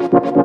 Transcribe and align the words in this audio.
Hay 0.00 0.37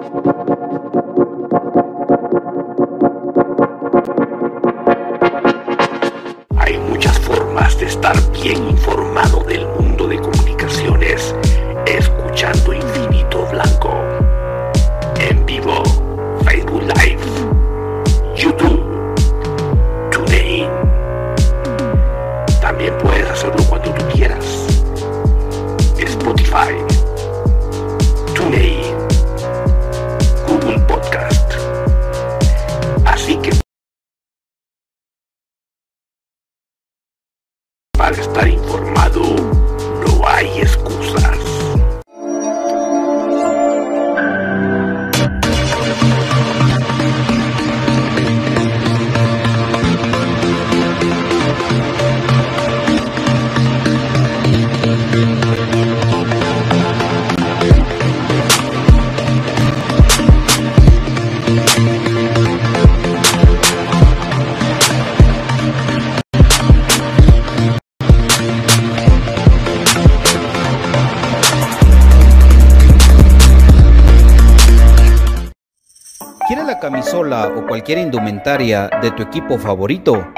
cualquier 77.73 77.97
indumentaria 77.97 78.88
de 79.02 79.09
tu 79.09 79.23
equipo 79.23 79.57
favorito? 79.57 80.31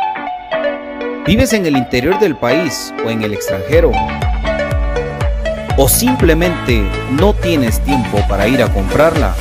¿Vives 1.28 1.52
en 1.52 1.66
el 1.66 1.76
interior 1.76 2.18
del 2.18 2.38
país 2.38 2.94
o 3.06 3.10
en 3.10 3.24
el 3.24 3.34
extranjero? 3.34 3.92
¿O 5.76 5.90
simplemente 5.90 6.90
no 7.12 7.34
tienes 7.34 7.82
tiempo 7.82 8.20
para 8.30 8.48
ir 8.48 8.64
a 8.64 8.72
comprarla? 8.72 9.36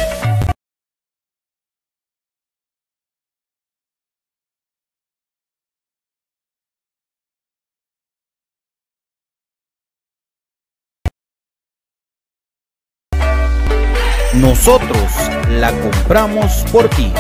Nosotros 14.32 15.12
la 15.48 15.70
compramos 15.80 16.64
por 16.72 16.88
ti 16.88 17.12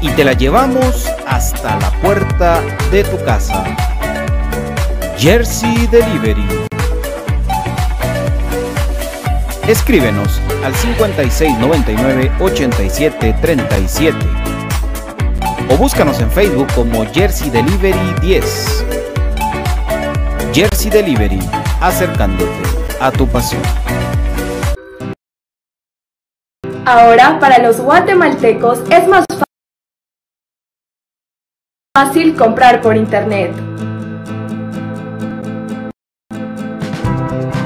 y 0.00 0.08
te 0.10 0.24
la 0.24 0.32
llevamos 0.32 1.06
hasta 1.26 1.78
la 1.78 1.90
puerta 2.00 2.60
de 2.90 3.04
tu 3.04 3.22
casa. 3.24 3.64
Jersey 5.16 5.86
Delivery. 5.88 6.46
Escríbenos 9.66 10.40
al 10.64 10.74
5699 10.74 12.32
8737 12.40 14.16
o 15.70 15.76
búscanos 15.76 16.20
en 16.20 16.30
Facebook 16.30 16.68
como 16.74 17.04
Jersey 17.12 17.50
Delivery 17.50 18.14
10. 18.22 18.84
Jersey 20.54 20.90
Delivery, 20.90 21.40
acercándote 21.80 22.50
a 23.00 23.10
tu 23.10 23.26
pasión. 23.26 23.60
Ahora, 26.86 27.38
para 27.38 27.58
los 27.58 27.78
guatemaltecos 27.80 28.80
es 28.90 29.06
más 29.06 29.26
fácil 29.28 29.47
comprar 32.36 32.80
por 32.80 32.96
internet. 32.96 33.52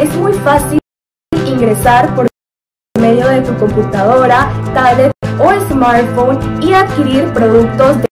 Es 0.00 0.15
muy 0.16 0.32
fácil 0.32 0.78
ingresar 1.47 2.15
por 2.15 2.28
medio 2.98 3.28
de 3.28 3.43
tu 3.43 3.54
computadora, 3.59 4.50
tablet 4.72 5.12
o 5.38 5.53
smartphone 5.69 6.38
y 6.62 6.72
adquirir 6.72 7.31
productos 7.34 7.98
de 8.00 8.12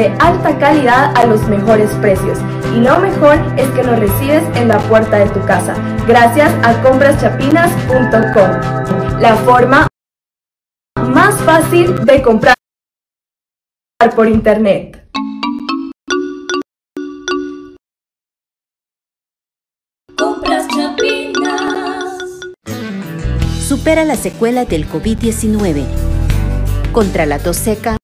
de 0.00 0.08
alta 0.18 0.58
calidad 0.58 1.14
a 1.14 1.26
los 1.26 1.46
mejores 1.46 1.90
precios. 1.96 2.38
Y 2.74 2.80
lo 2.80 2.98
mejor 3.00 3.34
es 3.58 3.68
que 3.72 3.82
lo 3.82 3.96
recibes 3.96 4.42
en 4.56 4.68
la 4.68 4.78
puerta 4.88 5.18
de 5.18 5.28
tu 5.28 5.44
casa, 5.44 5.74
gracias 6.06 6.50
a 6.64 6.82
compraschapinas.com. 6.82 9.20
La 9.20 9.36
forma 9.44 9.86
más 11.02 11.34
fácil 11.42 12.02
de 12.06 12.22
comprar 12.22 12.54
por 14.16 14.26
internet. 14.26 15.06
Compras 20.16 20.66
Chapinas. 20.68 22.14
Supera 23.68 24.06
la 24.06 24.16
secuela 24.16 24.64
del 24.64 24.88
COVID-19. 24.88 25.84
Contra 26.92 27.26
la 27.26 27.38
tos 27.38 27.56
seca, 27.56 27.98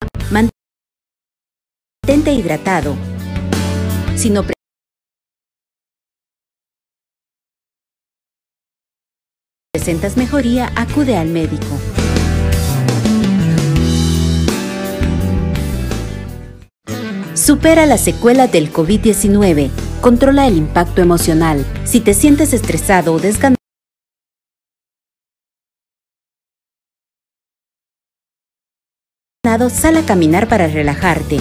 mantente 2.07 2.33
hidratado. 2.33 2.95
Si 4.15 4.31
no 4.31 4.45
presentas 9.73 10.17
mejoría, 10.17 10.71
acude 10.77 11.17
al 11.17 11.27
médico. 11.31 11.67
Supera 17.35 17.87
la 17.87 17.99
secuela 17.99 18.47
del 18.47 18.73
COVID-19. 18.73 19.71
Controla 20.01 20.47
el 20.47 20.59
impacto 20.59 21.03
emocional. 21.03 21.67
Si 21.85 21.99
te 21.99 22.15
sientes 22.15 22.53
estresado 22.53 23.15
o 23.15 23.19
desganado, 23.19 23.57
sal 29.71 29.97
a 29.97 30.03
caminar 30.07 30.49
para 30.49 30.69
relajarte. 30.69 31.41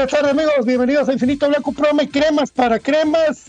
Buenas 0.00 0.18
tardes 0.18 0.32
amigos, 0.32 0.64
bienvenidos 0.64 1.10
a 1.10 1.12
Infinito 1.12 1.46
Blanco 1.46 1.72
Prome, 1.72 2.08
cremas 2.08 2.50
para 2.50 2.78
cremas. 2.78 3.48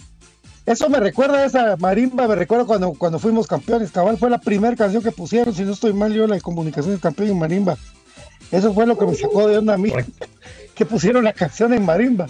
Eso 0.65 0.89
me 0.89 1.00
recuerda 1.00 1.38
a 1.38 1.45
esa 1.45 1.77
marimba, 1.77 2.27
me 2.27 2.36
recuerda 2.36 2.65
cuando, 2.65 2.92
cuando 2.92 3.19
fuimos 3.19 3.48
campeones, 3.48 3.89
cabal, 3.89 4.18
fue 4.18 4.30
la 4.30 4.38
primera 4.38 4.75
canción 4.75 5.01
que 5.01 5.13
pusieron, 5.13 5.56
si 5.56 5.63
no 5.63 5.71
estoy 5.71 5.94
mal 5.94 6.12
yo, 6.12 6.27
la 6.27 6.36
de 6.36 6.42
comunicaciones 6.42 7.00
campeón 7.00 7.30
en 7.30 7.39
marimba. 7.39 7.77
Eso 8.51 8.74
fue 8.74 8.86
lo 8.86 8.98
que 8.98 9.06
me 9.06 9.15
sacó 9.15 9.48
de 9.48 9.59
onda 9.59 9.75
a 9.75 9.77
mí, 9.77 9.94
que 10.75 10.86
pusieron 10.86 11.24
la 11.24 11.31
canción 11.31 11.74
en 11.74 11.86
marimba. 11.86 12.27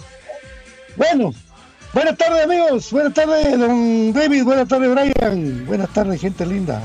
Bueno, 0.96 1.34
buenas 1.92 2.16
tardes 2.16 2.44
amigos, 2.44 2.92
buenas 2.92 3.14
tardes 3.14 3.58
don 3.58 4.12
David, 4.12 4.44
buenas 4.44 4.68
tardes 4.68 4.88
Brian, 4.88 5.66
buenas 5.66 5.92
tardes 5.92 6.20
gente 6.20 6.46
linda. 6.46 6.80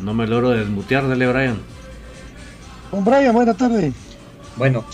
No 0.00 0.14
me 0.14 0.26
logro 0.26 0.52
desmutear, 0.52 1.06
dale 1.06 1.26
Brian. 1.26 1.60
Don 2.90 3.04
Brian, 3.04 3.34
buenas 3.34 3.58
tardes. 3.58 3.92
Bueno, 4.56 4.84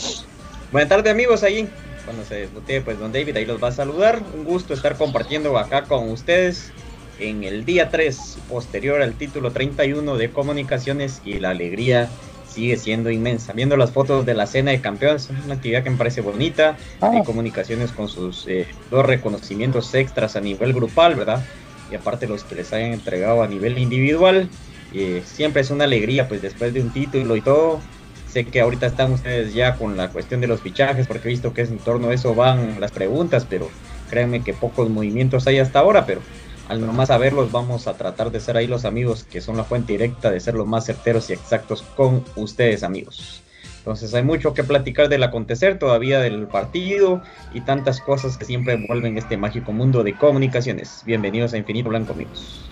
buenas 0.72 0.88
tardes 0.88 1.12
amigos 1.12 1.42
ahí. 1.42 1.68
Cuando 2.04 2.24
se 2.24 2.36
desmutee, 2.36 2.80
pues 2.80 2.98
don 2.98 3.12
David 3.12 3.36
ahí 3.36 3.44
los 3.44 3.62
va 3.62 3.68
a 3.68 3.72
saludar. 3.72 4.22
Un 4.34 4.44
gusto 4.44 4.72
estar 4.72 4.96
compartiendo 4.96 5.58
acá 5.58 5.82
con 5.82 6.10
ustedes 6.10 6.72
en 7.18 7.44
el 7.44 7.64
día 7.64 7.90
3, 7.90 8.38
posterior 8.48 9.02
al 9.02 9.14
título 9.14 9.50
31 9.50 10.16
de 10.16 10.30
comunicaciones 10.30 11.20
y 11.24 11.34
la 11.34 11.50
alegría 11.50 12.08
sigue 12.48 12.76
siendo 12.76 13.10
inmensa. 13.10 13.52
Viendo 13.52 13.76
las 13.76 13.90
fotos 13.90 14.24
de 14.24 14.34
la 14.34 14.46
cena 14.46 14.70
de 14.70 14.80
campeones, 14.80 15.28
es 15.30 15.44
una 15.44 15.54
actividad 15.54 15.82
que 15.82 15.90
me 15.90 15.96
parece 15.96 16.20
bonita. 16.20 16.76
Hay 17.00 17.22
comunicaciones 17.24 17.92
con 17.92 18.08
sus 18.08 18.46
eh, 18.48 18.66
dos 18.90 19.04
reconocimientos 19.04 19.94
extras 19.94 20.34
a 20.36 20.40
nivel 20.40 20.72
grupal, 20.72 21.14
¿verdad? 21.14 21.44
Y 21.90 21.94
aparte 21.94 22.26
los 22.26 22.44
que 22.44 22.54
les 22.54 22.72
hayan 22.72 22.92
entregado 22.92 23.42
a 23.42 23.48
nivel 23.48 23.78
individual. 23.78 24.48
Eh, 24.94 25.22
siempre 25.26 25.60
es 25.60 25.70
una 25.70 25.84
alegría, 25.84 26.28
pues 26.28 26.40
después 26.40 26.72
de 26.72 26.80
un 26.80 26.90
título 26.90 27.36
y 27.36 27.42
todo. 27.42 27.80
Sé 28.28 28.44
que 28.44 28.60
ahorita 28.60 28.86
están 28.86 29.12
ustedes 29.12 29.54
ya 29.54 29.76
con 29.76 29.96
la 29.96 30.10
cuestión 30.10 30.40
de 30.40 30.46
los 30.46 30.60
fichajes, 30.60 31.06
porque 31.06 31.28
he 31.28 31.30
visto 31.30 31.54
que 31.54 31.62
en 31.62 31.78
torno 31.78 32.10
a 32.10 32.14
eso 32.14 32.34
van 32.34 32.78
las 32.78 32.92
preguntas, 32.92 33.46
pero 33.48 33.68
créanme 34.10 34.44
que 34.44 34.52
pocos 34.52 34.90
movimientos 34.90 35.46
hay 35.46 35.58
hasta 35.58 35.78
ahora, 35.78 36.04
pero 36.04 36.20
al 36.68 36.84
nomás 36.84 37.08
saberlos 37.08 37.50
vamos 37.50 37.86
a 37.86 37.94
tratar 37.94 38.30
de 38.30 38.40
ser 38.40 38.58
ahí 38.58 38.66
los 38.66 38.84
amigos 38.84 39.24
que 39.24 39.40
son 39.40 39.56
la 39.56 39.64
fuente 39.64 39.94
directa 39.94 40.30
de 40.30 40.40
ser 40.40 40.54
los 40.54 40.66
más 40.66 40.84
certeros 40.84 41.30
y 41.30 41.32
exactos 41.32 41.82
con 41.96 42.22
ustedes 42.36 42.82
amigos. 42.82 43.42
Entonces 43.78 44.12
hay 44.12 44.22
mucho 44.22 44.52
que 44.52 44.64
platicar 44.64 45.08
del 45.08 45.22
acontecer 45.22 45.78
todavía 45.78 46.20
del 46.20 46.46
partido 46.46 47.22
y 47.54 47.62
tantas 47.62 48.02
cosas 48.02 48.36
que 48.36 48.44
siempre 48.44 48.74
envuelven 48.74 49.16
este 49.16 49.38
mágico 49.38 49.72
mundo 49.72 50.04
de 50.04 50.14
comunicaciones. 50.14 51.02
Bienvenidos 51.06 51.54
a 51.54 51.56
Infinito 51.56 51.88
Blanco 51.88 52.12
amigos. 52.12 52.68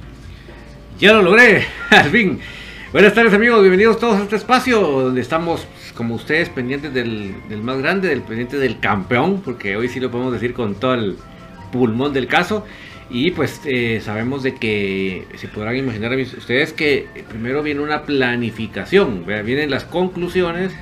Ya 0.98 1.14
lo 1.14 1.22
logré, 1.22 1.64
al 1.90 2.10
fin. 2.10 2.40
Buenas 2.92 3.14
tardes 3.14 3.34
amigos, 3.34 3.62
bienvenidos 3.62 3.98
todos 3.98 4.16
a 4.20 4.22
este 4.22 4.36
espacio 4.36 4.80
donde 4.80 5.20
estamos, 5.20 5.66
como 5.96 6.14
ustedes, 6.14 6.48
pendientes 6.48 6.94
del, 6.94 7.34
más 7.60 7.78
grande, 7.78 8.08
del 8.08 8.22
pendiente 8.22 8.58
del 8.58 8.78
campeón, 8.78 9.42
porque 9.44 9.76
hoy 9.76 9.88
sí 9.88 9.98
lo 9.98 10.12
podemos 10.12 10.32
decir 10.32 10.54
con 10.54 10.76
todo 10.76 10.94
el 10.94 11.16
pulmón 11.72 12.12
del 12.12 12.28
caso. 12.28 12.64
Y 13.10 13.32
pues 13.32 13.60
eh, 13.64 14.00
sabemos 14.04 14.44
de 14.44 14.54
que 14.54 15.26
se 15.34 15.48
podrán 15.48 15.76
imaginar 15.76 16.16
ustedes 16.16 16.72
que 16.72 17.08
primero 17.28 17.64
viene 17.64 17.80
una 17.80 18.04
planificación, 18.04 19.26
vienen 19.26 19.68
las 19.68 19.82
conclusiones 19.82 20.72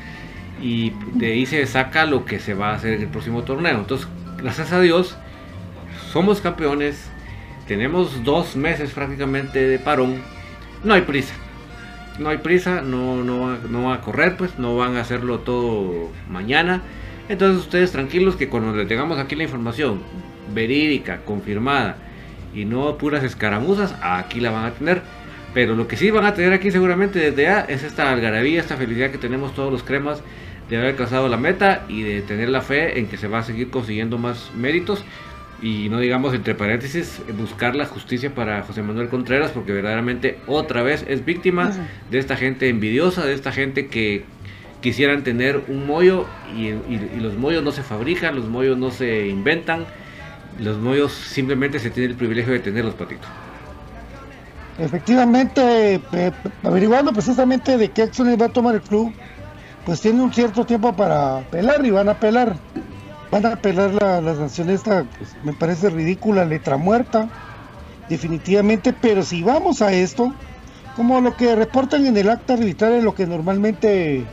y 0.61 0.93
de 1.15 1.33
ahí 1.33 1.47
se 1.47 1.65
saca 1.65 2.05
lo 2.05 2.27
que 2.27 2.39
se 2.39 2.53
va 2.53 2.73
a 2.73 2.75
hacer 2.75 2.95
en 2.95 3.03
el 3.03 3.09
próximo 3.09 3.45
torneo. 3.45 3.79
Entonces, 3.79 4.07
gracias 4.37 4.73
a 4.73 4.81
Dios, 4.81 5.17
somos 6.13 6.43
campeones, 6.43 7.11
tenemos 7.67 8.25
dos 8.25 8.57
meses 8.57 8.91
prácticamente 8.91 9.67
de 9.67 9.79
parón, 9.79 10.23
no 10.85 10.93
hay 10.93 11.01
prisa. 11.01 11.35
No 12.19 12.29
hay 12.29 12.39
prisa, 12.39 12.83
no, 12.83 13.23
no, 13.23 13.57
no 13.59 13.85
va 13.85 13.95
a 13.95 14.01
correr, 14.01 14.37
pues 14.37 14.59
no 14.59 14.77
van 14.77 14.97
a 14.97 15.01
hacerlo 15.01 15.41
todo 15.41 16.11
mañana. 16.29 16.83
Entonces 17.29 17.63
ustedes 17.63 17.93
tranquilos 17.93 18.37
que 18.37 18.49
cuando 18.49 18.75
le 18.77 18.87
tengamos 18.87 19.19
aquí 19.19 19.35
la 19.35 19.45
información 19.45 20.01
verídica, 20.53 21.21
confirmada 21.25 21.97
y 22.55 22.65
no 22.65 22.97
puras 22.99 23.25
escaramuzas, 23.25 23.95
aquí 24.03 24.41
la 24.41 24.51
van 24.51 24.67
a 24.67 24.71
tener. 24.73 25.03
Pero 25.55 25.75
lo 25.77 25.87
que 25.87 25.97
sí 25.97 26.11
van 26.11 26.27
a 26.27 26.35
tener 26.35 26.53
aquí 26.53 26.71
seguramente 26.71 27.19
desde 27.19 27.43
ya 27.45 27.61
es 27.61 27.83
esta 27.83 28.11
algarabía, 28.11 28.61
esta 28.61 28.77
felicidad 28.77 29.11
que 29.11 29.19
tenemos 29.19 29.55
todos 29.55 29.73
los 29.73 29.83
cremas 29.83 30.23
de 30.69 30.77
haber 30.77 30.91
alcanzado 30.91 31.29
la 31.29 31.37
meta 31.37 31.85
y 31.89 32.03
de 32.03 32.23
tener 32.23 32.49
la 32.49 32.61
fe 32.61 32.99
en 32.99 33.07
que 33.07 33.17
se 33.17 33.29
va 33.29 33.39
a 33.39 33.43
seguir 33.43 33.71
consiguiendo 33.71 34.19
más 34.19 34.51
méritos 34.57 35.05
y 35.63 35.89
no 35.89 35.99
digamos 35.99 36.35
entre 36.35 36.55
paréntesis 36.55 37.21
buscar 37.39 37.75
la 37.75 37.87
justicia 37.87 38.35
para 38.35 38.63
José 38.63 38.83
Manuel 38.83 39.09
Contreras 39.09 39.51
porque 39.53 39.73
verdaderamente 39.73 40.39
otra 40.47 40.83
vez 40.83 41.05
es 41.09 41.25
víctima 41.25 41.71
de 42.11 42.19
esta 42.19 42.37
gente 42.37 42.69
envidiosa, 42.69 43.25
de 43.25 43.33
esta 43.35 43.53
gente 43.53 43.87
que 43.87 44.25
quisieran 44.83 45.23
tener 45.25 45.63
un 45.69 45.87
mollo 45.87 46.27
y, 46.55 46.67
y- 46.69 47.11
y 47.17 47.21
los 47.21 47.37
mollos 47.39 47.63
no 47.63 47.73
se 47.73 47.83
fabrican, 47.83 48.35
los 48.37 48.47
mollos 48.49 48.77
no 48.77 48.91
se 48.91 49.29
inventan, 49.29 49.87
los 50.61 50.77
mollos 50.79 51.13
simplemente 51.13 51.79
se 51.79 51.91
tiene 51.91 52.11
el 52.11 52.17
privilegio 52.17 52.53
de 52.53 52.59
tenerlos 52.59 52.95
patitos. 52.95 53.29
Efectivamente, 54.79 56.01
eh, 56.13 56.33
averiguando 56.65 57.13
precisamente 57.13 57.79
de 57.79 57.91
qué 57.91 58.03
acciones 58.03 58.41
va 58.41 58.47
a 58.47 58.49
tomar 58.49 58.75
el 58.75 58.81
club, 58.83 59.13
pues 59.87 60.01
tiene 60.01 60.21
un 60.21 60.33
cierto 60.33 60.65
tiempo 60.67 60.95
para 60.95 61.39
apelar 61.39 61.85
y 61.87 61.91
van 61.91 62.09
a 62.09 62.13
apelar. 62.13 62.57
Van 63.35 63.47
a 63.47 63.55
apelar 63.55 63.93
la, 63.93 64.21
la 64.21 64.37
sanción 64.37 64.71
esta, 64.71 65.03
pues, 65.19 65.35
me 65.43 65.53
parece 65.53 65.91
ridícula, 65.91 66.45
letra 66.45 66.77
muerta, 66.77 67.29
definitivamente, 68.09 68.93
pero 68.93 69.25
si 69.25 69.43
vamos 69.43 69.83
a 69.83 69.93
esto, 69.93 70.33
como 70.95 71.21
lo 71.21 71.37
que 71.37 71.57
reportan 71.57 72.07
en 72.07 72.17
el 72.17 72.31
acta 72.31 72.53
arbitraria, 72.53 73.01
lo 73.01 73.13
que 73.17 73.27
normalmente 73.27 74.25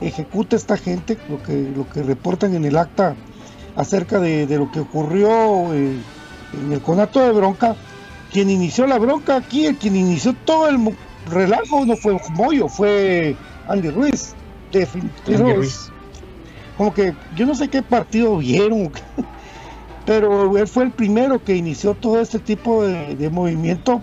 ejecuta 0.00 0.56
esta 0.56 0.76
gente, 0.76 1.16
lo 1.28 1.40
que, 1.40 1.70
lo 1.76 1.88
que 1.88 2.02
reportan 2.02 2.52
en 2.56 2.64
el 2.64 2.76
acta 2.76 3.14
acerca 3.76 4.18
de, 4.18 4.48
de 4.48 4.58
lo 4.58 4.72
que 4.72 4.80
ocurrió 4.80 5.72
eh, 5.72 5.94
en 6.60 6.72
el 6.72 6.80
conato 6.80 7.20
de 7.20 7.30
bronca, 7.30 7.76
quien 8.32 8.50
inició 8.50 8.88
la 8.88 8.98
bronca 8.98 9.36
aquí, 9.36 9.66
el 9.66 9.76
quien 9.76 9.94
inició 9.94 10.34
todo 10.34 10.68
el 10.68 10.96
relajo 11.30 11.86
no 11.86 11.96
fue 11.96 12.20
Moyo, 12.30 12.66
fue 12.66 13.36
Andy 13.68 13.90
Ruiz. 13.90 14.34
Definitivamente. 14.72 15.44
Andy 15.44 15.52
Ruiz. 15.54 15.92
Como 16.78 16.94
que 16.94 17.12
yo 17.34 17.44
no 17.44 17.56
sé 17.56 17.68
qué 17.68 17.82
partido 17.82 18.36
vieron, 18.38 18.92
pero 20.06 20.56
él 20.56 20.68
fue 20.68 20.84
el 20.84 20.92
primero 20.92 21.42
que 21.42 21.56
inició 21.56 21.94
todo 21.94 22.20
este 22.20 22.38
tipo 22.38 22.84
de, 22.84 23.28
movimiento 23.30 24.00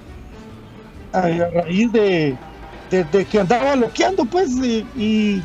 a, 1.14 1.22
raíz 1.22 1.90
de, 1.94 2.38
de- 2.92 3.26
que 3.26 3.40
andaba 3.40 3.78
loqueando, 3.78 4.26
pues, 4.26 4.50
y, 4.98 5.42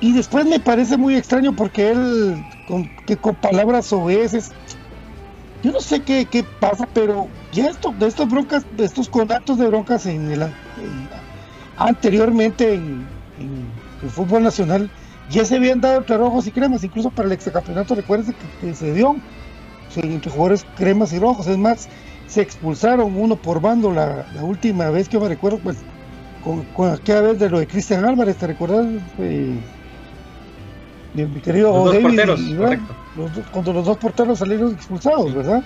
y, 0.00 0.12
después 0.14 0.46
me 0.46 0.58
parece 0.58 0.96
muy 0.96 1.16
extraño 1.16 1.52
porque 1.54 1.90
él, 1.90 2.42
con, 2.66 2.88
que 3.06 3.16
con 3.16 3.34
palabras 3.34 3.92
obeses, 3.92 4.50
yo 5.62 5.70
no 5.72 5.80
sé 5.80 6.00
qué, 6.00 6.24
qué 6.30 6.44
pasa, 6.60 6.88
pero 6.94 7.28
ya 7.52 7.66
esto, 7.66 7.92
de 7.98 8.06
estas 8.06 8.26
broncas, 8.28 8.64
de 8.70 8.86
estos 8.86 9.08
conatos 9.10 9.58
de 9.58 9.66
broncas 9.66 10.06
en 10.06 10.30
el, 10.32 10.42
en- 10.42 11.08
anteriormente 11.76 12.72
en, 12.74 13.06
en 13.38 13.68
el 14.02 14.10
fútbol 14.10 14.42
nacional, 14.42 14.90
ya 15.30 15.44
se 15.44 15.56
habían 15.56 15.80
dado 15.80 15.98
entre 15.98 16.16
rojos 16.16 16.46
y 16.46 16.52
cremas, 16.52 16.84
incluso 16.84 17.10
para 17.10 17.26
el 17.26 17.32
exacampeonato, 17.32 17.94
recuerden 17.94 18.34
que, 18.60 18.66
que 18.66 18.74
se 18.74 18.92
dio 18.92 19.16
entre 19.96 20.30
jugadores 20.30 20.66
cremas 20.76 21.12
y 21.12 21.18
rojos, 21.18 21.46
es 21.46 21.56
más, 21.56 21.88
se 22.26 22.42
expulsaron 22.42 23.16
uno 23.16 23.36
por 23.36 23.60
bando 23.60 23.92
la, 23.92 24.26
la 24.34 24.44
última 24.44 24.90
vez 24.90 25.08
que 25.08 25.14
yo 25.14 25.20
me 25.20 25.28
recuerdo, 25.28 25.58
pues, 25.58 25.78
con, 26.44 26.64
con 26.74 26.92
aquella 26.92 27.22
vez 27.22 27.38
de 27.38 27.48
lo 27.48 27.58
de 27.58 27.66
Cristian 27.66 28.04
Álvarez, 28.04 28.36
¿te 28.36 28.46
recuerdas? 28.46 28.86
Eh, 29.18 29.58
de 31.14 31.26
mi 31.26 31.40
querido 31.40 31.72
Los 31.72 31.94
dos 31.94 32.02
porteros, 32.02 32.40
y 32.40 32.56
cuando 33.50 33.72
los 33.72 33.86
dos 33.86 33.96
porteros 33.96 34.38
salieron 34.38 34.74
expulsados, 34.74 35.34
¿verdad? 35.34 35.64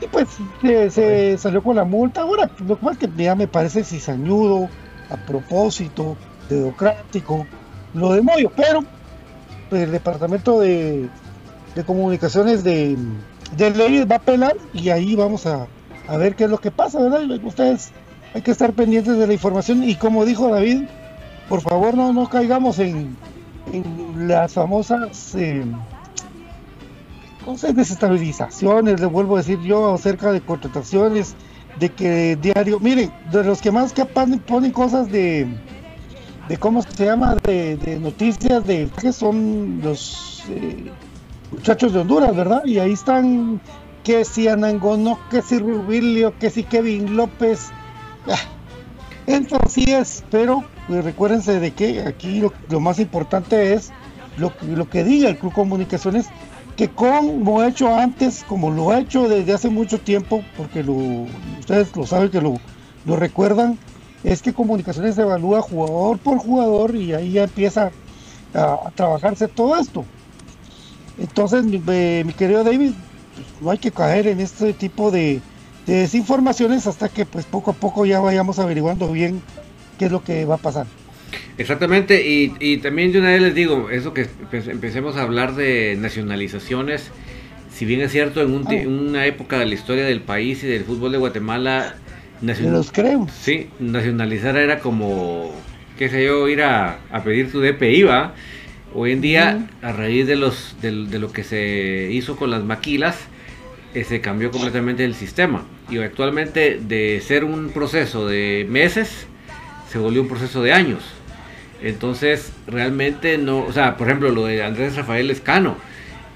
Y 0.00 0.06
pues 0.08 0.28
se, 0.60 0.90
se 0.90 1.38
salió 1.38 1.62
con 1.62 1.76
la 1.76 1.84
multa. 1.84 2.22
Ahora, 2.22 2.50
lo 2.66 2.78
es 2.90 2.98
que 2.98 3.08
ya 3.16 3.34
me 3.34 3.46
parece 3.46 3.84
cizañudo, 3.84 4.68
a 5.10 5.16
propósito, 5.16 6.16
dedocrático, 6.48 7.46
lo 7.98 8.12
de 8.12 8.22
Moyo, 8.22 8.50
pero 8.56 8.84
pues, 9.68 9.82
el 9.82 9.92
departamento 9.92 10.60
de, 10.60 11.08
comunicaciones 11.86 12.64
de, 12.64 12.96
de 13.56 13.70
leyes 13.70 14.08
va 14.10 14.16
a 14.16 14.18
apelar 14.18 14.56
y 14.72 14.88
ahí 14.88 15.14
vamos 15.14 15.46
a, 15.46 15.66
a 16.08 16.16
ver 16.16 16.34
qué 16.34 16.44
es 16.44 16.50
lo 16.50 16.58
que 16.58 16.70
pasa, 16.70 17.00
¿verdad? 17.00 17.22
Ustedes 17.44 17.92
hay 18.34 18.42
que 18.42 18.50
estar 18.50 18.72
pendientes 18.72 19.16
de 19.16 19.26
la 19.26 19.32
información 19.32 19.84
y 19.84 19.94
como 19.94 20.24
dijo 20.24 20.48
David, 20.48 20.84
por 21.48 21.60
favor 21.60 21.94
no, 21.94 22.12
no 22.12 22.28
caigamos 22.28 22.78
en, 22.78 23.16
en 23.72 24.28
las 24.28 24.54
famosas 24.54 25.34
eh, 25.34 25.64
cosas 27.44 27.74
desestabilizaciones, 27.74 29.00
le 29.00 29.06
vuelvo 29.06 29.36
a 29.36 29.38
decir 29.38 29.60
yo, 29.60 29.94
acerca 29.94 30.32
de 30.32 30.40
contrataciones, 30.40 31.34
de 31.78 31.90
que 31.90 32.36
diario, 32.36 32.80
miren, 32.80 33.12
de 33.30 33.44
los 33.44 33.62
que 33.62 33.70
más 33.70 33.92
que 33.92 34.04
ponen 34.04 34.72
cosas 34.72 35.10
de, 35.10 35.46
de 36.48 36.56
cómo 36.56 36.82
se 36.82 37.04
llama, 37.04 37.36
de, 37.44 37.98
noticias 38.00 38.66
de 38.66 38.88
que 39.00 39.12
son 39.12 39.80
los 39.82 40.42
eh, 40.48 40.90
muchachos 41.52 41.92
de 41.92 42.00
Honduras, 42.00 42.34
¿verdad? 42.34 42.64
Y 42.64 42.78
ahí 42.78 42.92
están 42.92 43.60
que 44.02 44.24
si 44.24 44.48
Anangonó, 44.48 45.18
que 45.30 45.42
si 45.42 45.58
Rubilio, 45.58 46.36
que 46.38 46.50
si 46.50 46.64
Kevin 46.64 47.16
López. 47.16 47.68
Ah, 48.26 48.36
Eso 49.26 49.58
sí 49.68 49.84
es, 49.92 50.24
pero 50.30 50.64
pues, 50.86 51.04
recuérdense 51.04 51.60
de 51.60 51.72
que 51.72 52.00
aquí 52.00 52.40
lo, 52.40 52.80
más 52.80 52.98
importante 52.98 53.74
es 53.74 53.92
lo, 54.38 54.52
lo 54.62 54.88
que 54.88 55.04
diga 55.04 55.28
el 55.28 55.36
Club 55.36 55.52
Comunicaciones, 55.52 56.26
que 56.76 56.88
como 56.88 57.62
he 57.62 57.68
hecho 57.68 57.94
antes, 57.94 58.44
como 58.48 58.70
lo 58.70 58.90
ha 58.90 59.00
hecho 59.00 59.28
desde 59.28 59.52
hace 59.52 59.68
mucho 59.68 59.98
tiempo, 60.00 60.42
porque 60.56 60.82
lo, 60.82 60.94
ustedes 61.58 61.94
lo 61.94 62.06
saben 62.06 62.30
que 62.30 62.40
lo, 62.40 62.54
lo 63.04 63.16
recuerdan, 63.16 63.78
es 64.24 64.42
que 64.42 64.52
Comunicaciones 64.52 65.14
se 65.14 65.22
evalúa 65.22 65.62
jugador 65.62 66.18
por 66.18 66.38
jugador 66.38 66.94
y 66.96 67.14
ahí 67.14 67.32
ya 67.32 67.44
empieza 67.44 67.90
a, 68.54 68.78
a 68.86 68.90
trabajarse 68.94 69.48
todo 69.48 69.78
esto. 69.78 70.04
Entonces, 71.18 71.64
mi, 71.64 71.82
eh, 71.88 72.22
mi 72.26 72.32
querido 72.32 72.64
David, 72.64 72.92
pues, 73.34 73.46
no 73.60 73.70
hay 73.70 73.78
que 73.78 73.90
caer 73.90 74.26
en 74.26 74.40
este 74.40 74.72
tipo 74.72 75.10
de, 75.10 75.40
de 75.86 75.94
desinformaciones 75.94 76.86
hasta 76.86 77.08
que 77.08 77.26
pues 77.26 77.44
poco 77.44 77.72
a 77.72 77.74
poco 77.74 78.06
ya 78.06 78.20
vayamos 78.20 78.58
averiguando 78.58 79.10
bien 79.10 79.42
qué 79.98 80.06
es 80.06 80.12
lo 80.12 80.22
que 80.22 80.44
va 80.44 80.56
a 80.56 80.58
pasar. 80.58 80.86
Exactamente, 81.58 82.26
y, 82.26 82.54
y 82.60 82.78
también 82.78 83.10
de 83.12 83.18
una 83.18 83.30
vez 83.30 83.42
les 83.42 83.54
digo, 83.54 83.90
eso 83.90 84.14
que 84.14 84.26
empe- 84.26 84.70
empecemos 84.70 85.16
a 85.16 85.22
hablar 85.22 85.56
de 85.56 85.96
nacionalizaciones, 85.98 87.10
si 87.74 87.84
bien 87.84 88.00
es 88.00 88.12
cierto, 88.12 88.40
en 88.40 88.52
un 88.52 88.64
ti- 88.64 88.86
una 88.86 89.26
época 89.26 89.58
de 89.58 89.66
la 89.66 89.74
historia 89.74 90.04
del 90.04 90.20
país 90.20 90.62
y 90.62 90.68
del 90.68 90.84
fútbol 90.84 91.12
de 91.12 91.18
Guatemala, 91.18 91.96
Creos. 92.92 93.30
Sí, 93.32 93.68
nacionalizar 93.78 94.56
era 94.56 94.78
como, 94.80 95.52
qué 95.98 96.08
sé 96.08 96.24
yo, 96.24 96.48
ir 96.48 96.62
a, 96.62 96.98
a 97.10 97.22
pedir 97.22 97.50
tu 97.50 97.60
DPI, 97.60 98.02
¿va? 98.04 98.34
Hoy 98.94 99.12
en 99.12 99.20
día, 99.20 99.68
a 99.82 99.92
raíz 99.92 100.26
de, 100.26 100.36
los, 100.36 100.76
de, 100.80 100.92
lo 100.92 101.30
que 101.30 101.44
se 101.44 102.08
hizo 102.10 102.36
con 102.36 102.50
las 102.50 102.64
maquilas, 102.64 103.16
eh, 103.94 104.04
se 104.04 104.20
cambió 104.20 104.50
completamente 104.50 105.04
el 105.04 105.14
sistema. 105.14 105.64
Y 105.90 105.98
actualmente, 105.98 106.80
de 106.80 107.20
ser 107.24 107.44
un 107.44 107.70
proceso 107.70 108.26
de 108.26 108.66
meses, 108.68 109.26
se 109.90 109.98
volvió 109.98 110.22
un 110.22 110.28
proceso 110.28 110.62
de 110.62 110.72
años. 110.72 111.02
Entonces, 111.82 112.52
realmente 112.66 113.36
no, 113.36 113.60
o 113.60 113.72
sea, 113.72 113.96
por 113.96 114.08
ejemplo, 114.08 114.30
lo 114.30 114.46
de 114.46 114.62
Andrés 114.62 114.96
Rafael 114.96 115.30
Escano, 115.30 115.76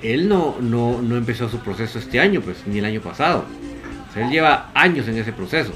él 0.03 0.29
no, 0.29 0.57
no, 0.61 1.01
no 1.01 1.17
empezó 1.17 1.49
su 1.49 1.61
proceso 1.61 1.99
este 1.99 2.21
año, 2.21 2.43
pues, 2.43 2.67
ni 2.67 2.79
el 2.79 2.85
año 2.85 3.01
pasado. 3.01 3.47
O 4.13 4.15
sea, 4.15 4.27
él 4.27 4.31
lleva 4.31 4.71
años 4.75 5.09
en 5.09 5.17
ese 5.17 5.33
proceso. 5.33 5.73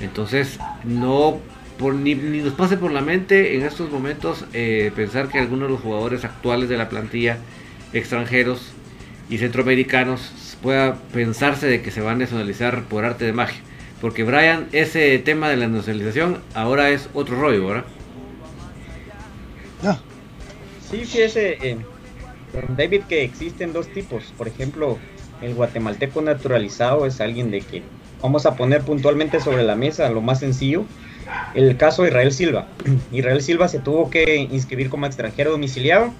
Entonces, 0.00 0.58
no 0.84 1.40
por, 1.78 1.94
ni, 1.94 2.14
ni 2.14 2.40
nos 2.40 2.52
pase 2.52 2.76
por 2.76 2.92
la 2.92 3.00
mente 3.00 3.56
en 3.56 3.62
estos 3.62 3.90
momentos 3.90 4.44
eh, 4.52 4.92
pensar 4.94 5.28
que 5.28 5.38
algunos 5.38 5.68
de 5.68 5.72
los 5.72 5.80
jugadores 5.80 6.26
actuales 6.26 6.68
de 6.68 6.76
la 6.76 6.90
plantilla, 6.90 7.38
extranjeros 7.94 8.72
y 9.30 9.38
centroamericanos, 9.38 10.56
pueda 10.62 10.96
pensarse 11.14 11.66
de 11.66 11.80
que 11.80 11.90
se 11.90 12.02
van 12.02 12.16
a 12.16 12.18
nacionalizar 12.20 12.84
por 12.84 13.06
arte 13.06 13.24
de 13.24 13.32
magia. 13.32 13.60
Porque 14.02 14.24
Brian, 14.24 14.68
ese 14.72 15.18
tema 15.20 15.48
de 15.48 15.56
la 15.56 15.68
nacionalización 15.68 16.42
ahora 16.52 16.90
es 16.90 17.08
otro 17.14 17.40
rollo, 17.40 17.66
¿verdad? 17.66 17.84
Sí, 20.90 20.98
fíjese, 20.98 21.56
eh, 21.62 21.78
David, 22.76 23.02
que 23.08 23.22
existen 23.22 23.72
dos 23.72 23.86
tipos. 23.88 24.34
Por 24.36 24.48
ejemplo, 24.48 24.98
el 25.42 25.54
guatemalteco 25.54 26.22
naturalizado 26.22 27.06
es 27.06 27.20
alguien 27.20 27.50
de 27.50 27.60
que 27.60 27.82
vamos 28.22 28.46
a 28.46 28.56
poner 28.56 28.82
puntualmente 28.82 29.40
sobre 29.40 29.62
la 29.62 29.76
mesa 29.76 30.10
lo 30.10 30.20
más 30.20 30.40
sencillo. 30.40 30.84
El 31.54 31.76
caso 31.76 32.02
de 32.02 32.08
Israel 32.08 32.32
Silva. 32.32 32.66
Israel 33.12 33.42
Silva 33.42 33.68
se 33.68 33.78
tuvo 33.78 34.10
que 34.10 34.48
inscribir 34.50 34.90
como 34.90 35.06
extranjero 35.06 35.52
domiciliado 35.52 36.12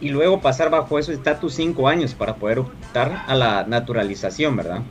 y 0.00 0.08
luego 0.08 0.40
pasar 0.40 0.70
bajo 0.70 0.98
ese 0.98 1.12
estatus 1.12 1.54
cinco 1.54 1.88
años 1.88 2.14
para 2.14 2.36
poder 2.36 2.60
optar 2.60 3.22
a 3.26 3.34
la 3.34 3.64
naturalización, 3.64 4.56
¿verdad? 4.56 4.82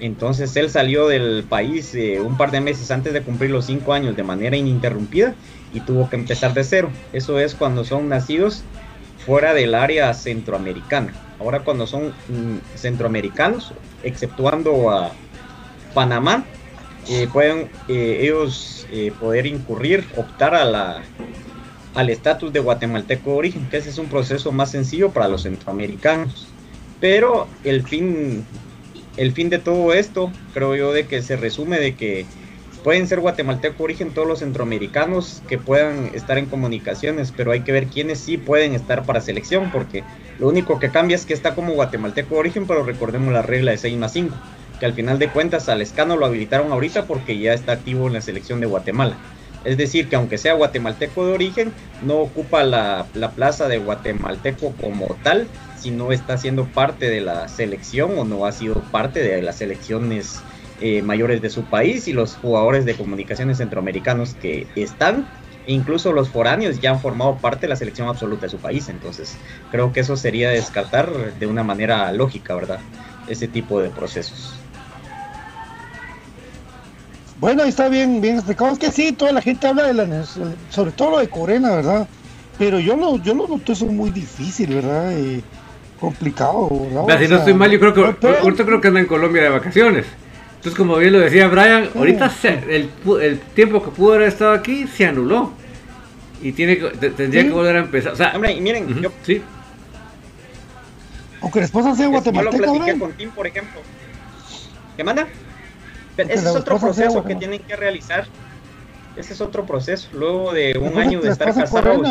Entonces 0.00 0.54
él 0.56 0.70
salió 0.70 1.08
del 1.08 1.44
país 1.48 1.94
eh, 1.94 2.20
un 2.20 2.36
par 2.36 2.50
de 2.50 2.60
meses 2.60 2.90
antes 2.90 3.12
de 3.12 3.22
cumplir 3.22 3.50
los 3.50 3.66
cinco 3.66 3.92
años 3.92 4.16
de 4.16 4.22
manera 4.22 4.56
ininterrumpida 4.56 5.34
y 5.72 5.80
tuvo 5.80 6.08
que 6.10 6.16
empezar 6.16 6.54
de 6.54 6.64
cero. 6.64 6.90
Eso 7.12 7.38
es 7.38 7.54
cuando 7.54 7.84
son 7.84 8.08
nacidos 8.08 8.64
fuera 9.24 9.54
del 9.54 9.74
área 9.74 10.12
centroamericana. 10.14 11.12
Ahora 11.38 11.60
cuando 11.60 11.86
son 11.86 12.08
mm, 12.28 12.76
centroamericanos, 12.76 13.72
exceptuando 14.02 14.90
a 14.90 15.12
Panamá, 15.92 16.44
eh, 17.08 17.28
pueden 17.32 17.68
eh, 17.88 18.20
ellos 18.22 18.86
eh, 18.90 19.12
poder 19.18 19.46
incurrir, 19.46 20.04
optar 20.16 20.54
a 20.54 20.64
la, 20.64 21.02
al 21.94 22.10
estatus 22.10 22.52
de 22.52 22.60
guatemalteco 22.60 23.30
de 23.30 23.36
origen, 23.36 23.68
que 23.68 23.76
ese 23.76 23.90
es 23.90 23.98
un 23.98 24.06
proceso 24.06 24.52
más 24.52 24.70
sencillo 24.70 25.10
para 25.10 25.28
los 25.28 25.42
centroamericanos. 25.42 26.48
Pero 27.00 27.46
el 27.64 27.86
fin, 27.86 28.44
el 29.16 29.32
fin 29.32 29.50
de 29.50 29.58
todo 29.58 29.92
esto, 29.92 30.32
creo 30.54 30.74
yo, 30.76 30.92
de 30.92 31.06
que 31.06 31.22
se 31.22 31.36
resume 31.36 31.78
de 31.78 31.94
que 31.94 32.26
pueden 32.84 33.08
ser 33.08 33.20
guatemalteco 33.20 33.82
origen 33.82 34.10
todos 34.10 34.28
los 34.28 34.40
centroamericanos 34.40 35.42
que 35.48 35.56
puedan 35.56 36.10
estar 36.14 36.36
en 36.36 36.44
comunicaciones, 36.46 37.32
pero 37.34 37.50
hay 37.50 37.62
que 37.62 37.72
ver 37.72 37.86
quiénes 37.86 38.18
sí 38.18 38.36
pueden 38.36 38.74
estar 38.74 39.04
para 39.04 39.22
selección, 39.22 39.72
porque 39.72 40.04
lo 40.38 40.48
único 40.48 40.78
que 40.78 40.90
cambia 40.90 41.14
es 41.14 41.24
que 41.24 41.32
está 41.32 41.54
como 41.54 41.72
guatemalteco 41.72 42.36
origen, 42.36 42.66
pero 42.66 42.84
recordemos 42.84 43.32
la 43.32 43.40
regla 43.40 43.70
de 43.70 43.78
6 43.78 43.96
más 43.96 44.12
5, 44.12 44.36
que 44.78 44.86
al 44.86 44.92
final 44.92 45.18
de 45.18 45.30
cuentas 45.30 45.70
al 45.70 45.80
escano 45.80 46.16
lo 46.16 46.26
habilitaron 46.26 46.70
ahorita 46.72 47.06
porque 47.06 47.38
ya 47.38 47.54
está 47.54 47.72
activo 47.72 48.06
en 48.06 48.12
la 48.12 48.20
selección 48.20 48.60
de 48.60 48.66
Guatemala. 48.66 49.16
Es 49.64 49.78
decir, 49.78 50.10
que 50.10 50.16
aunque 50.16 50.36
sea 50.36 50.52
guatemalteco 50.52 51.26
de 51.26 51.32
origen, 51.32 51.72
no 52.02 52.18
ocupa 52.18 52.64
la, 52.64 53.06
la 53.14 53.30
plaza 53.30 53.66
de 53.66 53.78
guatemalteco 53.78 54.74
como 54.78 55.06
tal, 55.22 55.48
si 55.78 55.90
no 55.90 56.12
está 56.12 56.36
siendo 56.36 56.66
parte 56.66 57.08
de 57.08 57.22
la 57.22 57.48
selección 57.48 58.18
o 58.18 58.26
no 58.26 58.44
ha 58.44 58.52
sido 58.52 58.82
parte 58.90 59.22
de 59.22 59.40
las 59.40 59.56
selecciones 59.56 60.42
eh, 60.80 61.02
mayores 61.02 61.40
de 61.40 61.50
su 61.50 61.64
país 61.64 62.08
y 62.08 62.12
los 62.12 62.36
jugadores 62.36 62.84
de 62.84 62.94
comunicaciones 62.94 63.58
centroamericanos 63.58 64.34
que 64.34 64.66
están, 64.74 65.26
incluso 65.66 66.12
los 66.12 66.28
foráneos, 66.28 66.80
ya 66.80 66.90
han 66.90 67.00
formado 67.00 67.36
parte 67.38 67.62
de 67.62 67.68
la 67.68 67.76
selección 67.76 68.08
absoluta 68.08 68.46
de 68.46 68.50
su 68.50 68.58
país. 68.58 68.88
Entonces, 68.88 69.36
creo 69.70 69.92
que 69.92 70.00
eso 70.00 70.16
sería 70.16 70.50
descartar 70.50 71.34
de 71.38 71.46
una 71.46 71.62
manera 71.62 72.10
lógica, 72.12 72.54
¿verdad? 72.54 72.80
Ese 73.28 73.48
tipo 73.48 73.80
de 73.80 73.90
procesos. 73.90 74.54
Bueno, 77.40 77.62
ahí 77.62 77.68
está 77.68 77.88
bien, 77.88 78.20
bien 78.20 78.36
explicado. 78.36 78.72
Es 78.72 78.78
que 78.78 78.90
sí, 78.90 79.12
toda 79.12 79.32
la 79.32 79.42
gente 79.42 79.66
habla 79.66 79.84
de 79.84 79.94
la, 79.94 80.24
sobre 80.70 80.92
todo 80.92 81.12
lo 81.12 81.18
de 81.18 81.28
Corena, 81.28 81.76
¿verdad? 81.76 82.08
Pero 82.58 82.78
yo 82.78 82.96
lo, 82.96 83.16
yo 83.18 83.34
lo 83.34 83.48
noto 83.48 83.72
eso 83.72 83.86
muy 83.86 84.10
difícil, 84.10 84.74
¿verdad? 84.74 85.12
Eh, 85.12 85.42
complicado, 86.00 86.68
¿verdad? 86.70 87.20
si 87.20 87.28
no 87.28 87.36
estoy 87.36 87.54
mal, 87.54 87.70
yo 87.70 87.80
creo 87.80 87.94
que 87.94 88.28
ahorita 88.38 88.64
creo 88.64 88.80
que 88.80 88.88
anda 88.88 89.00
en 89.00 89.06
Colombia 89.06 89.42
de 89.42 89.48
vacaciones. 89.48 90.06
Entonces, 90.64 90.78
como 90.78 90.96
bien 90.96 91.12
lo 91.12 91.20
decía 91.20 91.46
Brian, 91.48 91.90
ahorita 91.94 92.32
el, 92.70 92.88
el, 93.20 93.38
tiempo 93.54 93.84
que 93.84 93.90
pudo 93.90 94.14
haber 94.14 94.28
estado 94.28 94.52
aquí 94.52 94.86
se 94.86 95.04
anuló. 95.04 95.52
Y 96.40 96.52
tiene 96.52 96.78
que, 96.78 96.88
tendría 97.10 97.42
que 97.42 97.50
volver 97.50 97.76
a 97.76 97.80
empezar. 97.80 98.14
O 98.14 98.16
sea, 98.16 98.32
Hombre, 98.34 98.52
y 98.52 98.62
miren, 98.62 99.02
yo, 99.02 99.12
sí. 99.24 99.42
Aunque 101.42 101.58
la 101.58 101.66
esposa 101.66 101.94
sea 101.94 102.06
guatemalteca. 102.06 102.56
Yo 102.56 102.62
lo 102.64 102.72
platiqué 102.72 102.98
con 102.98 103.12
Tim, 103.12 103.30
por 103.32 103.46
ejemplo. 103.46 103.82
¿Qué 104.96 105.04
manda? 105.04 105.28
Ese 106.16 106.32
es 106.32 106.46
otro 106.46 106.78
proceso 106.78 107.22
que 107.24 107.34
tienen 107.34 107.60
que 107.60 107.76
realizar. 107.76 108.24
Ese 109.18 109.34
es 109.34 109.42
otro 109.42 109.66
proceso. 109.66 110.08
Luego 110.14 110.54
de 110.54 110.78
un 110.78 110.98
año 110.98 111.20
de 111.20 111.28
estar 111.28 111.54
casados. 111.54 112.08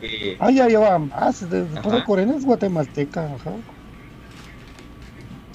Eh, 0.00 0.38
ah, 0.40 0.50
ya 0.50 0.68
lleva 0.68 0.98
más. 0.98 1.50
Después 1.50 1.94
de 1.94 2.04
Corena 2.04 2.34
es 2.34 2.46
guatemalteca. 2.46 3.26
Ajá. 3.26 3.52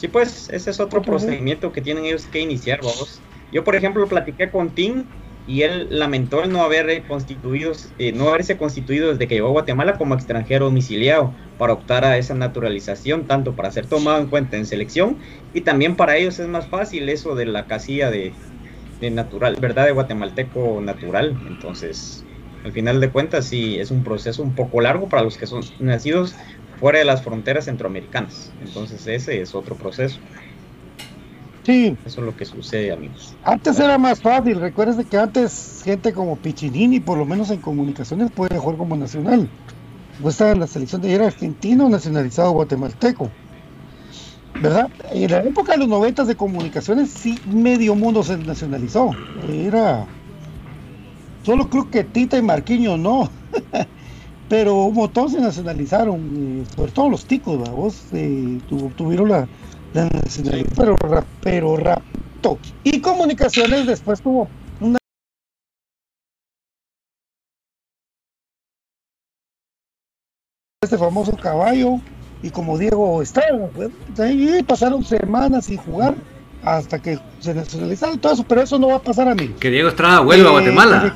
Sí, 0.06 0.10
pues 0.10 0.50
ese 0.50 0.70
es 0.70 0.80
otro 0.80 1.04
procedimiento 1.04 1.72
que 1.72 1.82
tienen 1.82 2.06
ellos 2.06 2.28
que 2.28 2.40
iniciar, 2.40 2.80
vamos. 2.84 3.26
Yo, 3.50 3.64
por 3.64 3.76
ejemplo, 3.76 4.08
platiqué 4.08 4.52
con 4.52 4.76
Tim 4.76 5.10
y 5.46 5.64
él 5.64 5.88
lamentó 5.90 6.44
el 6.44 6.52
no 6.52 6.62
haber 6.64 7.08
constituido, 7.08 7.72
eh, 7.98 8.12
no 8.14 8.30
haberse 8.30 8.56
constituido 8.56 9.10
desde 9.10 9.28
que 9.28 9.34
llegó 9.36 9.48
a 9.48 9.52
Guatemala 9.52 9.98
como 9.98 10.14
extranjero 10.14 10.66
domiciliado 10.66 11.36
para 11.58 11.74
optar 11.74 12.06
a 12.06 12.18
esa 12.20 12.36
naturalización, 12.36 13.26
tanto 13.26 13.56
para 13.56 13.72
ser 13.72 13.88
tomado 13.88 14.20
en 14.22 14.30
cuenta 14.30 14.58
en 14.58 14.68
selección 14.68 15.20
y 15.52 15.62
también 15.62 15.96
para 15.96 16.18
ellos 16.18 16.38
es 16.40 16.48
más 16.48 16.70
fácil 16.70 17.10
eso 17.10 17.36
de 17.36 17.48
la 17.48 17.66
casilla 17.68 18.12
de, 18.12 18.38
de 19.00 19.12
natural, 19.12 19.56
verdad, 19.60 19.86
de 19.86 19.92
guatemalteco 19.92 20.82
natural. 20.82 21.42
Entonces, 21.46 22.30
al 22.64 22.74
final 22.74 23.00
de 23.00 23.12
cuentas, 23.12 23.48
sí 23.48 23.80
es 23.80 23.92
un 23.92 24.04
proceso 24.04 24.44
un 24.44 24.56
poco 24.56 24.82
largo 24.82 25.10
para 25.10 25.24
los 25.24 25.38
que 25.38 25.48
son 25.48 25.62
nacidos 25.80 26.36
fuera 26.80 27.00
de 27.00 27.06
las 27.06 27.22
fronteras 27.22 27.66
centroamericanas. 27.66 28.52
Entonces 28.64 29.06
ese 29.08 29.42
es 29.42 29.56
otro 29.56 29.76
proceso. 29.76 30.20
Sí. 31.64 31.98
Eso 32.06 32.22
es 32.22 32.26
lo 32.26 32.38
que 32.38 32.46
sucede, 32.46 32.92
amigos. 32.92 33.34
Antes 33.44 33.80
era 33.80 33.98
más 33.98 34.22
fácil. 34.22 34.60
Recuerdes 34.60 35.04
que 35.08 35.18
antes 35.18 35.82
gente 35.84 36.14
como 36.14 36.36
Piccinini, 36.36 37.00
por 37.00 37.18
lo 37.18 37.26
menos 37.26 37.50
en 37.50 37.60
comunicaciones, 37.60 38.30
puede 38.32 38.58
jugar 38.58 38.78
como 38.78 38.96
nacional. 38.96 39.50
Pues 40.22 40.36
estaba 40.36 40.52
en 40.52 40.60
la 40.60 40.68
selección 40.68 41.02
de 41.02 41.14
era 41.14 41.26
argentino 41.26 41.90
nacionalizado 41.90 42.52
guatemalteco. 42.52 43.32
¿Verdad? 44.62 44.90
En 45.12 45.32
la 45.32 45.40
época 45.40 45.74
de 45.74 45.80
los 45.80 45.88
noventas 45.88 46.28
de 46.28 46.36
comunicaciones, 46.36 47.10
sí, 47.10 47.38
medio 47.52 47.96
mundo 47.96 48.24
se 48.24 48.38
nacionalizó. 48.38 49.12
Era. 49.50 50.06
Solo 51.44 51.70
creo 51.70 51.90
que 51.90 52.04
Tita 52.04 52.38
y 52.38 52.42
Marquiño 52.42 52.96
no. 52.96 53.30
pero 54.50 54.76
un 54.86 54.94
montón 54.94 55.30
se 55.30 55.40
nacionalizaron, 55.40 56.62
eh, 56.62 56.76
sobre 56.76 56.92
todo 56.92 57.10
los 57.10 57.26
ticos, 57.26 57.58
vos 57.72 58.04
eh, 58.14 58.60
tuvieron 58.96 59.30
la, 59.30 59.48
la 59.94 60.06
nacionalidad, 60.10 60.70
pero, 60.76 60.96
pero 61.42 61.78
rapto. 61.78 62.60
Y 62.84 63.02
comunicaciones 63.02 63.88
después 63.88 64.22
tuvo 64.22 64.48
una 64.80 64.98
este 70.84 70.98
famoso 70.98 71.36
caballo 71.36 72.00
y 72.44 72.52
como 72.52 72.78
Diego 72.78 73.22
Estrada, 73.24 73.68
pues, 73.74 73.90
pasaron 74.68 75.04
semanas 75.04 75.66
sin 75.66 75.78
jugar 75.78 76.16
hasta 76.64 77.02
que 77.02 77.18
se 77.40 77.56
nacionalizaron 77.56 78.20
todo 78.20 78.34
eso, 78.34 78.46
pero 78.48 78.62
eso 78.62 78.78
no 78.78 78.90
va 78.90 78.96
a 78.96 79.02
pasar 79.02 79.28
a 79.28 79.36
mí. 79.36 79.48
Que 79.60 79.72
Diego 79.72 79.90
Estrada 79.90 80.20
vuelva 80.20 80.50
a 80.50 80.52
eh, 80.52 80.54
Guatemala. 80.54 81.16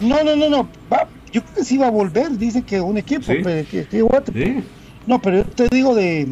No, 0.00 0.22
no, 0.22 0.36
no, 0.36 0.48
no. 0.48 0.68
Va, 0.92 1.08
yo 1.32 1.42
creo 1.42 1.54
que 1.56 1.64
sí 1.64 1.78
va 1.78 1.86
a 1.88 1.90
volver, 1.90 2.30
dice 2.38 2.62
que 2.62 2.80
un 2.80 2.98
equipo, 2.98 3.26
que, 3.26 3.86
que, 3.90 4.62
No, 5.06 5.20
pero 5.20 5.38
yo 5.38 5.44
te 5.44 5.68
digo 5.68 5.94
de, 5.94 6.26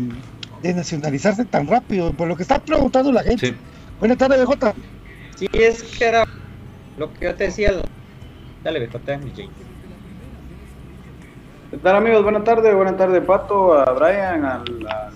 de, 0.62 0.74
nacionalizarse 0.74 1.44
tan 1.44 1.66
rápido, 1.66 2.12
por 2.12 2.28
lo 2.28 2.36
que 2.36 2.42
está 2.42 2.58
preguntando 2.58 3.12
la 3.12 3.22
gente. 3.22 3.54
Buenas 3.98 4.18
tardes, 4.18 4.44
BJ. 4.44 4.74
Sí, 5.36 5.48
es 5.52 5.82
que 5.82 6.04
era 6.04 6.24
lo 6.96 7.12
que 7.14 7.26
yo 7.26 7.34
te 7.34 7.44
decía. 7.44 7.72
Dale, 8.62 8.86
BJ, 8.86 9.18
DJ. 9.18 9.48
¿Qué 11.70 11.76
tal 11.78 11.96
amigos? 11.96 12.22
Buenas 12.22 12.44
tardes, 12.44 12.74
buenas 12.74 12.96
tardes 12.96 13.24
Pato, 13.24 13.74
a 13.74 13.92
Brian, 13.92 14.44
a, 14.44 14.62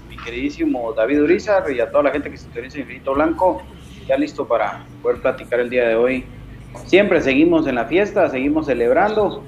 mi 0.08 0.16
queridísimo 0.16 0.92
David 0.92 1.22
Urizar 1.22 1.70
y 1.70 1.80
a 1.80 1.90
toda 1.90 2.02
la 2.04 2.10
gente 2.10 2.28
que 2.28 2.36
se 2.36 2.46
interesa 2.46 2.76
en 2.76 2.82
Infinito 2.82 3.14
Blanco, 3.14 3.62
ya 4.08 4.16
listo 4.16 4.46
para 4.46 4.84
poder 5.00 5.22
platicar 5.22 5.60
el 5.60 5.70
día 5.70 5.86
de 5.86 5.94
hoy. 5.94 6.24
Siempre 6.86 7.20
seguimos 7.20 7.66
en 7.68 7.76
la 7.76 7.84
fiesta, 7.84 8.28
seguimos 8.28 8.66
celebrando, 8.66 9.44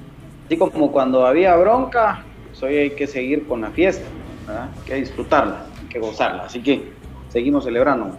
Así 0.47 0.57
como 0.57 0.93
cuando 0.93 1.27
había 1.27 1.57
bronca, 1.57 2.27
hoy 2.63 2.77
hay 2.77 2.91
que 2.91 3.07
seguir 3.07 3.47
con 3.47 3.61
la 3.61 3.71
fiesta, 3.71 4.09
¿verdad? 4.47 4.69
hay 4.75 4.85
que 4.85 4.95
disfrutarla, 4.97 5.67
hay 5.81 5.89
que 5.89 5.99
gozarla. 5.99 6.45
Así 6.45 6.63
que 6.63 6.93
seguimos 7.29 7.65
celebrando. 7.65 8.17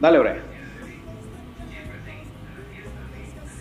Dale, 0.00 0.18
Brian. 0.18 0.54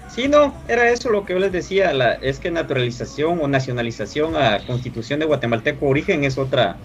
Sí, 0.08 0.28
no, 0.28 0.54
era 0.68 0.92
eso 0.92 1.10
lo 1.10 1.26
que 1.26 1.34
yo 1.34 1.40
les 1.40 1.52
decía, 1.52 1.92
es 2.22 2.40
que 2.40 2.52
naturalización 2.52 3.40
o 3.42 3.48
nacionalización 3.48 4.36
a 4.36 4.60
constitución 4.60 5.20
de 5.20 5.26
guatemalteco 5.26 5.88
origen 5.88 6.24
es 6.24 6.38
otra, 6.38 6.78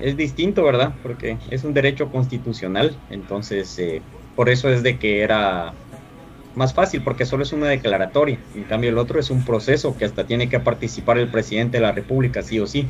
es 0.00 0.18
distinto, 0.18 0.64
¿verdad? 0.64 0.92
Porque 1.02 1.38
es 1.50 1.64
un 1.64 1.72
derecho 1.72 2.10
constitucional, 2.10 2.94
entonces 3.08 3.78
eh, 3.78 4.02
por 4.34 4.50
eso 4.50 4.68
es 4.68 4.82
de 4.82 4.98
que 4.98 5.22
era 5.22 5.72
más 6.54 6.74
fácil 6.74 7.02
porque 7.02 7.26
solo 7.26 7.42
es 7.42 7.52
una 7.52 7.68
declaratoria. 7.68 8.38
En 8.54 8.64
cambio, 8.64 8.90
el 8.90 8.98
otro 8.98 9.20
es 9.20 9.30
un 9.30 9.44
proceso 9.44 9.96
que 9.96 10.04
hasta 10.04 10.26
tiene 10.26 10.48
que 10.48 10.60
participar 10.60 11.18
el 11.18 11.30
presidente 11.30 11.78
de 11.78 11.82
la 11.82 11.92
República, 11.92 12.42
sí 12.42 12.58
o 12.60 12.66
sí. 12.66 12.88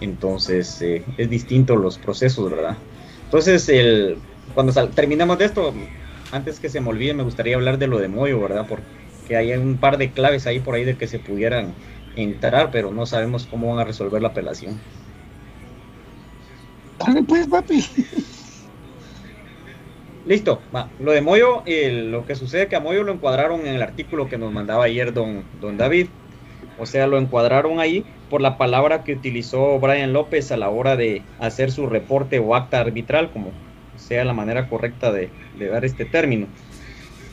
Entonces, 0.00 0.80
eh, 0.82 1.04
es 1.16 1.30
distinto 1.30 1.76
los 1.76 1.98
procesos, 1.98 2.50
¿verdad? 2.50 2.76
Entonces, 3.24 3.68
el, 3.68 4.18
cuando 4.54 4.72
terminamos 4.90 5.38
de 5.38 5.44
esto, 5.46 5.72
antes 6.30 6.60
que 6.60 6.68
se 6.68 6.80
me 6.80 6.88
olvide, 6.90 7.14
me 7.14 7.22
gustaría 7.22 7.56
hablar 7.56 7.78
de 7.78 7.86
lo 7.86 7.98
de 7.98 8.08
Moyo, 8.08 8.40
¿verdad? 8.40 8.66
Porque 8.68 9.36
hay 9.36 9.52
un 9.52 9.78
par 9.78 9.98
de 9.98 10.12
claves 10.12 10.46
ahí 10.46 10.60
por 10.60 10.74
ahí 10.74 10.84
de 10.84 10.96
que 10.96 11.06
se 11.06 11.18
pudieran 11.18 11.74
entrar, 12.16 12.70
pero 12.70 12.90
no 12.92 13.06
sabemos 13.06 13.46
cómo 13.46 13.70
van 13.70 13.80
a 13.80 13.84
resolver 13.84 14.22
la 14.22 14.28
apelación. 14.28 14.80
Dale 16.98 17.22
pues, 17.24 17.46
papi. 17.48 17.84
Listo, 20.26 20.60
va. 20.74 20.88
Lo 21.00 21.12
de 21.12 21.20
Moyo, 21.20 21.62
lo 21.66 22.26
que 22.26 22.34
sucede 22.34 22.62
es 22.62 22.68
que 22.68 22.76
a 22.76 22.80
Moyo 22.80 23.02
lo 23.02 23.12
encuadraron 23.12 23.66
en 23.66 23.74
el 23.74 23.82
artículo 23.82 24.28
que 24.28 24.38
nos 24.38 24.52
mandaba 24.52 24.84
ayer 24.84 25.12
don, 25.12 25.44
don 25.60 25.76
David. 25.76 26.06
O 26.78 26.86
sea, 26.86 27.06
lo 27.06 27.18
encuadraron 27.18 27.78
ahí 27.78 28.04
por 28.30 28.40
la 28.40 28.56
palabra 28.56 29.04
que 29.04 29.12
utilizó 29.12 29.78
Brian 29.78 30.12
López 30.12 30.50
a 30.50 30.56
la 30.56 30.70
hora 30.70 30.96
de 30.96 31.22
hacer 31.38 31.70
su 31.70 31.86
reporte 31.86 32.38
o 32.38 32.54
acta 32.54 32.80
arbitral, 32.80 33.30
como 33.30 33.52
sea 33.96 34.24
la 34.24 34.32
manera 34.32 34.68
correcta 34.68 35.12
de, 35.12 35.28
de 35.58 35.68
dar 35.68 35.84
este 35.84 36.04
término. 36.04 36.46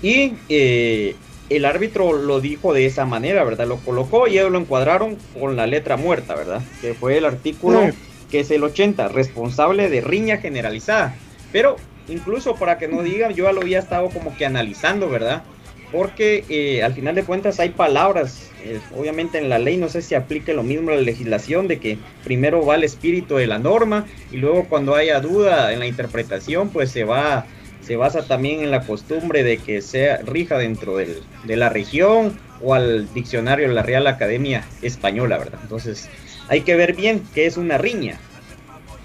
Y 0.01 0.34
eh, 0.49 1.15
el 1.49 1.65
árbitro 1.65 2.13
lo 2.13 2.39
dijo 2.39 2.73
de 2.73 2.86
esa 2.86 3.06
manera, 3.06 3.43
¿verdad? 3.43 3.67
Lo 3.67 3.77
colocó 3.77 4.27
y 4.27 4.38
ellos 4.38 4.51
lo 4.51 4.60
encuadraron 4.60 5.17
con 5.39 5.56
la 5.56 5.67
letra 5.67 5.97
muerta, 5.97 6.36
¿verdad? 6.36 6.62
Que 6.82 6.93
fue 6.93 7.17
el 7.17 7.25
artículo 7.25 7.89
que 8.30 8.39
es 8.39 8.51
el 8.51 8.63
80, 8.63 9.10
responsable 9.10 9.89
de 9.89 10.01
riña 10.01 10.38
generalizada. 10.38 11.15
Pero 11.51 11.75
incluso 12.12 12.56
para 12.56 12.78
que 12.78 12.88
no 12.88 13.02
digan, 13.04 13.34
yo 13.34 13.45
ya 13.45 13.52
lo 13.52 13.62
había 13.62 13.80
estado 13.80 14.10
como 14.10 14.36
que 14.36 14.45
analizando, 14.45 15.10
¿verdad? 15.10 15.43
Porque 15.91 16.45
eh, 16.50 16.84
al 16.84 16.93
final 16.93 17.15
de 17.15 17.24
cuentas 17.24 17.60
hay 17.60 17.69
palabras, 17.69 18.50
eh, 18.63 18.80
obviamente 18.97 19.38
en 19.39 19.50
la 19.50 19.60
ley 19.60 19.76
no 19.78 19.89
sé 19.89 20.02
si 20.02 20.15
aplique 20.15 20.54
lo 20.54 20.63
mismo 20.63 20.91
a 20.91 20.95
la 20.95 21.02
legislación, 21.02 21.67
de 21.67 21.80
que 21.80 21.97
primero 22.24 22.65
va 22.65 22.76
el 22.76 22.84
espíritu 22.86 23.36
de 23.36 23.47
la 23.47 23.60
norma 23.60 24.06
y 24.32 24.38
luego 24.38 24.65
cuando 24.69 24.95
haya 24.95 25.19
duda 25.19 25.74
en 25.74 25.80
la 25.80 25.88
interpretación, 25.88 26.69
pues 26.69 26.91
se 26.91 27.04
va 27.04 27.45
se 27.82 27.95
basa 27.95 28.21
también 28.28 28.62
en 28.62 28.69
la 28.69 28.82
costumbre 28.82 29.43
de 29.43 29.58
que 29.58 29.82
sea 29.82 30.17
rija 30.17 30.58
dentro 30.60 30.97
del- 30.97 31.24
de 31.45 31.56
la 31.58 31.67
región 31.67 32.38
o 32.62 32.76
al 32.76 33.12
diccionario 33.12 33.67
de 33.67 33.74
la 33.74 33.82
Real 33.82 34.06
Academia 34.06 34.63
Española, 34.84 35.39
¿verdad? 35.39 35.60
Entonces 35.63 36.08
hay 36.47 36.62
que 36.62 36.76
ver 36.76 36.93
bien 36.95 37.24
qué 37.34 37.47
es 37.47 37.58
una 37.58 37.80
riña. 37.80 38.19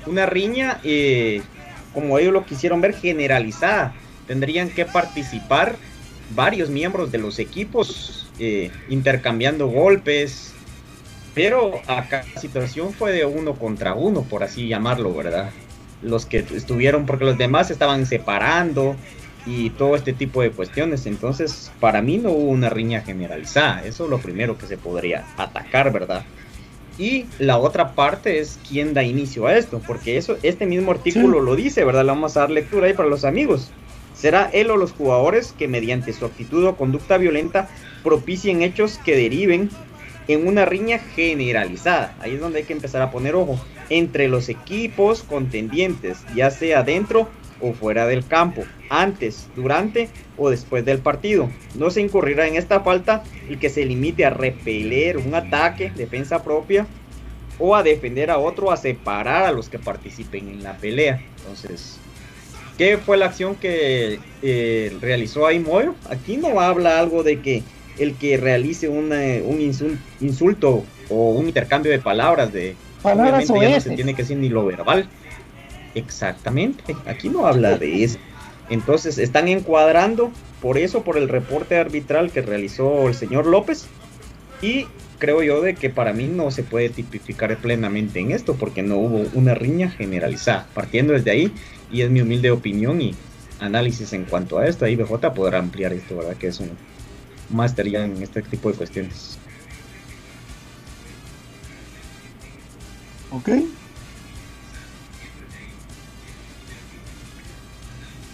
Una 0.06 0.26
riña, 0.26 0.78
eh, 0.84 1.40
como 1.96 2.18
ellos 2.18 2.34
lo 2.34 2.44
quisieron 2.44 2.82
ver, 2.82 2.92
generalizada. 2.92 3.94
Tendrían 4.26 4.68
que 4.68 4.84
participar 4.84 5.76
varios 6.34 6.68
miembros 6.68 7.10
de 7.10 7.16
los 7.16 7.38
equipos 7.38 8.28
eh, 8.38 8.70
intercambiando 8.90 9.66
golpes. 9.68 10.52
Pero 11.32 11.80
acá 11.86 12.22
la 12.34 12.38
situación 12.38 12.92
fue 12.92 13.12
de 13.12 13.24
uno 13.24 13.54
contra 13.54 13.94
uno, 13.94 14.24
por 14.24 14.44
así 14.44 14.68
llamarlo, 14.68 15.14
¿verdad? 15.14 15.48
Los 16.02 16.26
que 16.26 16.44
estuvieron, 16.54 17.06
porque 17.06 17.24
los 17.24 17.38
demás 17.38 17.70
estaban 17.70 18.04
separando 18.04 18.94
y 19.46 19.70
todo 19.70 19.96
este 19.96 20.12
tipo 20.12 20.42
de 20.42 20.50
cuestiones. 20.50 21.06
Entonces, 21.06 21.72
para 21.80 22.02
mí 22.02 22.18
no 22.18 22.30
hubo 22.30 22.50
una 22.50 22.68
riña 22.68 23.00
generalizada. 23.00 23.86
Eso 23.86 24.04
es 24.04 24.10
lo 24.10 24.18
primero 24.18 24.58
que 24.58 24.66
se 24.66 24.76
podría 24.76 25.24
atacar, 25.38 25.90
¿verdad? 25.94 26.26
Y 26.98 27.26
la 27.38 27.58
otra 27.58 27.94
parte 27.94 28.38
es 28.38 28.58
quién 28.68 28.94
da 28.94 29.02
inicio 29.02 29.46
a 29.46 29.56
esto, 29.56 29.82
porque 29.86 30.16
eso, 30.16 30.36
este 30.42 30.66
mismo 30.66 30.92
artículo 30.92 31.40
lo 31.40 31.54
dice, 31.54 31.84
¿verdad? 31.84 32.04
Le 32.04 32.12
vamos 32.12 32.36
a 32.36 32.40
dar 32.40 32.50
lectura 32.50 32.86
ahí 32.86 32.94
para 32.94 33.08
los 33.08 33.24
amigos. 33.24 33.70
Será 34.14 34.48
él 34.52 34.70
o 34.70 34.76
los 34.78 34.92
jugadores 34.92 35.52
que 35.58 35.68
mediante 35.68 36.14
su 36.14 36.24
actitud 36.24 36.64
o 36.64 36.76
conducta 36.76 37.18
violenta 37.18 37.68
propicien 38.02 38.62
hechos 38.62 38.98
que 39.04 39.14
deriven 39.14 39.68
en 40.26 40.46
una 40.46 40.64
riña 40.64 40.98
generalizada. 40.98 42.16
Ahí 42.20 42.34
es 42.34 42.40
donde 42.40 42.60
hay 42.60 42.64
que 42.64 42.72
empezar 42.72 43.02
a 43.02 43.10
poner 43.10 43.34
ojo. 43.34 43.60
Entre 43.90 44.28
los 44.28 44.48
equipos 44.48 45.22
contendientes, 45.22 46.18
ya 46.34 46.50
sea 46.50 46.82
dentro 46.82 47.28
o 47.60 47.72
fuera 47.72 48.06
del 48.06 48.26
campo, 48.26 48.64
antes, 48.90 49.48
durante 49.56 50.08
o 50.36 50.50
después 50.50 50.84
del 50.84 50.98
partido. 50.98 51.48
No 51.74 51.90
se 51.90 52.00
incurrirá 52.00 52.46
en 52.46 52.56
esta 52.56 52.80
falta 52.80 53.22
el 53.48 53.58
que 53.58 53.68
se 53.70 53.84
limite 53.84 54.24
a 54.24 54.30
repeler 54.30 55.16
un 55.18 55.34
ataque, 55.34 55.90
defensa 55.96 56.42
propia, 56.42 56.86
o 57.58 57.74
a 57.74 57.82
defender 57.82 58.30
a 58.30 58.38
otro, 58.38 58.70
a 58.70 58.76
separar 58.76 59.44
a 59.44 59.52
los 59.52 59.68
que 59.68 59.78
participen 59.78 60.48
en 60.48 60.62
la 60.62 60.76
pelea. 60.76 61.22
Entonces, 61.38 61.98
¿qué 62.76 62.98
fue 62.98 63.16
la 63.16 63.26
acción 63.26 63.54
que 63.54 64.18
eh, 64.42 64.96
realizó 65.00 65.46
ahí 65.46 65.58
Moyo? 65.58 65.94
Aquí 66.10 66.36
no 66.36 66.60
habla 66.60 66.98
algo 67.00 67.22
de 67.22 67.40
que 67.40 67.62
el 67.98 68.14
que 68.14 68.36
realice 68.36 68.90
una- 68.90 69.40
un 69.42 69.58
insul- 69.60 69.98
insulto 70.20 70.84
o 71.08 71.30
un 71.30 71.46
intercambio 71.46 71.90
de 71.90 71.98
palabras 71.98 72.52
de 72.52 72.76
Palabras 73.02 73.48
obviamente 73.50 73.70
ya 73.70 73.76
no 73.76 73.80
se 73.80 73.90
tiene 73.96 74.14
que 74.14 74.22
decir 74.22 74.36
ni 74.36 74.48
lo 74.48 74.66
verbal. 74.66 75.08
Exactamente, 75.94 76.94
aquí 77.06 77.28
no 77.28 77.46
habla 77.46 77.78
de 77.78 78.04
eso. 78.04 78.18
Entonces 78.68 79.18
están 79.18 79.48
encuadrando 79.48 80.30
por 80.60 80.78
eso, 80.78 81.02
por 81.02 81.16
el 81.16 81.28
reporte 81.28 81.76
arbitral 81.76 82.30
que 82.32 82.42
realizó 82.42 83.08
el 83.08 83.14
señor 83.14 83.46
López. 83.46 83.86
Y 84.62 84.86
creo 85.18 85.42
yo 85.42 85.60
de 85.60 85.74
que 85.74 85.90
para 85.90 86.12
mí 86.12 86.26
no 86.26 86.50
se 86.50 86.62
puede 86.62 86.88
tipificar 86.88 87.56
plenamente 87.58 88.20
en 88.20 88.32
esto 88.32 88.54
porque 88.54 88.82
no 88.82 88.96
hubo 88.96 89.28
una 89.34 89.54
riña 89.54 89.90
generalizada. 89.90 90.66
Partiendo 90.74 91.12
desde 91.12 91.30
ahí, 91.30 91.52
y 91.90 92.02
es 92.02 92.10
mi 92.10 92.20
humilde 92.20 92.50
opinión 92.50 93.00
y 93.00 93.14
análisis 93.60 94.12
en 94.12 94.24
cuanto 94.24 94.58
a 94.58 94.66
esto, 94.66 94.84
ahí 94.84 94.96
BJ 94.96 95.34
podrá 95.34 95.58
ampliar 95.58 95.92
esto, 95.92 96.16
¿verdad? 96.16 96.36
Que 96.36 96.48
es 96.48 96.60
un 96.60 96.70
máster 97.50 97.88
ya 97.88 98.04
en 98.04 98.22
este 98.22 98.42
tipo 98.42 98.70
de 98.70 98.76
cuestiones. 98.76 99.38
Ok. 103.30 103.50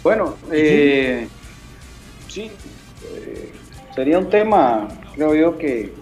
Bueno, 0.02 0.36
eh, 0.50 1.28
sí, 2.28 2.50
eh, 3.14 3.52
sería 3.94 4.18
un 4.18 4.28
tema, 4.28 4.88
creo 5.14 5.34
yo, 5.34 5.58
que, 5.58 5.92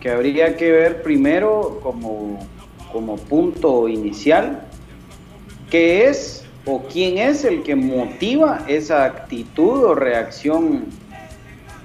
que 0.00 0.10
habría 0.10 0.56
que 0.56 0.70
ver 0.70 1.02
primero 1.02 1.80
como, 1.82 2.46
como 2.92 3.16
punto 3.16 3.88
inicial, 3.88 4.66
qué 5.70 6.06
es 6.06 6.44
o 6.64 6.82
quién 6.82 7.18
es 7.18 7.44
el 7.44 7.62
que 7.62 7.74
motiva 7.74 8.64
esa 8.68 9.04
actitud 9.04 9.84
o 9.84 9.94
reacción 9.94 10.84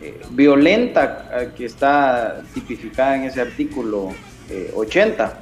eh, 0.02 0.20
violenta 0.32 1.30
eh, 1.34 1.50
que 1.56 1.66
está 1.66 2.44
tipificada 2.54 3.16
en 3.16 3.24
ese 3.24 3.40
artículo 3.40 4.10
eh, 4.50 4.72
80 4.76 5.40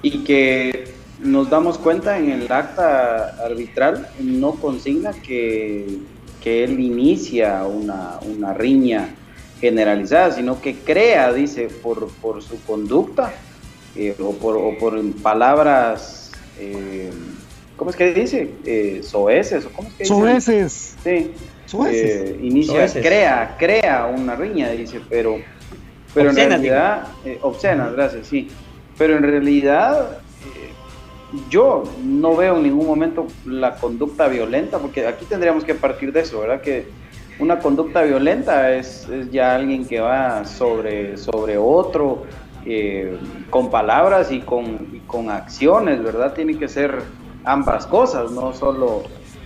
y 0.00 0.24
que 0.24 0.97
nos 1.20 1.50
damos 1.50 1.78
cuenta 1.78 2.18
en 2.18 2.30
el 2.30 2.50
acta 2.50 3.36
arbitral 3.44 4.08
no 4.20 4.52
consigna 4.52 5.12
que, 5.12 5.98
que 6.42 6.64
él 6.64 6.78
inicia 6.80 7.64
una, 7.64 8.18
una 8.22 8.54
riña 8.54 9.14
generalizada, 9.60 10.32
sino 10.32 10.60
que 10.60 10.76
crea, 10.76 11.32
dice, 11.32 11.68
por, 11.82 12.08
por 12.08 12.42
su 12.42 12.62
conducta 12.62 13.32
eh, 13.96 14.14
o, 14.20 14.32
por, 14.32 14.56
o 14.56 14.78
por 14.78 15.00
palabras, 15.14 16.30
eh, 16.58 17.10
¿cómo 17.76 17.90
es 17.90 17.96
que 17.96 18.14
dice? 18.14 18.50
Eh, 18.64 19.00
soeces, 19.02 19.64
o 19.64 19.70
¿cómo 19.70 19.88
es 19.88 19.94
que 19.94 20.04
dice? 20.04 20.14
Soeces. 20.14 20.96
Sí. 21.02 21.32
Soeces. 21.66 22.30
Eh, 22.30 22.38
inicia, 22.42 22.74
Soeces. 22.74 23.04
crea, 23.04 23.56
crea 23.58 24.06
una 24.06 24.36
riña, 24.36 24.70
dice, 24.70 25.00
pero, 25.08 25.38
pero 26.14 26.30
en 26.30 26.36
realidad, 26.36 27.08
eh, 27.24 27.38
obscenas, 27.42 27.92
gracias, 27.92 28.28
sí. 28.28 28.48
Pero 28.96 29.16
en 29.16 29.22
realidad, 29.24 30.18
yo 31.50 31.84
no 32.02 32.36
veo 32.36 32.56
en 32.56 32.62
ningún 32.62 32.86
momento 32.86 33.26
la 33.44 33.74
conducta 33.76 34.28
violenta, 34.28 34.78
porque 34.78 35.06
aquí 35.06 35.24
tendríamos 35.24 35.64
que 35.64 35.74
partir 35.74 36.12
de 36.12 36.20
eso, 36.20 36.40
¿verdad? 36.40 36.60
Que 36.60 36.86
una 37.38 37.58
conducta 37.58 38.02
violenta 38.02 38.74
es, 38.74 39.06
ya 39.30 39.54
alguien 39.54 39.86
que 39.86 40.00
va 40.00 40.44
sobre, 40.44 41.16
sobre 41.16 41.58
otro, 41.58 42.24
eh, 42.64 43.16
con 43.50 43.70
palabras 43.70 44.32
y 44.32 44.40
con, 44.40 45.02
con 45.06 45.30
acciones, 45.30 46.02
¿verdad? 46.02 46.32
Tiene 46.32 46.58
que 46.58 46.68
ser 46.68 47.02
ambas 47.44 47.86
cosas, 47.86 48.30
no 48.30 48.52
solo 48.52 49.02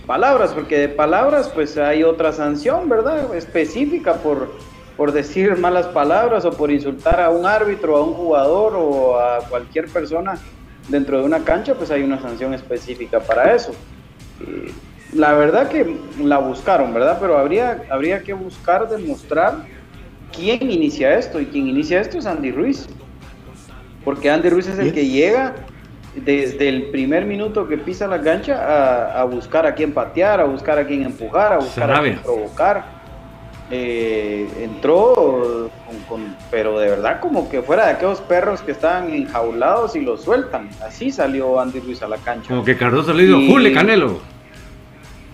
palabras, 0.07 0.53
porque 0.53 0.77
de 0.77 0.89
palabras 0.89 1.49
pues 1.49 1.77
hay 1.77 2.03
otra 2.03 2.31
sanción, 2.31 2.89
¿verdad? 2.89 3.35
Específica 3.35 4.15
por, 4.15 4.51
por 4.97 5.11
decir 5.11 5.57
malas 5.57 5.87
palabras 5.87 6.45
o 6.45 6.51
por 6.51 6.71
insultar 6.71 7.21
a 7.21 7.29
un 7.29 7.45
árbitro, 7.45 7.97
a 7.97 8.03
un 8.03 8.13
jugador 8.13 8.73
o 8.75 9.19
a 9.19 9.39
cualquier 9.49 9.87
persona 9.87 10.39
dentro 10.87 11.19
de 11.19 11.25
una 11.25 11.43
cancha, 11.43 11.75
pues 11.75 11.91
hay 11.91 12.03
una 12.03 12.21
sanción 12.21 12.53
específica 12.53 13.19
para 13.19 13.55
eso. 13.55 13.73
La 15.13 15.33
verdad 15.33 15.69
que 15.69 15.97
la 16.19 16.39
buscaron, 16.39 16.93
¿verdad? 16.93 17.17
Pero 17.21 17.37
habría, 17.37 17.83
habría 17.89 18.23
que 18.23 18.33
buscar 18.33 18.89
demostrar 18.89 19.65
quién 20.35 20.69
inicia 20.69 21.17
esto 21.17 21.39
y 21.39 21.45
quien 21.45 21.67
inicia 21.67 22.01
esto 22.01 22.17
es 22.17 22.25
Andy 22.25 22.51
Ruiz. 22.51 22.87
Porque 24.03 24.29
Andy 24.29 24.49
Ruiz 24.49 24.67
es 24.67 24.79
el 24.79 24.93
que 24.93 25.07
llega 25.07 25.55
desde 26.15 26.69
el 26.69 26.89
primer 26.89 27.25
minuto 27.25 27.67
que 27.67 27.77
pisa 27.77 28.07
la 28.07 28.21
cancha 28.21 28.55
a, 28.55 29.21
a 29.21 29.23
buscar 29.23 29.65
a 29.65 29.73
quién 29.73 29.93
patear, 29.93 30.39
a 30.41 30.43
buscar 30.43 30.77
a 30.77 30.85
quién 30.85 31.03
empujar, 31.03 31.53
a 31.53 31.57
buscar 31.57 31.91
a 31.91 32.01
quién 32.01 32.19
provocar. 32.19 32.92
Eh, 33.75 34.47
entró 34.61 35.71
con, 35.87 35.99
con- 36.07 36.35
pero 36.51 36.77
de 36.77 36.89
verdad 36.91 37.19
como 37.19 37.49
que 37.49 37.63
fuera 37.63 37.87
de 37.87 37.93
aquellos 37.93 38.21
perros 38.21 38.61
que 38.61 38.71
estaban 38.71 39.11
enjaulados 39.11 39.95
y 39.95 40.01
los 40.01 40.21
sueltan. 40.21 40.69
Así 40.85 41.11
salió 41.11 41.59
Andy 41.59 41.79
Ruiz 41.79 42.03
a 42.03 42.07
la 42.07 42.17
cancha. 42.17 42.49
Como 42.49 42.63
que 42.63 42.77
Cardoso 42.77 43.13
le 43.13 43.23
dijo, 43.23 43.39
Jule 43.51 43.73
Canelo. 43.73 44.19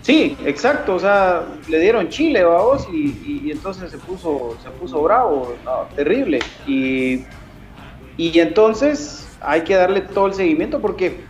Sí, 0.00 0.38
exacto, 0.46 0.94
o 0.94 0.98
sea, 0.98 1.42
le 1.68 1.78
dieron 1.80 2.08
chile, 2.08 2.42
vamos, 2.42 2.88
y, 2.90 3.08
y- 3.26 3.42
y 3.44 3.50
entonces 3.50 3.90
se 3.90 3.98
puso, 3.98 4.56
se 4.62 4.70
puso 4.70 5.02
bravo, 5.02 5.54
no, 5.62 5.94
terrible. 5.94 6.38
Y, 6.66 7.26
y 8.16 8.38
entonces 8.40 9.28
hay 9.42 9.60
que 9.60 9.74
darle 9.74 10.00
todo 10.00 10.28
el 10.28 10.32
seguimiento 10.34 10.80
porque, 10.80 11.20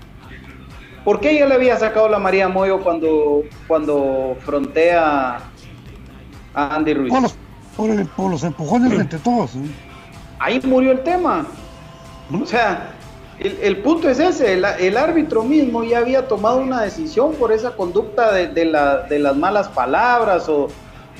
¿por 1.05 1.18
qué 1.18 1.35
ya 1.35 1.46
le 1.46 1.55
había 1.57 1.77
sacado 1.77 2.09
la 2.09 2.20
María 2.20 2.46
Moyo 2.49 2.79
cuando, 2.81 3.42
cuando 3.66 4.37
frontea 4.44 5.40
Andy 6.54 6.94
Ruiz? 6.94 7.10
Por 7.12 7.22
los, 7.22 7.36
por, 7.76 7.90
el- 7.90 8.06
por 8.06 8.30
los 8.30 8.42
empujones 8.44 8.92
entre 8.98 9.18
todos. 9.18 9.54
¿eh? 9.56 9.60
Ahí 10.38 10.60
murió 10.64 10.92
el 10.92 11.00
tema. 11.02 11.46
O 12.32 12.46
sea, 12.46 12.92
el, 13.38 13.58
el 13.62 13.76
punto 13.78 14.08
es 14.08 14.18
ese, 14.20 14.52
el, 14.54 14.64
el 14.64 14.96
árbitro 14.96 15.42
mismo 15.42 15.82
ya 15.84 15.98
había 15.98 16.28
tomado 16.28 16.58
una 16.58 16.82
decisión 16.82 17.32
por 17.34 17.52
esa 17.52 17.72
conducta 17.76 18.32
de, 18.32 18.48
de 18.48 18.64
la- 18.66 18.98
de 19.02 19.18
las 19.18 19.36
malas 19.36 19.68
palabras 19.68 20.48
o, 20.48 20.68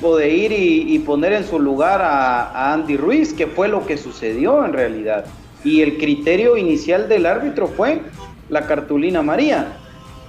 o 0.01 0.15
de 0.15 0.29
ir 0.29 0.51
y, 0.51 0.95
y 0.95 0.99
poner 0.99 1.33
en 1.33 1.45
su 1.45 1.59
lugar 1.59 2.01
a, 2.01 2.51
a 2.51 2.73
Andy 2.73 2.97
Ruiz, 2.97 3.33
que 3.33 3.47
fue 3.47 3.67
lo 3.67 3.85
que 3.85 3.97
sucedió 3.97 4.63
en 4.65 4.73
realidad. 4.73 5.25
Y 5.63 5.81
el 5.81 5.97
criterio 5.97 6.57
inicial 6.57 7.07
del 7.07 7.25
árbitro 7.27 7.67
fue 7.67 8.01
la 8.49 8.65
cartulina 8.65 9.21
María. 9.21 9.77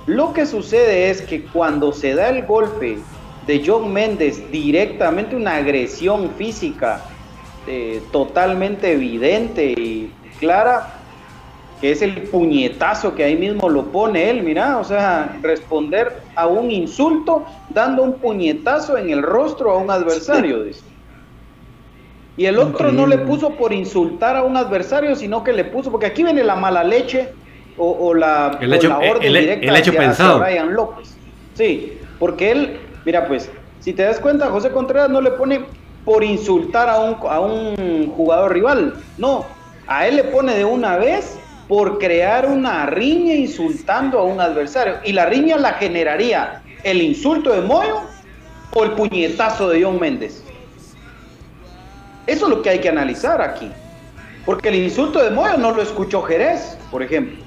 Lo 0.07 0.33
que 0.33 0.45
sucede 0.47 1.11
es 1.11 1.23
que 1.23 1.45
cuando 1.45 1.93
se 1.93 2.15
da 2.15 2.29
el 2.29 2.45
golpe 2.45 2.99
de 3.47 3.63
John 3.65 3.93
Méndez 3.93 4.51
directamente, 4.51 5.35
una 5.37 5.57
agresión 5.57 6.31
física 6.37 7.05
eh, 7.67 8.01
totalmente 8.13 8.93
evidente 8.93 9.65
y 9.73 10.13
clara, 10.39 10.95
que 11.81 11.91
es 11.93 12.03
el 12.03 12.23
puñetazo 12.23 13.15
que 13.15 13.25
ahí 13.25 13.37
mismo 13.37 13.69
lo 13.69 13.87
pone 13.87 14.31
él, 14.31 14.43
mira, 14.45 14.79
o 14.79 14.85
sea, 14.85 15.37
responder 15.43 16.13
a 16.37 16.47
un 16.47 16.71
insulto 16.71 17.45
dando 17.71 18.03
un 18.05 18.15
puñetazo 18.15 18.97
en 18.97 19.11
el 19.11 19.23
rostro 19.23 19.73
a 19.73 19.79
un 19.79 19.91
adversario, 19.91 20.63
dice. 20.65 20.83
Y 22.37 22.47
el 22.47 22.59
otro 22.59 22.91
no 22.93 23.07
le 23.07 23.19
puso 23.19 23.51
por 23.51 23.73
insultar 23.73 24.37
a 24.37 24.43
un 24.43 24.57
adversario, 24.57 25.15
sino 25.17 25.45
que 25.45 25.53
le 25.53 25.65
puso, 25.65 25.91
porque 25.91 26.07
aquí 26.07 26.23
viene 26.23 26.43
la 26.43 26.57
mala 26.57 26.83
leche 26.83 27.29
o, 27.77 27.91
o 27.91 28.15
la, 28.15 28.57
El 28.61 28.73
o 28.73 28.77
hecho- 28.77 28.89
la 28.89 28.99
orden 28.99 29.23
el- 29.25 29.37
el 29.37 29.43
directa 29.43 29.79
hecho 29.79 29.91
hacia- 29.91 30.01
pensado. 30.01 30.43
hacia 30.43 30.45
Brian 30.63 30.75
López. 30.75 31.15
Sí, 31.55 31.99
porque 32.19 32.51
él, 32.53 32.81
mira 33.05 33.27
pues, 33.27 33.51
si 33.81 33.93
te 33.93 34.03
das 34.03 34.21
cuenta, 34.21 34.49
José 34.51 34.71
Contreras 34.71 35.11
no 35.11 35.21
le 35.21 35.33
pone 35.33 35.65
por 36.05 36.23
insultar 36.25 36.89
a 36.89 37.01
un, 37.01 37.17
a 37.29 37.41
un 37.41 38.13
jugador 38.15 38.53
rival, 38.53 38.95
no, 39.19 39.47
a 39.87 40.07
él 40.07 40.17
le 40.17 40.25
pone 40.25 40.55
de 40.55 40.65
una 40.65 40.97
vez 40.97 41.39
por 41.69 41.99
crear 41.99 42.47
una 42.47 42.87
riña 42.87 43.35
insultando 43.35 44.19
a 44.19 44.25
un 44.25 44.41
adversario. 44.41 44.97
Y 45.05 45.13
la 45.13 45.27
riña 45.27 45.57
la 45.57 45.75
generaría 45.75 46.63
el 46.83 47.01
insulto 47.01 47.53
de 47.53 47.63
Moyo 47.63 48.03
o 48.75 48.85
el 48.85 48.93
puñetazo 48.93 49.69
de 49.69 49.83
John 49.83 49.99
Méndez. 49.99 50.43
Eso 52.27 52.47
es 52.47 52.51
lo 52.51 52.63
que 52.63 52.71
hay 52.71 52.81
que 52.81 52.89
analizar 52.89 53.41
aquí. 53.41 53.71
Porque 54.45 54.69
el 54.69 54.77
insulto 54.77 55.23
de 55.23 55.31
Moyo 55.31 55.57
no 55.57 55.73
lo 55.73 55.83
escuchó 55.83 56.23
Jerez, 56.23 56.77
por 56.91 57.03
ejemplo. 57.03 57.43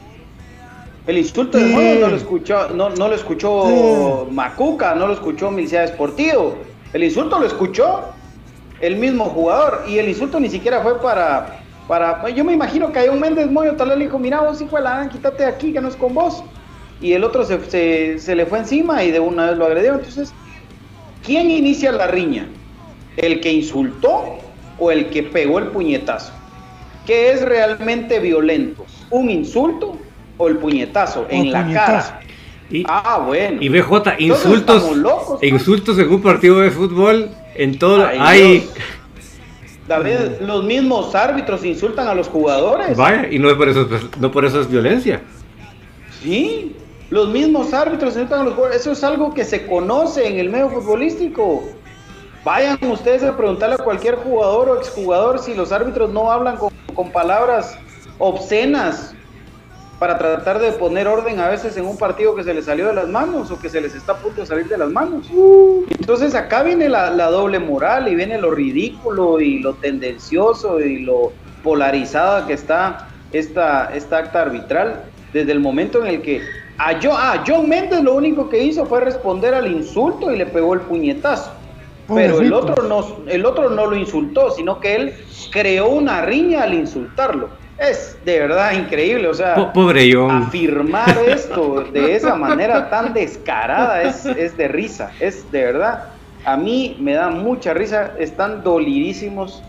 El 1.07 1.17
insulto 1.19 1.57
de 1.57 1.65
Sí. 1.67 1.71
Moyo 1.73 1.99
no 1.99 2.07
lo 2.07 2.15
escuchó, 2.15 2.69
no, 2.69 2.89
no 2.89 3.07
lo 3.07 3.15
escuchó 3.15 4.27
Macuca, 4.31 4.95
no 4.95 5.07
lo 5.07 5.13
escuchó 5.13 5.51
Milicia 5.51 5.81
Deportivo. 5.81 6.55
El 6.93 7.03
insulto 7.03 7.39
lo 7.39 7.45
escuchó 7.45 8.01
el 8.81 8.95
mismo 8.97 9.25
jugador. 9.25 9.83
Y 9.87 9.99
el 9.99 10.09
insulto 10.09 10.39
ni 10.39 10.49
siquiera 10.49 10.81
fue 10.81 10.99
para. 11.01 11.59
para 11.87 12.27
yo 12.29 12.43
me 12.43 12.53
imagino 12.53 12.91
que 12.91 12.99
a 12.99 13.11
un 13.11 13.19
Méndez 13.19 13.51
Moyo 13.51 13.75
tal 13.75 13.89
vez 13.89 13.97
le 13.99 14.05
dijo: 14.05 14.17
Mira, 14.17 14.41
vos 14.41 14.59
hijo 14.61 14.75
de 14.77 14.81
la 14.81 15.07
quítate 15.09 15.43
de 15.43 15.49
aquí, 15.49 15.73
que 15.73 15.81
no 15.81 15.89
es 15.89 15.95
con 15.95 16.13
vos. 16.13 16.43
Y 17.01 17.11
el 17.13 17.23
otro 17.23 17.43
se, 17.45 17.63
se- 17.69 18.17
se 18.19 18.35
le 18.35 18.45
fue 18.45 18.59
encima 18.59 19.03
y 19.03 19.11
de 19.11 19.19
una 19.19 19.49
vez 19.49 19.57
lo 19.57 19.65
agredió. 19.65 19.93
Entonces, 19.95 20.33
¿quién 21.23 21.51
inicia 21.51 21.91
la 21.91 22.07
riña? 22.07 22.47
¿El 23.17 23.41
que 23.41 23.51
insultó 23.51 24.37
o 24.79 24.91
el 24.91 25.09
que 25.09 25.21
pegó 25.23 25.59
el 25.59 25.67
puñetazo? 25.67 26.31
¿Qué 27.05 27.31
es 27.31 27.41
realmente 27.43 28.19
violento? 28.19 28.85
¿Un 29.11 29.29
insulto 29.29 29.97
o 30.37 30.47
el 30.47 30.57
puñetazo 30.57 31.25
en 31.29 31.51
la 31.51 31.61
puñetazo. 31.63 32.09
cara? 32.11 32.19
Y, 32.69 32.83
Ah, 32.87 33.23
bueno. 33.25 33.61
y 33.61 33.69
BJ, 33.69 34.15
insultos, 34.19 34.97
locos, 34.97 35.37
pues. 35.39 35.51
insultos 35.51 35.99
en 35.99 36.09
un 36.11 36.21
partido 36.21 36.59
de 36.61 36.71
fútbol, 36.71 37.29
en 37.55 37.77
todo, 37.77 38.05
Ay, 38.07 38.17
hay. 38.19 38.69
David, 39.87 40.41
los 40.41 40.63
mismos 40.63 41.13
árbitros 41.13 41.63
insultan 41.63 42.07
a 42.07 42.15
los 42.15 42.27
jugadores. 42.27 42.97
vaya, 42.97 43.27
y 43.29 43.37
no 43.37 43.55
por 43.55 43.69
eso, 43.69 43.81
es- 43.95 44.19
no 44.19 44.31
por 44.31 44.45
eso 44.45 44.59
es 44.61 44.67
violencia. 44.69 45.21
Sí, 46.23 46.75
los 47.11 47.29
mismos 47.29 47.71
árbitros 47.73 48.13
insultan 48.15 48.41
a 48.41 48.43
los 48.45 48.53
jugadores. 48.55 48.81
Eso 48.81 48.91
es 48.93 49.03
algo 49.03 49.33
que 49.33 49.43
se 49.45 49.67
conoce 49.67 50.27
en 50.27 50.39
el 50.39 50.49
medio 50.49 50.69
futbolístico. 50.69 51.63
Vayan 52.43 52.77
ustedes 52.91 53.23
a 53.23 53.35
preguntarle 53.37 53.75
a 53.75 53.83
cualquier 53.83 54.15
jugador 54.15 54.69
o 54.69 54.77
exjugador 54.77 55.39
si 55.39 55.53
los 55.53 55.71
árbitros 55.71 56.09
no 56.11 56.31
hablan 56.31 56.57
con, 56.57 56.71
con 56.93 57.11
palabras 57.11 57.77
obscenas 58.17 59.14
para 59.99 60.17
tratar 60.17 60.59
de 60.59 60.71
poner 60.73 61.07
orden 61.07 61.39
a 61.39 61.47
veces 61.49 61.77
en 61.77 61.85
un 61.85 61.97
partido 61.97 62.35
que 62.35 62.43
se 62.43 62.53
les 62.53 62.65
salió 62.65 62.87
de 62.87 62.93
las 62.93 63.07
manos 63.07 63.49
o 63.51 63.59
que 63.59 63.69
se 63.69 63.79
les 63.79 63.95
está 63.95 64.13
a 64.13 64.17
punto 64.17 64.41
de 64.41 64.47
salir 64.47 64.67
de 64.67 64.77
las 64.77 64.89
manos. 64.89 65.27
Entonces 65.99 66.35
acá 66.35 66.63
viene 66.63 66.89
la, 66.89 67.09
la 67.11 67.29
doble 67.31 67.59
moral 67.59 68.07
y 68.07 68.15
viene 68.15 68.37
lo 68.37 68.51
ridículo 68.51 69.39
y 69.39 69.59
lo 69.59 69.75
tendencioso 69.75 70.79
y 70.81 70.99
lo 71.03 71.31
polarizada 71.63 72.45
que 72.45 72.53
está 72.53 73.07
esta, 73.31 73.89
esta 73.93 74.17
acta 74.17 74.41
arbitral 74.41 75.03
desde 75.33 75.51
el 75.51 75.59
momento 75.59 76.01
en 76.01 76.07
el 76.07 76.21
que 76.21 76.41
a 76.77 76.93
Jo- 77.01 77.13
ah, 77.13 77.43
John 77.47 77.67
Méndez 77.69 78.01
lo 78.03 78.15
único 78.15 78.49
que 78.49 78.61
hizo 78.63 78.85
fue 78.85 78.99
responder 78.99 79.53
al 79.53 79.71
insulto 79.71 80.31
y 80.31 80.37
le 80.37 80.45
pegó 80.45 80.73
el 80.73 80.81
puñetazo. 80.81 81.51
Pero 82.07 82.39
el 82.41 82.53
otro, 82.53 82.83
no, 82.83 83.17
el 83.27 83.45
otro 83.45 83.69
no 83.71 83.87
lo 83.87 83.95
insultó, 83.95 84.51
sino 84.51 84.79
que 84.79 84.95
él 84.95 85.13
creó 85.51 85.87
una 85.87 86.21
riña 86.21 86.61
al 86.63 86.73
insultarlo. 86.75 87.49
Es 87.77 88.19
de 88.23 88.39
verdad 88.39 88.71
increíble, 88.73 89.27
o 89.27 89.33
sea, 89.33 89.55
Po- 89.55 89.73
pobre 89.73 90.09
John. 90.11 90.31
afirmar 90.43 91.17
esto 91.27 91.81
de 91.91 92.15
esa 92.15 92.35
manera 92.35 92.89
tan 92.89 93.13
descarada 93.13 94.03
es, 94.03 94.25
es 94.25 94.55
de 94.57 94.67
risa, 94.67 95.11
es 95.19 95.51
de 95.51 95.63
verdad. 95.65 96.03
A 96.45 96.55
mí 96.57 96.97
me 97.01 97.13
da 97.13 97.29
mucha 97.29 97.73
risa, 97.73 98.13
están 98.17 98.63
dolidísimos, 98.63 99.63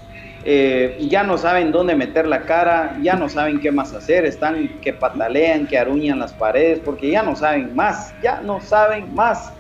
eh, 0.45 0.97
ya 1.09 1.25
no 1.25 1.37
saben 1.37 1.73
dónde 1.73 1.97
meter 1.97 2.27
la 2.29 2.45
cara, 2.45 2.97
ya 3.03 3.17
no 3.17 3.29
saben 3.29 3.59
qué 3.59 3.73
más 3.73 3.93
hacer, 3.93 4.25
están 4.25 4.79
que 4.81 4.93
patalean, 4.93 5.67
que 5.67 5.77
aruñan 5.79 6.21
las 6.21 6.33
paredes, 6.35 6.81
porque 6.81 7.11
ya 7.11 7.23
no 7.23 7.35
saben 7.35 7.75
más, 7.75 8.15
ya 8.21 8.41
no 8.41 8.61
saben 8.61 9.13
más 9.15 9.53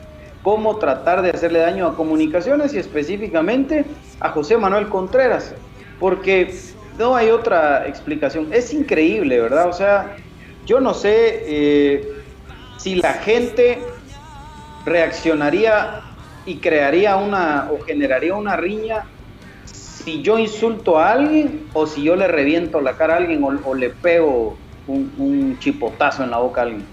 cómo 0.42 0.78
tratar 0.78 1.22
de 1.22 1.30
hacerle 1.30 1.59
daño 1.59 1.88
a 1.88 1.96
comunicaciones 1.96 2.72
y 2.74 2.78
específicamente 2.78 3.85
a 4.20 4.28
José 4.28 4.56
Manuel 4.56 4.88
Contreras, 4.88 5.56
porque 5.98 6.54
no 6.98 7.16
hay 7.16 7.30
otra 7.30 7.87
explicación. 7.87 8.48
Es 8.52 8.72
increíble, 8.72 9.40
¿verdad? 9.40 9.68
O 9.68 9.72
sea, 9.72 10.16
yo 10.66 10.80
no 10.80 10.94
sé 10.94 11.42
eh, 11.46 12.09
si 12.78 12.96
la 12.96 13.14
gente 13.14 13.78
reaccionaría 14.85 16.00
y 16.44 16.56
crearía 16.56 17.16
una 17.16 17.68
o 17.70 17.80
generaría 17.85 18.35
una 18.35 18.56
riña 18.56 19.04
si 19.64 20.22
yo 20.22 20.38
insulto 20.38 20.98
a 20.98 21.12
alguien 21.12 21.68
o 21.72 21.87
si 21.87 22.04
yo 22.04 22.14
le 22.14 22.28
reviento 22.28 22.80
la 22.80 22.92
cara 22.92 23.14
a 23.14 23.16
alguien 23.16 23.42
o, 23.42 23.48
o 23.64 23.74
le 23.74 23.90
pego 23.90 24.56
un, 24.87 25.12
un 25.18 25.59
chipotazo 25.59 26.22
en 26.22 26.30
la 26.30 26.38
boca 26.38 26.61
a 26.61 26.64
alguien. 26.64 26.87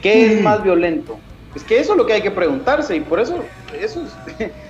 ¿Qué 0.00 0.32
es 0.32 0.42
más 0.42 0.62
violento? 0.62 1.18
Es 1.54 1.62
que 1.64 1.78
eso 1.78 1.92
es 1.92 1.98
lo 1.98 2.06
que 2.06 2.14
hay 2.14 2.22
que 2.22 2.30
preguntarse 2.30 2.96
y 2.96 3.00
por 3.00 3.20
eso 3.20 3.44
eso 3.78 4.02
es, 4.38 4.50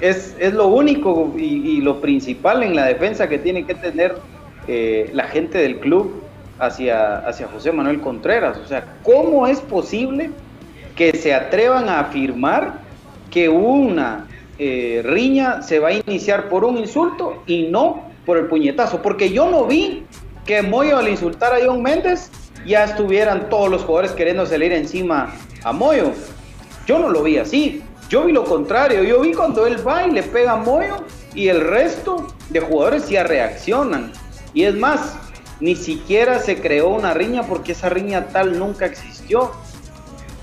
es, 0.00 0.36
es 0.38 0.52
lo 0.52 0.68
único 0.68 1.34
y, 1.36 1.80
lo 1.80 2.00
principal 2.00 2.62
en 2.62 2.74
la 2.74 2.86
defensa 2.86 3.28
que 3.28 3.38
tiene 3.38 3.64
que 3.64 3.74
tener 3.74 4.16
eh, 4.68 5.10
la 5.12 5.24
gente 5.24 5.58
del 5.58 5.78
club 5.78 6.22
hacia, 6.58 7.18
hacia 7.18 7.48
José 7.48 7.72
Manuel 7.72 8.00
Contreras. 8.00 8.58
O 8.58 8.66
sea, 8.66 8.84
¿cómo 9.02 9.46
es 9.46 9.60
posible 9.60 10.30
que 10.94 11.12
se 11.12 11.34
atrevan 11.34 11.88
a 11.88 12.00
afirmar 12.00 12.80
que 13.30 13.48
una 13.48 14.26
eh, 14.58 15.02
riña 15.04 15.62
se 15.62 15.78
va 15.78 15.88
a 15.88 15.92
iniciar 15.92 16.48
por 16.48 16.64
un 16.64 16.78
insulto 16.78 17.42
y 17.46 17.64
no 17.64 18.10
por 18.24 18.38
el 18.38 18.46
puñetazo? 18.46 19.02
Porque 19.02 19.30
yo 19.30 19.50
no 19.50 19.66
vi 19.66 20.04
que 20.44 20.62
Moyo 20.62 20.96
al 20.98 21.08
insultar 21.08 21.52
a 21.54 21.58
John 21.64 21.82
Méndez 21.82 22.30
ya 22.66 22.84
estuvieran 22.84 23.48
todos 23.48 23.68
los 23.68 23.82
jugadores 23.82 24.12
queriendo 24.12 24.46
salir 24.46 24.72
encima 24.72 25.34
a 25.62 25.72
Moyo. 25.72 26.12
Yo 26.86 26.98
no 26.98 27.08
lo 27.08 27.22
vi 27.22 27.38
así. 27.38 27.82
Yo 28.08 28.24
vi 28.24 28.32
lo 28.32 28.44
contrario. 28.44 29.02
Yo 29.02 29.20
vi 29.20 29.32
cuando 29.32 29.66
él 29.66 29.86
va 29.86 30.06
y 30.06 30.10
le 30.10 30.22
pega 30.22 30.52
a 30.52 30.56
Moyo 30.56 30.96
y 31.34 31.48
el 31.48 31.60
resto 31.60 32.26
de 32.50 32.60
jugadores 32.60 33.08
ya 33.08 33.24
reaccionan. 33.24 34.12
Y 34.54 34.64
es 34.64 34.74
más, 34.74 35.16
ni 35.60 35.74
siquiera 35.74 36.38
se 36.38 36.60
creó 36.60 36.88
una 36.88 37.14
riña 37.14 37.42
porque 37.44 37.72
esa 37.72 37.88
riña 37.88 38.28
tal 38.28 38.58
nunca 38.58 38.86
existió. 38.86 39.50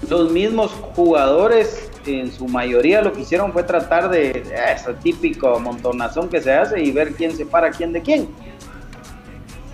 Los 0.10 0.32
mismos 0.32 0.72
jugadores 0.96 1.90
en 2.06 2.32
su 2.32 2.48
mayoría 2.48 3.02
lo 3.02 3.14
que 3.14 3.22
hicieron 3.22 3.54
fue 3.54 3.64
tratar 3.64 4.10
de 4.10 4.32
eh, 4.32 4.44
ese 4.76 4.94
típico 4.96 5.58
montonazón 5.60 6.28
que 6.28 6.42
se 6.42 6.52
hace 6.52 6.82
y 6.82 6.92
ver 6.92 7.14
quién 7.14 7.36
se 7.36 7.46
para 7.46 7.72
quién 7.72 7.94
de 7.94 8.02
quién. 8.02 8.28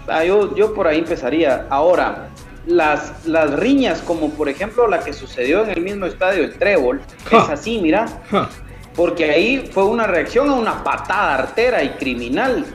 Ah, 0.08 0.24
yo, 0.24 0.56
yo 0.56 0.74
por 0.74 0.88
ahí 0.88 1.00
empezaría. 1.00 1.66
Ahora, 1.70 2.30
las, 2.66 3.26
las 3.26 3.52
riñas, 3.54 4.02
como 4.02 4.30
por 4.32 4.50
ejemplo 4.50 4.88
la 4.88 5.00
que 5.00 5.14
sucedió 5.14 5.64
en 5.64 5.72
el 5.72 5.82
mismo 5.82 6.06
estadio, 6.06 6.44
el 6.44 6.58
Trébol, 6.58 7.02
es 7.32 7.50
así, 7.50 7.80
mira. 7.80 8.06
Porque 8.96 9.32
ahí 9.32 9.70
fue 9.72 9.86
una 9.86 10.08
reacción 10.08 10.50
a 10.50 10.54
una 10.54 10.84
patada 10.84 11.36
artera 11.36 11.84
y 11.84 11.90
criminal. 11.92 12.66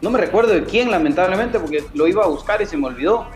No 0.00 0.10
me 0.10 0.18
recuerdo 0.18 0.54
de 0.54 0.64
quién, 0.64 0.90
lamentablemente, 0.90 1.60
porque 1.60 1.84
lo 1.94 2.08
iba 2.08 2.24
a 2.24 2.26
buscar 2.26 2.60
y 2.60 2.66
se 2.66 2.76
me 2.76 2.88
olvidó. 2.88 3.26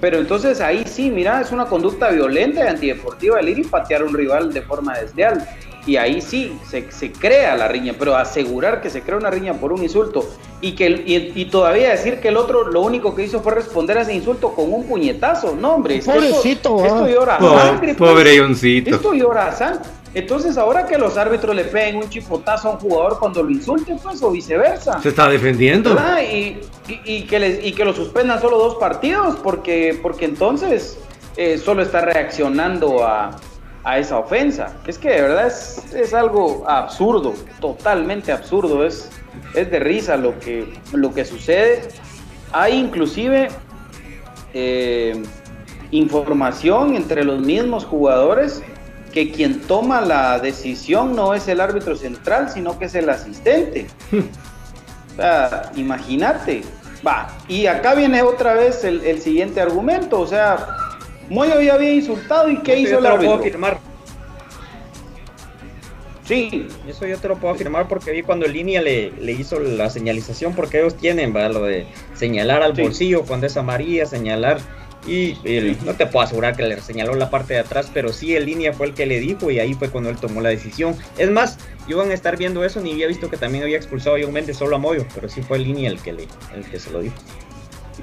Pero 0.00 0.18
entonces 0.18 0.60
ahí 0.60 0.84
sí, 0.86 1.10
mira, 1.10 1.40
es 1.40 1.50
una 1.52 1.66
conducta 1.66 2.10
violenta 2.10 2.64
y 2.64 2.68
antideportiva 2.68 3.40
el 3.40 3.48
ir 3.48 3.58
y 3.60 3.64
patear 3.64 4.02
a 4.02 4.04
un 4.04 4.14
rival 4.14 4.52
de 4.52 4.62
forma 4.62 4.98
desleal. 4.98 5.46
Y 5.88 5.96
ahí 5.96 6.20
sí, 6.20 6.52
se, 6.68 6.92
se 6.92 7.10
crea 7.12 7.56
la 7.56 7.66
riña, 7.66 7.94
pero 7.98 8.14
asegurar 8.14 8.82
que 8.82 8.90
se 8.90 9.00
crea 9.00 9.16
una 9.16 9.30
riña 9.30 9.54
por 9.54 9.72
un 9.72 9.82
insulto 9.82 10.28
y 10.60 10.72
que 10.72 10.86
y, 10.90 11.32
y 11.34 11.44
todavía 11.46 11.88
decir 11.90 12.20
que 12.20 12.28
el 12.28 12.36
otro 12.36 12.68
lo 12.68 12.82
único 12.82 13.14
que 13.14 13.22
hizo 13.24 13.40
fue 13.40 13.54
responder 13.54 13.96
a 13.96 14.02
ese 14.02 14.12
insulto 14.12 14.52
con 14.52 14.70
un 14.70 14.84
puñetazo. 14.86 15.56
No, 15.58 15.76
hombre, 15.76 15.96
es 15.96 16.04
que 16.04 16.12
Pobrecito, 16.12 16.44
esto, 16.44 16.80
ah. 16.82 16.86
esto 16.86 17.08
llora 17.08 17.38
Po- 17.38 17.58
sangre. 17.58 17.94
pues. 17.94 18.10
pobre 18.10 18.34
Ioncito. 18.34 18.94
Esto 18.96 19.14
llora 19.14 19.50
sangre. 19.56 19.80
Entonces, 20.12 20.58
ahora 20.58 20.86
que 20.86 20.98
los 20.98 21.16
árbitros 21.16 21.54
le 21.56 21.64
peguen 21.64 21.96
un 21.96 22.08
chipotazo 22.10 22.68
a 22.68 22.72
un 22.72 22.78
jugador 22.80 23.18
cuando 23.18 23.42
lo 23.42 23.50
insulten, 23.50 23.98
pues, 23.98 24.22
o 24.22 24.30
viceversa. 24.30 25.00
Se 25.02 25.08
está 25.10 25.28
defendiendo. 25.28 25.94
¿verdad? 25.94 26.20
Y, 26.22 26.58
y- 26.88 27.00
y 27.04 27.22
que 27.22 27.38
les- 27.38 27.64
y 27.64 27.72
que 27.72 27.84
lo 27.86 27.94
suspendan 27.94 28.40
solo 28.42 28.58
dos 28.58 28.74
partidos, 28.76 29.36
porque, 29.42 29.98
porque 30.02 30.26
entonces 30.26 30.98
eh, 31.36 31.56
solo 31.56 31.82
está 31.82 32.00
reaccionando 32.00 33.06
a, 33.06 33.30
a 33.88 33.98
esa 33.98 34.18
ofensa. 34.18 34.76
Es 34.86 34.98
que 34.98 35.08
de 35.08 35.22
verdad 35.22 35.46
es, 35.46 35.82
es 35.94 36.12
algo 36.12 36.68
absurdo, 36.68 37.32
totalmente 37.58 38.30
absurdo. 38.30 38.84
Es, 38.84 39.08
es 39.54 39.70
de 39.70 39.78
risa 39.78 40.18
lo 40.18 40.38
que, 40.38 40.74
lo 40.92 41.14
que 41.14 41.24
sucede. 41.24 41.88
Hay 42.52 42.74
inclusive 42.74 43.48
eh, 44.52 45.22
información 45.90 46.96
entre 46.96 47.24
los 47.24 47.40
mismos 47.40 47.86
jugadores 47.86 48.62
que 49.10 49.32
quien 49.32 49.62
toma 49.62 50.02
la 50.02 50.38
decisión 50.38 51.16
no 51.16 51.32
es 51.32 51.48
el 51.48 51.58
árbitro 51.58 51.96
central, 51.96 52.50
sino 52.50 52.78
que 52.78 52.84
es 52.84 52.94
el 52.94 53.08
asistente. 53.08 53.86
O 55.10 55.20
sea, 55.20 55.72
imagínate. 55.74 56.62
Va, 57.04 57.26
y 57.48 57.66
acá 57.66 57.96
viene 57.96 58.22
otra 58.22 58.54
vez 58.54 58.84
el, 58.84 59.04
el 59.04 59.20
siguiente 59.20 59.60
argumento. 59.60 60.20
O 60.20 60.28
sea, 60.28 60.87
Moyo 61.28 61.60
ya 61.60 61.74
había 61.74 61.92
insultado 61.92 62.50
y 62.50 62.58
¿qué 62.62 62.72
Eso 62.74 62.80
hizo 62.82 62.90
yo 62.92 62.96
el 62.98 63.02
te 63.02 63.08
lo 63.08 63.14
árbitro? 63.14 63.30
puedo 63.36 63.40
afirmar. 63.48 63.78
Sí, 66.24 66.68
Eso 66.86 67.06
yo 67.06 67.16
te 67.18 67.26
lo 67.28 67.36
puedo 67.36 67.54
afirmar 67.54 67.88
porque 67.88 68.10
vi 68.10 68.22
cuando 68.22 68.44
el 68.44 68.52
línea 68.52 68.82
le, 68.82 69.12
le 69.12 69.32
hizo 69.32 69.58
la 69.60 69.88
señalización, 69.88 70.54
porque 70.54 70.78
ellos 70.80 70.94
tienen, 70.96 71.32
¿verdad? 71.32 71.52
Lo 71.52 71.62
de 71.64 71.86
señalar 72.14 72.62
al 72.62 72.76
Sí. 72.76 72.82
bolsillo 72.82 73.22
cuando 73.24 73.46
es 73.46 73.56
amarilla, 73.56 74.04
señalar. 74.04 74.58
Y 75.06 75.38
no 75.86 75.94
te 75.94 76.04
puedo 76.06 76.24
asegurar 76.26 76.54
que 76.54 76.64
le 76.64 76.78
señaló 76.82 77.14
la 77.14 77.30
parte 77.30 77.54
de 77.54 77.60
atrás, 77.60 77.90
pero 77.94 78.12
sí 78.12 78.34
el 78.36 78.44
línea 78.44 78.74
fue 78.74 78.88
el 78.88 78.94
que 78.94 79.06
le 79.06 79.20
dijo 79.20 79.50
y 79.50 79.58
ahí 79.58 79.72
fue 79.72 79.88
cuando 79.88 80.10
él 80.10 80.18
tomó 80.18 80.42
la 80.42 80.50
decisión. 80.50 80.96
Es 81.16 81.30
más, 81.30 81.56
iban 81.86 82.10
a 82.10 82.14
estar 82.14 82.36
viendo 82.36 82.62
eso, 82.62 82.80
ni 82.80 82.92
había 82.92 83.06
visto 83.06 83.30
que 83.30 83.38
también 83.38 83.62
había 83.64 83.78
expulsado 83.78 84.16
a 84.16 84.18
John 84.22 84.32
Méndez 84.34 84.58
solo 84.58 84.76
a 84.76 84.78
Moyo, 84.78 85.06
pero 85.14 85.28
sí 85.30 85.40
fue 85.40 85.56
el 85.58 85.62
línea 85.64 85.88
el 85.88 85.98
que, 86.02 86.12
le, 86.12 86.24
el 86.54 86.64
que 86.70 86.78
se 86.78 86.90
lo 86.90 87.00
dijo. 87.00 87.14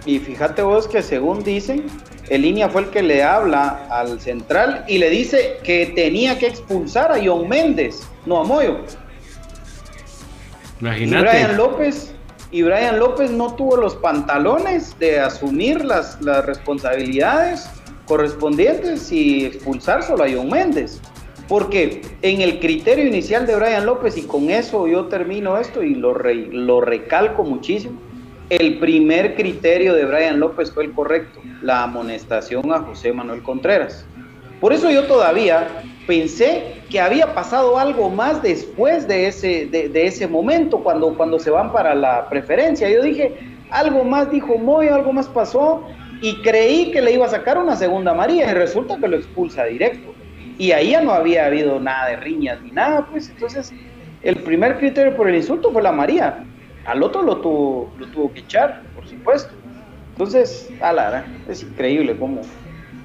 Y 0.05 0.17
fíjate 0.17 0.63
vos 0.63 0.87
que 0.87 1.03
según 1.03 1.43
dicen, 1.43 1.83
el 2.29 2.41
línea 2.41 2.69
fue 2.69 2.83
el 2.83 2.89
que 2.89 3.01
le 3.03 3.23
habla 3.23 3.87
al 3.89 4.19
central 4.19 4.83
y 4.87 4.97
le 4.97 5.09
dice 5.09 5.57
que 5.63 5.87
tenía 5.95 6.37
que 6.39 6.47
expulsar 6.47 7.11
a 7.11 7.17
John 7.23 7.47
Méndez, 7.47 8.01
no 8.25 8.39
a 8.39 8.43
Moyo. 8.43 8.79
Y 10.79 10.83
Brian 10.83 11.09
Imagínate. 11.09 11.53
López, 11.53 12.13
y 12.51 12.61
Brian 12.61 12.99
López 12.99 13.31
no 13.31 13.55
tuvo 13.55 13.77
los 13.77 13.95
pantalones 13.95 14.97
de 14.99 15.19
asumir 15.19 15.83
las, 15.83 16.21
las 16.21 16.45
responsabilidades 16.45 17.69
correspondientes 18.07 19.11
y 19.11 19.45
expulsar 19.45 20.03
solo 20.03 20.23
a 20.23 20.27
John 20.31 20.49
Méndez. 20.49 20.99
Porque 21.47 22.01
en 22.23 22.41
el 22.41 22.59
criterio 22.59 23.05
inicial 23.05 23.45
de 23.45 23.55
Brian 23.55 23.85
López, 23.85 24.17
y 24.17 24.23
con 24.23 24.49
eso 24.49 24.87
yo 24.87 25.05
termino 25.05 25.57
esto 25.59 25.83
y 25.83 25.93
lo, 25.93 26.13
re- 26.15 26.47
lo 26.51 26.81
recalco 26.81 27.43
muchísimo, 27.43 27.99
el 28.49 28.77
primer 28.77 29.35
criterio 29.35 29.93
de 29.93 30.05
Brian 30.05 30.39
López 30.39 30.71
fue 30.71 30.85
el 30.85 30.91
correcto, 30.91 31.39
la 31.61 31.83
amonestación 31.83 32.71
a 32.71 32.79
José 32.79 33.11
Manuel 33.11 33.41
Contreras. 33.41 34.05
Por 34.61 34.71
eso 34.71 34.89
yo 34.91 35.05
todavía 35.05 35.67
pensé 36.07 36.75
que 36.89 36.99
había 36.99 37.33
pasado 37.33 37.79
algo 37.79 38.09
más 38.09 38.41
después 38.41 39.07
de 39.07 39.27
ese, 39.27 39.65
de, 39.65 40.05
ese 40.05 40.27
momento, 40.27 40.79
cuando, 40.79 41.15
cuando 41.15 41.39
se 41.39 41.49
van 41.49 41.71
para 41.71 41.95
la 41.95 42.29
preferencia. 42.29 42.89
Yo 42.89 43.01
dije, 43.01 43.33
algo 43.71 44.03
más 44.03 44.31
dijo 44.31 44.57
Moy, 44.57 44.87
algo 44.87 45.11
más 45.11 45.27
pasó, 45.27 45.83
y 46.21 46.41
creí 46.41 46.91
que 46.91 47.01
le 47.01 47.13
iba 47.13 47.25
a 47.25 47.29
sacar 47.29 47.57
una 47.57 47.75
segunda 47.75 48.13
María, 48.13 48.49
y 48.49 48.53
resulta 48.53 48.97
que 48.97 49.07
lo 49.07 49.17
expulsa 49.17 49.65
directo. 49.65 50.13
Y 50.57 50.71
ahí 50.71 50.91
ya 50.91 51.01
no 51.01 51.11
había 51.11 51.47
habido 51.47 51.79
nada 51.79 52.09
de 52.09 52.15
riñas 52.17 52.61
ni 52.61 52.71
nada, 52.71 53.07
pues 53.11 53.29
entonces 53.29 53.73
el 54.21 54.37
primer 54.37 54.77
criterio 54.77 55.15
por 55.15 55.27
el 55.27 55.35
insulto 55.35 55.71
fue 55.71 55.81
la 55.81 55.91
María. 55.91 56.45
Al 56.85 57.01
otro 57.03 57.21
lo 57.23 57.37
tuvo, 57.37 57.93
lo 57.97 58.07
tuvo 58.07 58.31
que 58.33 58.39
echar, 58.41 58.83
por 58.95 59.07
supuesto. 59.07 59.53
Entonces, 60.11 60.69
a 60.81 60.93
la 60.93 61.09
gran, 61.09 61.43
es 61.47 61.63
increíble 61.63 62.15
cómo, 62.17 62.41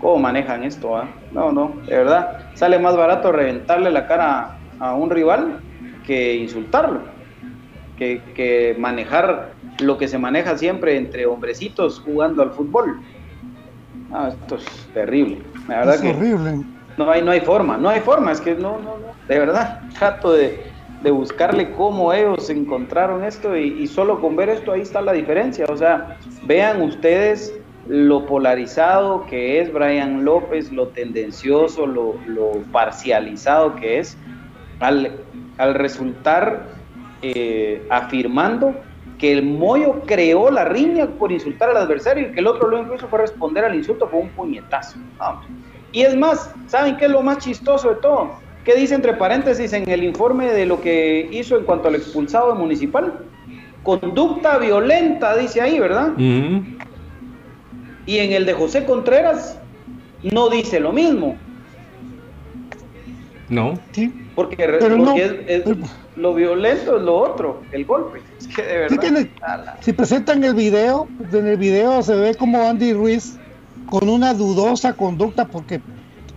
cómo 0.01 0.19
manejan 0.19 0.62
esto. 0.64 0.97
¿ah? 0.97 1.09
No, 1.33 1.51
no, 1.51 1.73
de 1.87 1.97
verdad. 1.97 2.51
Sale 2.55 2.79
más 2.79 2.97
barato 2.97 3.33
reventarle 3.33 3.90
la 3.90 4.07
cara 4.07 4.59
a 4.79 4.95
un 4.95 5.11
rival 5.11 5.61
que 6.07 6.37
insultarlo. 6.37 7.01
Que, 7.97 8.23
que 8.35 8.77
manejar 8.79 9.51
lo 9.83 9.99
que 9.99 10.09
se 10.09 10.16
maneja 10.19 10.57
siempre 10.57 10.97
entre 10.97 11.27
hombrecitos 11.27 12.01
jugando 12.01 12.43
al 12.43 12.51
fútbol. 12.53 13.01
Ah, 14.12 14.29
esto 14.29 14.57
es 14.57 14.64
terrible. 14.95 15.43
La 15.69 15.79
verdad 15.81 15.95
Es 15.97 16.01
que 16.01 16.11
horrible. 16.11 16.64
no 16.97 17.11
hay, 17.11 17.23
no 17.23 17.31
hay 17.31 17.40
forma, 17.40 17.77
no 17.77 17.88
hay 17.90 18.01
forma, 18.01 18.33
es 18.33 18.40
que 18.40 18.55
no, 18.55 18.79
no, 18.79 18.97
no, 18.99 19.12
de 19.29 19.38
verdad, 19.38 19.83
trato 19.99 20.33
de, 20.33 20.64
de 21.02 21.10
buscarle 21.10 21.72
cómo 21.72 22.12
ellos 22.12 22.50
encontraron 22.50 23.24
esto 23.24 23.56
y, 23.56 23.82
y 23.82 23.86
solo 23.86 24.20
con 24.20 24.36
ver 24.36 24.50
esto 24.50 24.72
ahí 24.72 24.82
está 24.82 25.00
la 25.00 25.12
diferencia, 25.12 25.66
o 25.68 25.76
sea, 25.76 26.18
vean 26.44 26.82
ustedes 26.82 27.54
lo 27.88 28.26
polarizado 28.26 29.26
que 29.26 29.60
es 29.60 29.72
Brian 29.72 30.24
López, 30.24 30.70
lo 30.70 30.88
tendencioso, 30.88 31.86
lo, 31.86 32.14
parcializado 32.70 33.74
que 33.76 33.98
es, 33.98 34.16
al, 34.78 35.12
al 35.58 35.74
resultar 35.74 36.66
eh, 37.22 37.84
afirmando 37.90 38.74
que 39.18 39.32
el 39.32 39.44
Moyo 39.44 40.02
creó 40.06 40.50
la 40.50 40.64
riña 40.64 41.06
por 41.06 41.32
insultar 41.32 41.70
al 41.70 41.76
adversario 41.76 42.28
y 42.28 42.32
que 42.32 42.40
el 42.40 42.46
otro 42.46 42.68
lo 42.68 42.78
incluso 42.78 43.06
fue 43.08 43.18
responder 43.18 43.64
al 43.64 43.74
insulto 43.74 44.08
con 44.08 44.20
un 44.20 44.28
puñetazo. 44.30 44.98
Hombre. 45.18 45.48
Y 45.92 46.02
es 46.02 46.16
más, 46.16 46.54
¿saben 46.68 46.96
qué 46.96 47.06
es 47.06 47.10
lo 47.10 47.22
más 47.22 47.38
chistoso 47.38 47.90
de 47.90 47.96
todo? 47.96 48.30
¿Qué 48.64 48.75
dice 48.77 48.94
entre 48.94 49.14
paréntesis 49.14 49.73
en 49.73 49.88
el 49.88 50.05
informe 50.05 50.53
de 50.53 50.66
lo 50.66 50.81
que 50.81 51.29
hizo 51.33 51.57
en 51.59 51.64
cuanto 51.64 51.88
al 51.88 51.94
expulsado 51.94 52.53
de 52.53 52.59
municipal? 52.59 53.25
Conducta 53.83 54.59
violenta, 54.59 55.37
dice 55.37 55.61
ahí, 55.62 55.79
¿verdad? 55.81 56.11
Y 58.07 58.18
en 58.18 58.33
el 58.33 58.44
de 58.44 58.53
José 58.53 58.85
Contreras 58.85 59.59
no 60.23 60.51
dice 60.51 60.79
lo 60.81 60.92
mismo, 60.92 61.37
No. 63.49 63.79
Sí. 63.92 64.12
porque, 64.35 64.57
porque 64.57 64.96
no, 64.96 65.16
es- 65.16 65.33
es- 65.46 65.62
pero- 65.64 65.77
lo 66.16 66.35
violento 66.35 66.96
es 66.99 67.03
lo 67.03 67.16
otro, 67.16 67.62
el 67.73 67.85
golpe. 67.87 68.20
Es 68.38 68.46
que 68.49 68.62
de 68.62 68.68
Sí 68.68 68.96
verdad. 68.96 69.01
tiene-. 69.01 69.31
Si 69.81 69.92
presentan 69.94 70.44
el 70.44 70.55
video, 70.55 71.09
en 71.33 71.46
el 71.46 71.57
video 71.57 72.03
se 72.03 72.14
ve 72.14 72.35
como 72.35 72.61
Andy 72.68 72.92
Ruiz 72.92 73.38
con 73.88 74.09
una 74.09 74.35
dudosa 74.35 74.92
conducta 74.94 75.46
porque, 75.46 75.81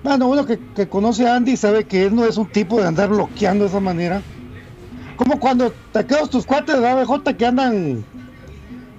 bueno, 0.04 0.28
uno 0.28 0.46
que, 0.46 0.60
que 0.76 0.88
conoce 0.88 1.28
a 1.28 1.36
Andy 1.36 1.56
sabe 1.58 1.86
que 1.86 2.06
él 2.06 2.16
no 2.16 2.26
es 2.26 2.38
un 2.38 2.48
tipo 2.48 2.80
de 2.80 2.88
andar 2.88 3.10
bloqueando 3.10 3.64
de 3.64 3.70
esa 3.70 3.80
manera. 3.80 4.22
Como 5.16 5.40
cuando 5.40 5.72
te 5.92 6.06
quedas 6.06 6.30
tus 6.30 6.46
cuates 6.46 6.80
de 6.80 6.88
ABJ 6.88 7.36
que 7.38 7.46
andan, 7.46 8.06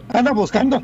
andan 0.09 0.35
buscando 0.35 0.83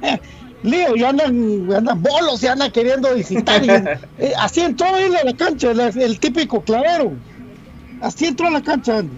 lío 0.62 0.96
y 0.96 1.04
andan, 1.04 1.72
andan 1.72 2.02
bolos 2.02 2.42
y 2.42 2.46
andan 2.48 2.70
queriendo 2.72 3.14
visitar. 3.14 3.64
y, 3.64 3.68
eh, 4.24 4.32
así 4.38 4.60
entró 4.62 4.86
él 4.96 5.14
a 5.14 5.24
la 5.24 5.36
cancha, 5.36 5.70
el, 5.70 5.80
el 5.80 6.18
típico 6.20 6.62
clavero. 6.62 7.12
Así 8.00 8.26
entró 8.26 8.48
a 8.48 8.50
la 8.50 8.62
cancha 8.62 8.98
Andy. 8.98 9.16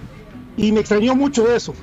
Y 0.56 0.72
me 0.72 0.80
extrañó 0.80 1.14
mucho 1.16 1.50
eso 1.52 1.74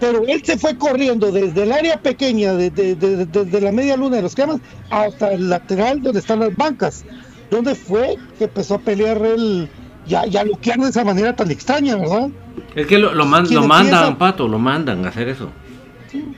pero 0.00 0.22
él 0.26 0.40
se 0.42 0.56
fue 0.58 0.78
corriendo 0.78 1.30
desde 1.30 1.62
el 1.62 1.72
área 1.72 2.00
pequeña, 2.00 2.54
de- 2.54 2.70
de- 2.70 2.94
de- 2.96 3.16
de- 3.16 3.26
desde 3.26 3.60
la 3.60 3.70
media 3.70 3.98
luna 3.98 4.16
de 4.16 4.22
los 4.22 4.34
cremas, 4.34 4.58
hasta 4.88 5.34
el 5.34 5.50
lateral 5.50 6.00
donde 6.00 6.20
están 6.20 6.40
las 6.40 6.56
bancas, 6.56 7.04
donde 7.50 7.74
fue 7.74 8.16
que 8.38 8.44
empezó 8.44 8.76
a 8.76 8.78
pelear 8.78 9.18
él, 9.24 9.68
ya, 10.06 10.24
ya 10.26 10.44
bloqueando 10.44 10.84
de 10.84 10.90
esa 10.90 11.04
manera 11.04 11.34
tan 11.34 11.50
extraña, 11.50 11.96
¿verdad? 11.96 12.28
Es 12.74 12.86
que 12.86 12.98
lo, 12.98 13.12
lo, 13.14 13.26
man- 13.26 13.46
lo 13.50 13.66
mandan, 13.66 14.16
Pato, 14.18 14.46
lo 14.48 14.58
mandan 14.58 15.04
a 15.04 15.08
hacer 15.08 15.28
eso. 15.28 15.50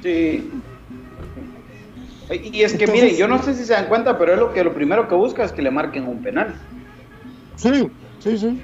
Sí. 0.03 0.51
Y 2.31 2.63
es 2.63 2.73
que 2.73 2.85
Entonces- 2.85 2.93
miren, 3.05 3.17
yo 3.17 3.29
no 3.29 3.43
sé 3.43 3.55
si 3.55 3.65
se 3.65 3.75
dan 3.75 3.87
cuenta, 3.87 4.17
pero 4.19 4.33
es 4.33 4.39
lo 4.39 4.53
que 4.53 4.65
lo 4.65 4.73
primero 4.73 5.07
que 5.09 5.15
busca 5.15 5.45
es 5.45 5.53
que 5.53 5.61
le 5.63 5.71
marquen 5.71 6.07
un 6.09 6.23
penal. 6.23 6.55
Sí, 7.57 7.89
sí, 8.21 8.39
sí. 8.39 8.63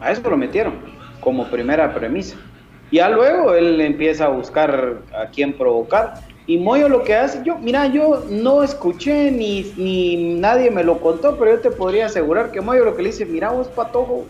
A 0.00 0.10
eso 0.10 0.28
lo 0.28 0.36
metieron 0.36 0.74
como 1.20 1.48
primera 1.48 1.94
premisa. 1.94 2.36
Ya 2.90 3.08
luego 3.08 3.54
él 3.54 3.80
empieza 3.80 4.24
a 4.24 4.28
buscar 4.28 5.02
a 5.14 5.26
quién 5.28 5.52
provocar. 5.52 6.14
Y 6.50 6.58
Moyo 6.58 6.88
lo 6.88 7.04
que 7.04 7.14
hace, 7.14 7.42
yo, 7.44 7.58
mira, 7.58 7.86
yo 7.86 8.24
no 8.28 8.64
escuché 8.64 9.30
ni, 9.30 9.72
ni 9.76 10.34
nadie 10.34 10.68
me 10.68 10.82
lo 10.82 10.98
contó, 10.98 11.36
pero 11.36 11.52
yo 11.52 11.60
te 11.60 11.70
podría 11.70 12.06
asegurar 12.06 12.50
que 12.50 12.60
Moyo 12.60 12.84
lo 12.84 12.96
que 12.96 13.02
le 13.02 13.10
dice, 13.10 13.24
mira 13.24 13.52
vos 13.52 13.68
patojo, 13.68 14.24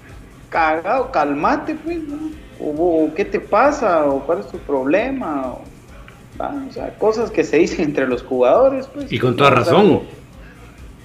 cagado, 0.50 1.10
calmate 1.12 1.76
pues, 1.76 2.02
¿no? 2.02 2.18
o, 2.62 3.04
o, 3.06 3.14
qué 3.14 3.24
te 3.24 3.40
pasa, 3.40 4.04
o 4.04 4.20
cuál 4.26 4.40
es 4.40 4.48
tu 4.48 4.58
problema, 4.58 5.46
o, 5.46 5.62
o 6.42 6.72
sea, 6.74 6.94
cosas 6.98 7.30
que 7.30 7.42
se 7.42 7.56
dicen 7.56 7.86
entre 7.86 8.06
los 8.06 8.22
jugadores, 8.22 8.86
pues. 8.92 9.10
Y 9.10 9.18
con 9.18 9.34
toda 9.34 9.52
razón. 9.52 10.02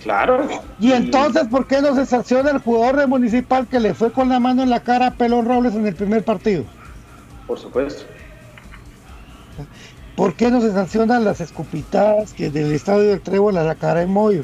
Claro. 0.04 0.46
Y 0.82 0.92
entonces, 0.92 1.48
¿por 1.48 1.66
qué 1.66 1.82
no 1.82 1.96
se 1.96 2.06
sanciona 2.06 2.52
el 2.52 2.60
jugador 2.60 2.98
de 2.98 3.08
Municipal 3.08 3.68
que 3.68 3.80
le 3.80 3.94
fue 3.94 4.12
con 4.12 4.28
la 4.28 4.42
mano 4.42 4.64
en 4.64 4.70
la 4.70 4.82
cara 4.82 5.08
a 5.08 5.12
Pelón 5.12 5.46
Robles 5.46 5.76
en 5.76 5.88
el 5.88 5.96
primer 5.96 6.26
partido? 6.26 6.66
Por 7.48 7.58
supuesto. 7.58 8.04
¿Por 10.16 10.36
qué 10.36 10.50
no 10.50 10.62
se 10.62 10.72
sancionan 10.72 11.26
las 11.26 11.42
escupitadas 11.42 12.34
que 12.34 12.50
del 12.50 12.72
estadio 12.72 13.10
del 13.10 13.22
Trébol 13.22 13.58
a 13.58 13.64
la 13.64 13.76
cara 13.76 14.00
de 14.00 14.06
Moyo? 14.08 14.44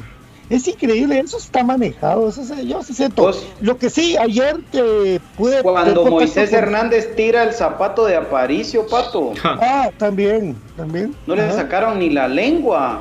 Es 0.50 0.68
increíble, 0.68 1.18
eso 1.18 1.38
está 1.38 1.64
manejado, 1.64 2.28
eso 2.28 2.44
se- 2.44 2.66
yo 2.66 2.82
sí 2.82 2.92
siento. 2.92 3.22
Pues- 3.22 3.42
Lo 3.60 3.78
que 3.78 3.88
sí, 3.88 4.16
ayer 4.18 4.56
te 4.70 5.18
pude... 5.34 5.62
Cuando 5.62 6.04
Moisés 6.04 6.50
con- 6.50 6.58
Hernández 6.58 7.16
tira 7.16 7.42
el 7.44 7.54
zapato 7.54 8.04
de 8.04 8.16
Aparicio, 8.16 8.86
Pato, 8.86 9.32
Ah, 9.44 9.88
también, 9.96 10.56
también. 10.76 11.14
no 11.26 11.34
le 11.34 11.50
sacaron 11.52 11.98
ni 11.98 12.10
la 12.10 12.28
lengua. 12.28 13.00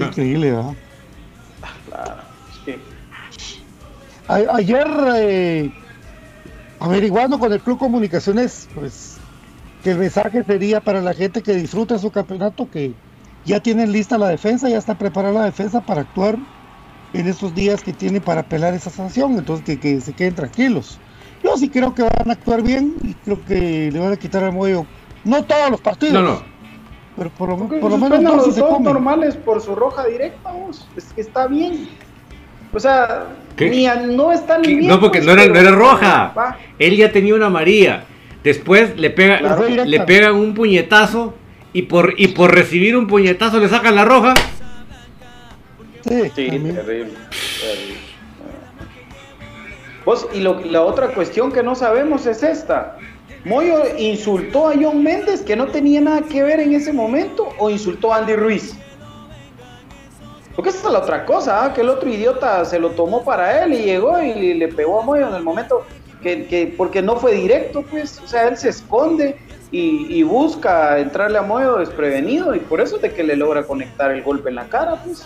Increíble, 0.00 0.50
¿verdad? 0.50 0.72
Claro, 1.88 2.16
es 2.50 2.58
que 2.64 2.78
A- 4.26 4.56
ayer, 4.56 4.86
eh, 5.18 5.70
averiguando 6.80 7.38
con 7.38 7.52
el 7.52 7.60
Club 7.60 7.78
Comunicaciones, 7.78 8.68
pues 8.74 9.13
que 9.84 9.90
el 9.90 9.98
mensaje 9.98 10.42
sería 10.44 10.80
para 10.80 11.02
la 11.02 11.12
gente 11.12 11.42
que 11.42 11.52
disfruta 11.54 11.98
su 11.98 12.10
campeonato, 12.10 12.68
que 12.70 12.94
ya 13.44 13.60
tienen 13.60 13.92
lista 13.92 14.16
la 14.16 14.28
defensa, 14.28 14.68
ya 14.70 14.78
está 14.78 14.96
preparada 14.96 15.34
la 15.40 15.44
defensa 15.44 15.82
para 15.82 16.00
actuar 16.00 16.38
en 17.12 17.28
estos 17.28 17.54
días 17.54 17.82
que 17.82 17.92
tiene 17.92 18.20
para 18.22 18.40
apelar 18.40 18.72
esa 18.72 18.88
sanción, 18.88 19.38
entonces 19.38 19.64
que, 19.66 19.78
que 19.78 20.00
se 20.00 20.14
queden 20.14 20.34
tranquilos. 20.34 20.98
Yo 21.42 21.56
sí 21.58 21.68
creo 21.68 21.94
que 21.94 22.02
van 22.02 22.30
a 22.30 22.32
actuar 22.32 22.62
bien 22.62 22.94
y 23.02 23.12
creo 23.12 23.44
que 23.44 23.90
le 23.92 23.98
van 23.98 24.14
a 24.14 24.16
quitar 24.16 24.42
al 24.42 24.52
muelle, 24.52 24.86
no 25.22 25.44
todos 25.44 25.70
los 25.70 25.80
partidos, 25.82 26.14
No, 26.14 26.22
no. 26.22 26.42
pero 27.14 27.28
por 27.30 27.50
lo, 27.50 27.68
por 27.68 27.90
lo 27.90 27.98
menos 27.98 28.22
dos 28.22 28.46
los 28.46 28.54
se 28.54 28.60
dos 28.62 28.80
normales 28.80 29.36
por 29.36 29.60
su 29.60 29.74
roja 29.74 30.06
directa, 30.06 30.50
vos. 30.50 30.88
Es 30.96 31.04
que 31.12 31.20
está 31.20 31.46
bien. 31.46 31.86
O 32.72 32.80
sea, 32.80 33.26
¿Qué? 33.54 33.68
ni 33.68 33.86
a- 33.86 33.96
no 33.96 34.32
están 34.32 34.62
bien. 34.62 34.86
No, 34.88 34.98
porque 34.98 35.18
pues, 35.18 35.26
no 35.26 35.32
era, 35.40 35.46
no 35.52 35.60
era 35.60 35.70
roja. 35.70 36.32
Va. 36.36 36.56
Él 36.78 36.96
ya 36.96 37.12
tenía 37.12 37.34
una 37.34 37.46
amarilla. 37.46 38.04
Después 38.44 38.96
le 38.98 39.10
pega, 39.10 39.38
Claro. 39.38 39.66
Le 39.68 40.00
pegan 40.00 40.34
un 40.36 40.54
puñetazo 40.54 41.34
y 41.72 41.82
por 41.82 42.14
y 42.18 42.28
por 42.28 42.54
recibir 42.54 42.96
un 42.96 43.06
puñetazo 43.08 43.58
le 43.58 43.68
sacan 43.68 43.94
la 43.96 44.04
roja. 44.04 44.34
Sí, 46.06 46.30
terrible. 46.34 46.74
terrible. 46.74 47.14
Vos, 50.04 50.28
y 50.34 50.40
lo- 50.40 50.60
la 50.60 50.82
otra 50.82 51.08
cuestión 51.08 51.50
que 51.50 51.62
no 51.62 51.74
sabemos 51.74 52.26
es 52.26 52.42
esta. 52.42 52.98
Moyo 53.46 53.82
insultó 53.98 54.68
a 54.68 54.74
John 54.80 55.02
Méndez, 55.02 55.40
que 55.42 55.56
no 55.56 55.66
tenía 55.68 56.00
nada 56.02 56.22
que 56.22 56.42
ver 56.42 56.60
en 56.60 56.74
ese 56.74 56.92
momento, 56.92 57.48
o 57.58 57.70
insultó 57.70 58.12
a 58.12 58.18
Andy 58.18 58.36
Ruiz. 58.36 58.74
Porque 60.54 60.68
esa 60.70 60.86
es 60.86 60.92
la 60.92 60.98
otra 61.00 61.24
cosa, 61.24 61.64
¿ah? 61.64 61.72
que 61.74 61.80
el 61.80 61.88
otro 61.88 62.08
idiota 62.08 62.64
se 62.64 62.78
lo 62.78 62.90
tomó 62.90 63.24
para 63.24 63.64
él 63.64 63.72
y 63.72 63.78
llegó 63.78 64.22
y 64.22 64.54
le 64.54 64.68
pegó 64.68 65.00
a 65.00 65.04
Moyo 65.04 65.26
en 65.28 65.34
el 65.34 65.42
momento 65.42 65.84
que, 66.24 66.46
que- 66.46 66.74
porque 66.76 67.02
no 67.02 67.14
fue 67.16 67.32
directo, 67.34 67.82
pues, 67.82 68.18
o 68.24 68.26
sea, 68.26 68.48
él 68.48 68.56
se 68.56 68.70
esconde 68.70 69.36
y, 69.70 70.06
y 70.18 70.22
busca 70.24 70.98
entrarle 70.98 71.38
a 71.38 71.42
Moyo 71.42 71.76
desprevenido 71.76 72.54
y 72.54 72.60
por 72.60 72.80
eso 72.80 72.96
es 72.96 73.02
de 73.02 73.12
que 73.12 73.22
le 73.22 73.36
logra 73.36 73.62
conectar 73.64 74.10
el 74.10 74.22
golpe 74.22 74.48
en 74.48 74.56
la 74.56 74.64
cara, 74.68 74.96
pues. 75.04 75.24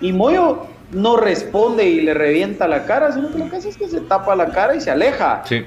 Y 0.00 0.12
Moyo 0.12 0.66
no 0.92 1.16
responde 1.16 1.84
y 1.84 2.00
le 2.00 2.14
revienta 2.14 2.68
la 2.68 2.84
cara, 2.86 3.12
sino 3.12 3.30
que 3.30 3.38
lo 3.38 3.50
que 3.50 3.56
hace 3.56 3.68
es 3.70 3.76
que 3.76 3.88
se 3.88 4.00
tapa 4.00 4.34
la 4.36 4.46
cara 4.50 4.74
y 4.76 4.80
se 4.80 4.90
aleja. 4.90 5.42
Sí. 5.44 5.64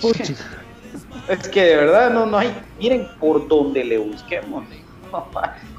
Es 1.28 1.48
que 1.48 1.60
de 1.64 1.76
verdad 1.76 2.10
no, 2.10 2.24
no 2.24 2.38
hay, 2.38 2.54
miren 2.78 3.08
por 3.18 3.48
donde 3.48 3.82
le 3.82 3.98
busquemos. 3.98 4.64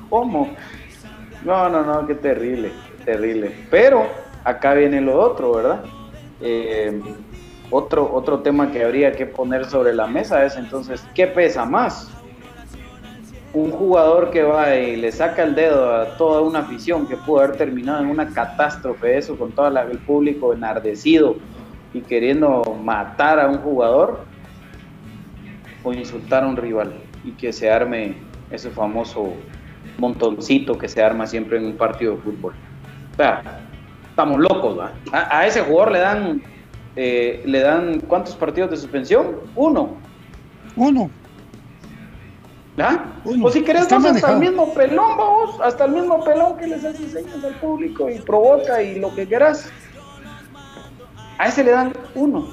¿Cómo? 0.10 0.54
No, 1.46 1.70
no, 1.70 1.84
no, 1.84 2.06
qué 2.06 2.16
terrible, 2.16 2.72
qué 3.00 3.06
terrible. 3.06 3.56
Pero 3.72 4.08
acá 4.48 4.74
viene 4.74 5.02
lo 5.02 5.20
otro, 5.20 5.54
¿verdad? 5.54 5.84
Eh, 6.42 7.02
otro, 7.70 8.10
otro 8.14 8.40
tema 8.40 8.72
que 8.72 8.84
habría 8.84 9.12
que 9.12 9.26
poner 9.26 9.66
sobre 9.66 9.94
la 9.94 10.08
mesa 10.08 10.46
es 10.46 10.56
entonces, 10.56 11.06
¿qué 11.14 11.28
pesa 11.28 11.66
más? 11.66 12.10
Un 13.54 13.72
jugador 13.72 14.32
que 14.32 14.44
va 14.44 14.76
y 14.76 14.96
le 14.96 15.12
saca 15.12 15.44
el 15.44 15.54
dedo 15.54 15.94
a 15.94 16.18
toda 16.18 16.42
una 16.42 16.60
afición 16.60 17.08
que 17.08 17.18
pudo 17.18 17.40
haber 17.42 17.58
terminado 17.58 18.02
en 18.02 18.10
una 18.10 18.30
catástrofe, 18.30 19.18
eso 19.18 19.38
con 19.38 19.52
todo 19.52 19.68
el 19.68 19.98
público 20.00 20.54
enardecido 20.54 21.36
y 21.94 22.02
queriendo 22.02 22.62
matar 22.82 23.40
a 23.40 23.48
un 23.48 23.58
jugador, 23.58 24.22
o 25.84 25.94
insultar 25.94 26.44
a 26.44 26.48
un 26.48 26.56
rival 26.56 26.94
y 27.24 27.32
que 27.32 27.52
se 27.52 27.70
arme 27.70 28.16
ese 28.52 28.70
famoso 28.70 29.34
montoncito 29.98 30.78
que 30.78 30.88
se 30.88 31.04
arma 31.04 31.28
siempre 31.28 31.58
en 31.58 31.66
un 31.66 31.78
partido 31.78 32.16
de 32.16 32.22
fútbol. 32.22 32.54
O 33.14 33.16
sea, 33.16 33.67
estamos 34.18 34.40
locos, 34.40 34.80
¿va? 34.80 34.92
A, 35.12 35.38
a 35.40 35.46
ese 35.46 35.62
jugador 35.62 35.92
le 35.92 36.00
dan, 36.00 36.42
eh, 36.96 37.44
le 37.46 37.60
dan 37.60 38.00
¿cuántos 38.00 38.36
partidos 38.36 38.72
de 38.72 38.78
suspensión? 38.78 39.42
Uno. 39.56 39.96
Uno. 40.76 41.12
¿Ah? 42.80 43.06
Uno. 43.24 43.46
O 43.46 43.52
si 43.52 43.64
querés 43.64 43.88
vos 43.90 44.04
hasta 44.06 44.34
el 44.34 44.40
mismo 44.40 44.74
pelón, 44.74 45.18
vos, 45.18 45.60
hasta 45.62 45.86
el 45.86 45.92
mismo 45.92 46.24
pelón 46.24 46.58
que 46.58 46.66
les 46.66 46.84
hace 46.84 47.08
señas 47.10 47.44
al 47.44 47.54
público 47.56 48.10
y 48.10 48.18
provoca 48.20 48.82
y 48.82 49.00
lo 49.00 49.14
que 49.14 49.28
quieras. 49.28 49.70
A 51.38 51.48
ese 51.50 51.64
le 51.64 51.72
dan 51.72 51.94
uno. 52.16 52.48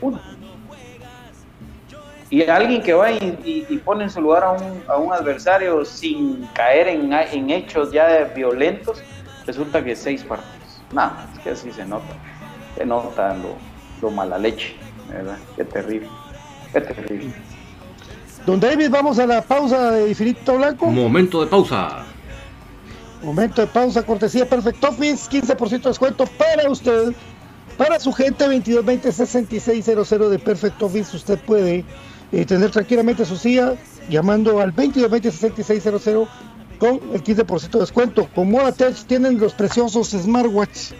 Uno. 0.00 0.20
Y 2.30 2.42
a 2.42 2.56
alguien 2.56 2.82
que 2.82 2.94
va 2.94 3.12
y, 3.12 3.38
y- 3.44 3.66
y 3.68 3.78
pone 3.78 4.02
en 4.04 4.10
su 4.10 4.20
lugar 4.20 4.42
a 4.42 4.50
un, 4.50 4.82
a 4.88 4.96
un 4.96 5.12
adversario 5.12 5.84
sin 5.84 6.46
caer 6.52 6.88
en, 6.88 7.12
en 7.12 7.50
hechos 7.50 7.92
ya 7.92 8.24
violentos, 8.34 9.00
resulta 9.46 9.84
que 9.84 9.94
seis 9.94 10.24
partidos. 10.24 10.63
No, 10.94 11.10
es 11.34 11.40
que 11.40 11.50
así 11.50 11.72
se 11.72 11.84
nota. 11.84 12.14
Se 12.76 12.86
nota 12.86 13.34
lo, 13.34 13.56
lo 14.00 14.10
mala 14.10 14.38
leche, 14.38 14.76
¿verdad? 15.10 15.36
Qué 15.56 15.64
terrible. 15.64 16.08
Qué 16.72 16.80
terrible. 16.80 17.34
Don 18.46 18.60
David, 18.60 18.90
vamos 18.90 19.18
a 19.18 19.26
la 19.26 19.42
pausa 19.42 19.90
de 19.90 20.08
Infinito 20.10 20.56
Blanco. 20.56 20.86
Momento 20.86 21.40
de 21.40 21.48
pausa. 21.48 22.04
Momento 23.22 23.62
de 23.62 23.66
pausa, 23.66 24.02
cortesía 24.04 24.48
Perfect 24.48 24.84
Office, 24.84 25.30
15% 25.30 25.82
de 25.82 25.88
descuento 25.88 26.26
para 26.26 26.70
usted, 26.70 27.14
para 27.78 27.98
su 27.98 28.12
gente 28.12 28.46
2220-6600 28.46 30.28
de 30.28 30.38
Perfect 30.38 30.82
Office. 30.82 31.16
Usted 31.16 31.38
puede 31.40 31.84
eh, 32.32 32.44
tener 32.44 32.70
tranquilamente 32.70 33.24
su 33.24 33.36
silla 33.36 33.74
llamando 34.10 34.60
al 34.60 34.74
2220-6600 34.74 36.28
con 36.78 37.00
el 37.12 37.22
15% 37.22 37.70
de 37.70 37.80
descuento. 37.80 38.28
Con 38.34 38.50
Modatech 38.50 38.96
tienen 39.06 39.38
los 39.38 39.52
preciosos 39.54 40.10
smartwatch 40.10 40.92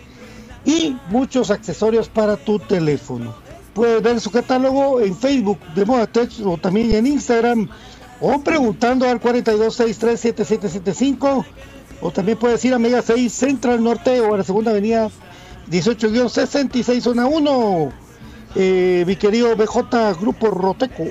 y 0.65 0.97
muchos 1.11 1.51
accesorios 1.51 2.09
para 2.09 2.37
tu 2.37 2.59
teléfono. 2.59 3.35
Puedes 3.75 4.03
ver 4.03 4.21
su 4.21 4.31
catálogo 4.31 5.01
en 5.01 5.15
Facebook 5.17 5.59
de 5.75 5.85
Modatech 5.85 6.31
o 6.45 6.57
también 6.57 6.95
en 6.95 7.07
Instagram 7.07 7.69
o 8.21 8.41
preguntando 8.41 9.09
al 9.09 9.21
42637775 9.21 11.45
o 12.01 12.11
también 12.11 12.39
puedes 12.39 12.65
ir 12.65 12.75
a 12.75 12.79
Mega 12.79 13.03
6 13.03 13.33
Central 13.33 13.83
Norte 13.83 14.21
o 14.21 14.35
a 14.35 14.39
la 14.39 14.45
segunda 14.45 14.71
avenida 14.71 15.11
18-66 15.71 17.01
zona 17.01 17.27
1. 17.27 17.93
Eh, 18.57 19.05
mi 19.07 19.17
querido 19.17 19.57
BJ 19.57 20.15
Grupo 20.21 20.51
Roteco. 20.51 21.05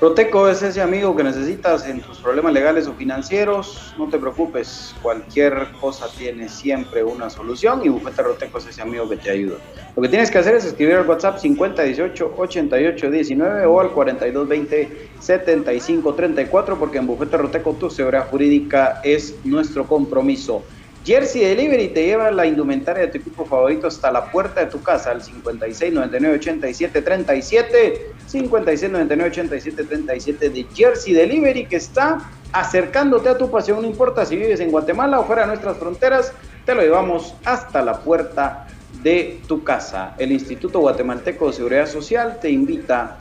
Proteco 0.00 0.48
es 0.48 0.62
ese 0.62 0.80
amigo 0.80 1.14
que 1.14 1.22
necesitas 1.22 1.86
en 1.86 2.00
tus 2.00 2.16
problemas 2.20 2.54
legales 2.54 2.86
o 2.86 2.94
financieros. 2.94 3.92
No 3.98 4.08
te 4.08 4.18
preocupes, 4.18 4.94
cualquier 5.02 5.72
cosa 5.78 6.08
tiene 6.16 6.48
siempre 6.48 7.04
una 7.04 7.28
solución 7.28 7.82
y 7.84 7.90
Bufete 7.90 8.22
Roteco 8.22 8.56
es 8.56 8.68
ese 8.68 8.80
amigo 8.80 9.06
que 9.10 9.18
te 9.18 9.28
ayuda. 9.28 9.56
Lo 9.94 10.00
que 10.00 10.08
tienes 10.08 10.30
que 10.30 10.38
hacer 10.38 10.54
es 10.54 10.64
escribir 10.64 10.94
al 10.94 11.06
WhatsApp 11.06 11.36
5018-8819 11.36 13.66
o 13.66 13.78
al 13.78 13.90
4220-7534 13.90 16.78
porque 16.78 16.96
en 16.96 17.06
Bufete 17.06 17.36
Roteco 17.36 17.74
tu 17.74 17.90
seguridad 17.90 18.26
jurídica 18.30 19.02
es 19.04 19.34
nuestro 19.44 19.86
compromiso. 19.86 20.64
Jersey 21.10 21.42
Delivery 21.42 21.88
te 21.88 22.04
lleva 22.04 22.30
la 22.30 22.46
indumentaria 22.46 23.02
de 23.02 23.08
tu 23.08 23.18
equipo 23.18 23.44
favorito 23.44 23.88
hasta 23.88 24.12
la 24.12 24.30
puerta 24.30 24.60
de 24.60 24.66
tu 24.66 24.80
casa 24.80 25.10
al 25.10 25.20
56 25.20 25.92
99 25.92 26.36
87 26.36 27.02
37 27.02 28.12
56 28.28 28.92
99 28.92 29.30
87 29.30 29.84
37 29.86 30.50
de 30.50 30.66
Jersey 30.72 31.12
Delivery 31.12 31.66
que 31.66 31.74
está 31.74 32.30
acercándote 32.52 33.28
a 33.28 33.36
tu 33.36 33.50
pasión. 33.50 33.82
No 33.82 33.88
importa 33.88 34.24
si 34.24 34.36
vives 34.36 34.60
en 34.60 34.70
Guatemala 34.70 35.18
o 35.18 35.24
fuera 35.24 35.42
de 35.42 35.48
nuestras 35.48 35.78
fronteras 35.78 36.32
te 36.64 36.76
lo 36.76 36.82
llevamos 36.82 37.34
hasta 37.44 37.82
la 37.82 37.98
puerta 37.98 38.68
de 39.02 39.40
tu 39.48 39.64
casa. 39.64 40.14
El 40.16 40.30
Instituto 40.30 40.78
Guatemalteco 40.78 41.48
de 41.48 41.54
Seguridad 41.54 41.88
Social 41.88 42.38
te 42.40 42.50
invita 42.50 43.18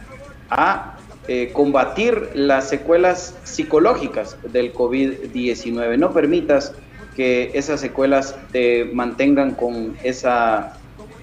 a 0.51 0.95
eh, 1.27 1.49
combatir 1.53 2.29
las 2.35 2.69
secuelas 2.69 3.33
psicológicas 3.45 4.37
del 4.43 4.73
COVID-19 4.73 5.97
no 5.97 6.13
permitas 6.13 6.75
que 7.20 7.51
esas 7.53 7.82
secuelas 7.82 8.34
te 8.53 8.86
mantengan 8.86 9.53
con 9.55 9.97
esa 10.05 10.78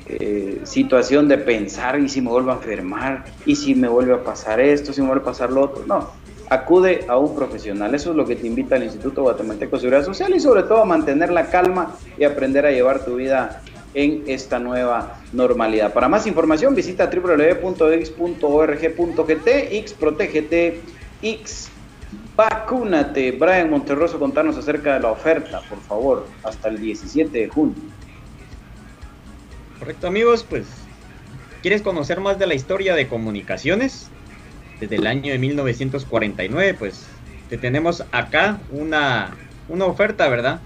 eh, 0.07 0.61
situación 0.65 1.27
de 1.27 1.39
pensar 1.39 1.99
y 1.99 2.11
si 2.11 2.21
me 2.21 2.29
vuelvo 2.29 2.51
a 2.51 2.57
enfermar 2.57 3.25
y 3.47 3.57
si 3.57 3.75
me 3.75 3.89
vuelve 3.89 4.13
a 4.13 4.23
pasar 4.23 4.61
esto, 4.61 4.93
si 4.93 5.01
me 5.01 5.07
vuelve 5.07 5.23
a 5.23 5.25
pasar 5.25 5.51
lo 5.51 5.63
otro. 5.63 5.87
No, 5.87 6.11
acude 6.51 7.07
a 7.09 7.17
un 7.17 7.35
profesional. 7.35 7.95
Eso 7.95 8.11
es 8.11 8.17
lo 8.17 8.27
que 8.27 8.37
te 8.37 8.47
invita 8.47 8.77
el 8.77 8.83
Instituto 8.83 9.23
Guatemalteco 9.23 9.77
de 9.77 9.81
Seguridad 9.81 10.05
Social 10.05 10.35
y 10.35 10.41
sobre 10.41 10.65
todo 10.65 10.83
a 10.83 10.85
mantener 10.85 11.33
la 11.33 11.47
calma 11.47 11.97
y 12.19 12.25
aprender 12.25 12.67
a 12.67 12.73
llevar 12.73 13.03
tu 13.03 13.17
vida 13.17 13.63
en 13.95 14.25
esta 14.27 14.59
nueva 14.59 15.19
normalidad. 15.33 15.95
Para 15.95 16.11
más 16.11 16.27
información 16.27 16.75
visita 16.75 17.09
www.x.org.gt, 17.11 18.19
X 19.49 19.95
protégete, 19.95 20.83
X 21.23 21.71
vacúnate. 22.37 23.33
Brian 23.33 23.71
Monterroso, 23.71 24.19
contanos 24.19 24.57
acerca 24.57 24.95
de 24.95 25.01
la 25.01 25.11
oferta, 25.11 25.63
por 25.69 25.81
favor, 25.81 26.29
hasta 26.45 26.69
el 26.69 26.81
17 26.81 27.37
de 27.37 27.49
junio. 27.49 27.83
Correcto 29.79 30.07
amigos, 30.07 30.45
pues 30.49 30.67
¿quieres 31.63 31.83
conocer 31.83 32.21
más 32.21 32.39
de 32.39 32.47
la 32.47 32.55
historia 32.55 32.95
de 32.95 33.09
comunicaciones? 33.09 34.11
Desde 34.81 34.97
el 34.97 35.07
año 35.07 35.33
de 35.33 35.39
1949, 35.39 36.75
pues 36.75 37.07
te 37.49 37.57
tenemos 37.57 38.05
acá 38.13 38.61
una, 38.71 39.35
una 39.69 39.87
oferta, 39.87 40.29
¿verdad? 40.29 40.61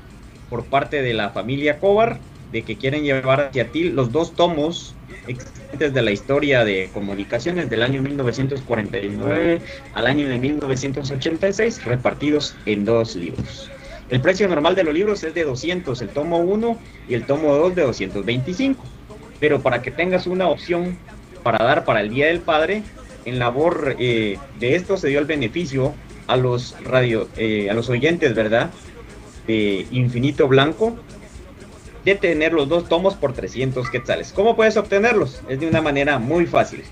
Por 0.49 0.65
parte 0.65 1.01
de 1.03 1.15
la 1.15 1.31
familia 1.31 1.79
Cobar 1.79 2.19
de 2.51 2.63
que 2.63 2.77
quieren 2.77 3.05
llevar 3.05 3.41
hacia 3.41 3.71
ti 3.71 3.85
los 3.85 4.11
dos 4.11 4.35
tomos 4.35 4.97
existentes 5.27 5.93
de 5.93 6.03
la 6.03 6.11
historia 6.11 6.65
de 6.65 6.91
comunicaciones 6.93 7.71
del 7.71 7.83
año 7.83 8.03
1949 8.03 9.61
al 9.95 10.07
año 10.07 10.29
de 10.29 10.39
1986 10.39 11.85
repartidos 11.85 12.57
en 12.67 12.85
dos 12.85 13.17
libros. 13.17 13.71
El 14.11 14.21
precio 14.21 14.49
normal 14.49 14.75
de 14.75 14.83
los 14.83 14.93
libros 14.93 15.23
es 15.23 15.35
de 15.35 15.45
200, 15.45 16.03
el 16.03 16.09
tomo 16.09 16.39
1 16.39 16.79
y 17.09 17.15
el 17.15 17.25
tomo 17.25 17.55
2 17.55 17.75
de 17.77 17.83
225. 17.83 18.85
Pero 19.39 19.61
para 19.61 19.83
que 19.83 19.93
tengas 19.93 20.27
una 20.27 20.49
opción 20.49 20.99
para 21.45 21.65
dar 21.65 21.85
para 21.85 22.01
el 22.01 22.11
Día 22.11 22.27
del 22.27 22.41
Padre, 22.41 22.83
en 23.25 23.39
labor 23.39 23.97
eh, 23.99 24.37
de 24.59 24.75
esto 24.75 24.97
se 24.97 25.09
dio 25.09 25.21
el 25.21 25.27
beneficio 25.27 25.95
a 26.27 26.37
los 26.37 26.77
radio, 26.85 27.29
eh, 27.37 27.71
a 27.71 27.75
los 27.75 27.89
oyentes, 27.89 28.35
¿verdad? 28.35 28.71
De 29.47 29.87
Infinito 29.93 30.49
Blanco, 30.49 30.99
de 32.05 32.15
tener 32.15 32.53
los 32.53 32.69
dos 32.69 32.89
tomos 32.89 33.15
por 33.15 33.33
300 33.33 33.91
quetzales. 33.91 34.33
¿Cómo 34.33 34.55
puedes 34.57 34.77
obtenerlos? 34.77 35.41
Es 35.49 35.61
de 35.61 35.69
una 35.69 35.81
manera 35.81 36.19
muy 36.19 36.47
fácil. 36.47 36.83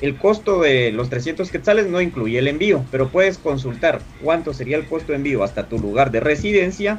El 0.00 0.16
costo 0.16 0.60
de 0.60 0.90
los 0.92 1.08
300 1.08 1.50
quetzales 1.50 1.86
no 1.86 2.00
incluye 2.00 2.38
el 2.38 2.48
envío, 2.48 2.84
pero 2.90 3.08
puedes 3.08 3.38
consultar 3.38 4.00
cuánto 4.22 4.52
sería 4.52 4.76
el 4.76 4.86
costo 4.86 5.12
de 5.12 5.16
envío 5.16 5.44
hasta 5.44 5.68
tu 5.68 5.78
lugar 5.78 6.10
de 6.10 6.20
residencia 6.20 6.98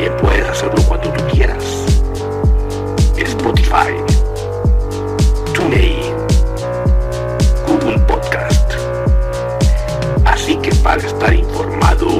También 0.00 0.22
puedes 0.22 0.48
hacerlo 0.48 0.82
cuando 0.88 1.12
tú 1.12 1.24
quieras. 1.30 1.62
Spotify, 3.18 3.92
TuneIn, 5.52 6.14
Google 7.66 7.98
Podcast. 8.08 8.72
Así 10.24 10.56
que 10.56 10.74
para 10.76 11.02
estar 11.02 11.34
informado, 11.34 12.19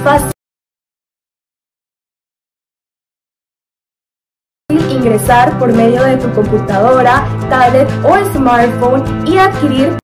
Fácil 0.00 0.30
ingresar 4.90 5.58
por 5.58 5.72
medio 5.72 6.02
de 6.02 6.16
tu 6.16 6.32
computadora, 6.34 7.24
tablet 7.50 7.88
o 8.04 8.16
smartphone 8.32 9.28
y 9.28 9.38
adquirir 9.38 10.03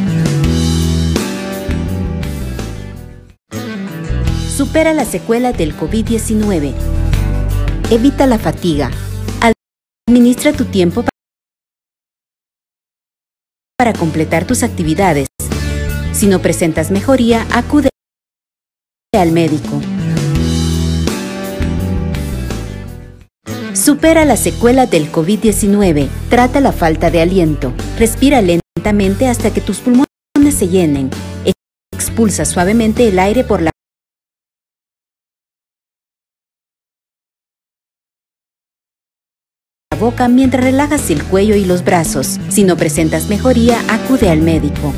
Supera 4.61 4.93
la 4.93 5.05
secuela 5.05 5.53
del 5.53 5.75
COVID-19. 5.75 6.75
Evita 7.89 8.27
la 8.27 8.37
fatiga. 8.37 8.91
Administra 10.07 10.53
tu 10.53 10.65
tiempo 10.65 11.03
para 13.75 13.93
completar 13.93 14.45
tus 14.45 14.61
actividades. 14.61 15.29
Si 16.13 16.27
no 16.27 16.43
presentas 16.43 16.91
mejoría, 16.91 17.47
acude 17.51 17.89
al 19.15 19.31
médico. 19.31 19.81
Supera 23.73 24.25
la 24.25 24.37
secuela 24.37 24.85
del 24.85 25.11
COVID-19. 25.11 26.07
Trata 26.29 26.61
la 26.61 26.71
falta 26.71 27.09
de 27.09 27.19
aliento. 27.19 27.73
Respira 27.97 28.43
lentamente 28.43 29.27
hasta 29.27 29.51
que 29.51 29.61
tus 29.61 29.79
pulmones 29.79 30.05
se 30.53 30.67
llenen. 30.67 31.09
Expulsa 31.91 32.45
suavemente 32.45 33.07
el 33.07 33.17
aire 33.17 33.43
por 33.43 33.63
la 33.63 33.71
boca 40.01 40.27
mientras 40.27 40.63
relajas 40.63 41.11
el 41.11 41.23
cuello 41.23 41.55
y 41.55 41.63
los 41.63 41.85
brazos. 41.85 42.39
Si 42.49 42.63
no 42.65 42.75
presentas 42.75 43.29
mejoría, 43.29 43.79
acude 43.87 44.29
al 44.29 44.41
médico. 44.41 44.93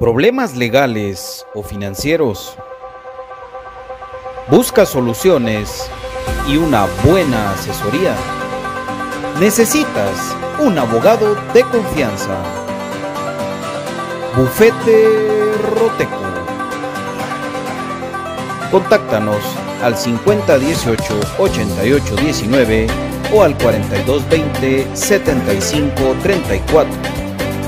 ¿Problemas 0.00 0.56
legales 0.56 1.46
o 1.54 1.62
financieros? 1.62 2.56
¿Busca 4.50 4.86
soluciones 4.86 5.88
y 6.48 6.56
una 6.56 6.86
buena 7.04 7.52
asesoría? 7.52 8.14
Necesitas 9.38 10.34
un 10.58 10.78
abogado 10.78 11.36
de 11.52 11.62
confianza. 11.62 12.36
Bufete 14.34 15.04
Roteco. 15.74 16.22
Contáctanos 18.70 19.65
al 19.82 19.96
5018 19.96 21.20
8819 21.38 22.86
o 23.34 23.42
al 23.42 23.56
4220 23.58 24.86
7534 24.94 26.92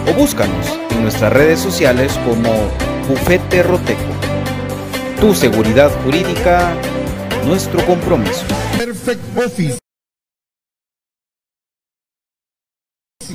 o 0.09 0.13
búscanos 0.15 0.79
en 0.91 1.03
nuestras 1.03 1.33
redes 1.33 1.61
sociales 1.61 2.13
como 2.25 2.51
Bufete 3.09 3.63
Roteco. 3.63 4.01
Tu 5.21 5.35
seguridad 5.35 5.91
jurídica, 6.05 6.73
nuestro 7.45 7.85
compromiso. 7.87 8.45
Perfect 8.79 9.21
Office. 9.37 9.79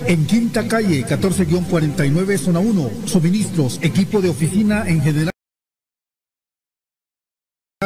En 0.08 0.26
Quinta 0.26 0.68
Calle, 0.68 1.06
14-49, 1.06 2.38
zona 2.38 2.60
1. 2.60 2.92
Suministros, 3.06 3.80
equipo 3.82 4.22
de 4.22 4.30
oficina 4.30 4.88
en 4.88 5.02
general. 5.02 5.33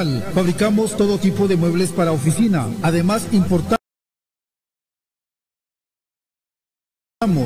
Fabricamos 0.05 0.95
todo 0.95 1.17
tipo 1.17 1.47
de 1.47 1.55
muebles 1.55 1.91
para 1.91 2.11
oficina. 2.11 2.67
Además, 2.83 3.27
importamos 3.31 3.79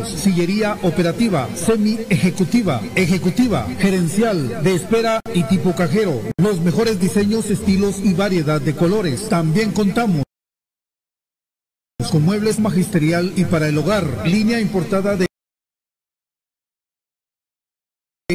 sillería 0.05 0.77
operativa, 0.83 1.47
semi-ejecutiva, 1.55 2.81
ejecutiva, 2.95 3.65
gerencial, 3.79 4.63
de 4.63 4.75
espera 4.75 5.21
y 5.33 5.43
tipo 5.43 5.73
cajero. 5.73 6.21
Los 6.37 6.59
mejores 6.59 6.99
diseños, 6.99 7.49
estilos 7.49 7.99
y 8.03 8.13
variedad 8.13 8.59
de 8.59 8.75
colores. 8.75 9.29
También 9.29 9.71
contamos 9.71 10.23
con 12.11 12.23
muebles 12.23 12.59
magisterial 12.59 13.31
y 13.37 13.45
para 13.45 13.69
el 13.69 13.77
hogar. 13.77 14.27
Línea 14.27 14.59
importada 14.59 15.15
de 15.15 15.30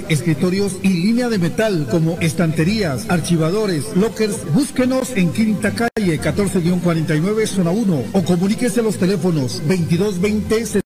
escritorios 0.08 0.76
y 0.82 0.88
línea 0.88 1.28
de 1.28 1.38
metal 1.38 1.86
como 1.90 2.18
estanterías, 2.20 3.06
archivadores, 3.08 3.96
lockers. 3.96 4.36
Búsquenos 4.52 5.10
en 5.16 5.32
Quinta 5.32 5.72
Calle 5.72 6.20
14-49 6.20 7.46
zona 7.46 7.70
1 7.70 8.04
o 8.12 8.24
comuníquese 8.24 8.80
a 8.80 8.82
los 8.82 8.96
teléfonos 8.96 9.62
2220 9.66 10.85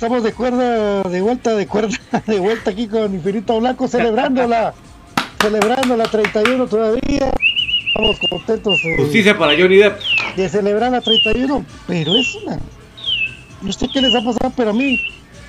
Estamos 0.00 0.22
de 0.22 0.32
cuerda, 0.32 1.02
de 1.02 1.20
vuelta, 1.20 1.54
de 1.54 1.66
cuerda, 1.66 1.94
de 2.26 2.40
vuelta 2.40 2.70
aquí 2.70 2.88
con 2.88 3.14
Infinito 3.14 3.60
Blanco, 3.60 3.86
celebrándola, 3.86 4.72
celebrándola 5.42 6.04
31 6.04 6.66
todavía. 6.68 7.30
Estamos 7.86 8.18
contentos. 8.30 8.80
eh. 8.82 8.96
Justicia 8.96 9.36
para 9.36 9.52
Johnny 9.52 9.76
Depp. 9.76 10.00
de 10.36 10.48
celebrar 10.48 10.90
la 10.92 11.02
31, 11.02 11.66
pero 11.86 12.16
es 12.16 12.34
una. 12.36 12.58
No 13.60 13.70
sé 13.74 13.88
qué 13.92 14.00
les 14.00 14.14
ha 14.14 14.24
pasado, 14.24 14.50
pero 14.56 14.70
a 14.70 14.72
mí, 14.72 14.98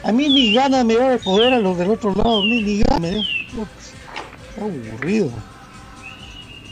a 0.04 0.12
mí 0.12 0.28
ni 0.28 0.54
gana 0.54 0.84
me 0.84 0.95
da 0.95 1.12
de 1.12 1.20
poder 1.20 1.54
a 1.54 1.60
los 1.60 1.78
del 1.78 1.91
otro 1.91 2.14
lado, 2.14 2.43
ni, 2.43 2.62
ni 2.62 2.80
gana 2.80 2.99
me 2.99 3.12
da. 3.12 3.20
Está 3.22 4.66
aburrido. 4.66 5.30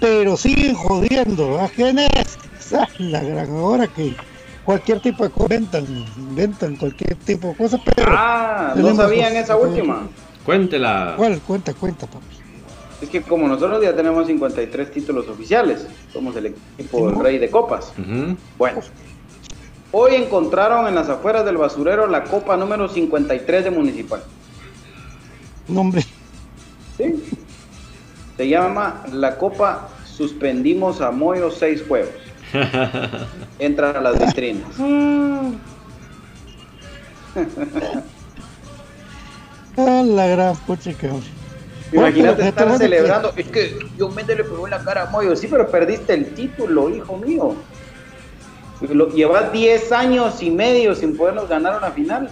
Pero 0.01 0.35
siguen 0.35 0.75
jodiendo, 0.75 1.61
¿a 1.61 1.69
quién 1.69 1.99
es? 1.99 2.37
Ah, 2.73 2.85
La 2.99 3.23
gran 3.23 3.49
ahora 3.51 3.87
que 3.87 4.17
cualquier 4.65 4.99
tipo 5.01 5.23
de 5.23 5.29
cosa 5.31 5.55
inventan, 5.55 5.85
inventan 6.17 6.75
cualquier 6.75 7.15
tipo 7.15 7.49
de 7.49 7.55
cosa, 7.55 7.79
pero. 7.95 8.11
Ah, 8.15 8.73
no 8.75 8.95
sabían 8.95 9.29
cosas 9.33 9.43
esa 9.43 9.57
que- 9.57 9.63
última. 9.65 10.07
Cuéntela. 10.45 11.13
¿Cuál? 11.17 11.39
Cuenta, 11.41 11.73
cuenta, 11.73 12.07
papi. 12.07 12.25
Es 13.01 13.09
que 13.09 13.21
como 13.21 13.47
nosotros 13.47 13.81
ya 13.81 13.95
tenemos 13.95 14.27
53 14.27 14.91
títulos 14.91 15.27
oficiales, 15.29 15.87
somos 16.11 16.35
el 16.35 16.47
equipo 16.77 17.07
del 17.09 17.19
rey 17.19 17.37
de 17.37 17.49
copas. 17.49 17.93
Bueno, 18.57 18.81
hoy 19.91 20.15
encontraron 20.15 20.87
en 20.87 20.95
las 20.95 21.07
afueras 21.07 21.45
del 21.45 21.57
basurero 21.57 22.07
la 22.07 22.25
copa 22.25 22.57
número 22.57 22.89
53 22.89 23.63
de 23.63 23.71
Municipal. 23.71 24.21
Nombre. 25.67 26.03
¿Sí? 26.97 27.23
Se 28.35 28.47
llama 28.49 29.03
la 29.13 29.37
copa 29.37 29.89
Suspendimos 30.05 30.99
a 30.99 31.11
Moyo 31.11 31.51
seis 31.51 31.83
juegos. 31.87 32.09
Entra 33.59 33.91
a 33.91 34.01
las 34.01 34.19
vitrinas. 34.19 34.75
Ah, 39.77 40.03
la 40.05 40.27
gran 40.27 40.57
pucha. 40.57 40.91
Imagínate 41.93 42.49
estar 42.49 42.77
celebrando. 42.77 43.31
Es 43.37 43.47
que 43.47 43.79
yo 43.97 44.09
Méndez 44.09 44.37
le 44.37 44.43
pegó 44.43 44.67
en 44.67 44.71
la 44.71 44.83
cara 44.83 45.03
a 45.03 45.09
Moyo. 45.09 45.33
Sí, 45.37 45.47
pero 45.49 45.69
perdiste 45.69 46.13
el 46.13 46.33
título, 46.33 46.89
hijo 46.89 47.15
mío. 47.15 47.55
Llevas 49.13 49.53
10 49.53 49.91
años 49.93 50.41
y 50.41 50.51
medio 50.51 50.95
sin 50.95 51.15
podernos 51.15 51.47
ganar 51.47 51.77
una 51.77 51.91
final. 51.91 52.29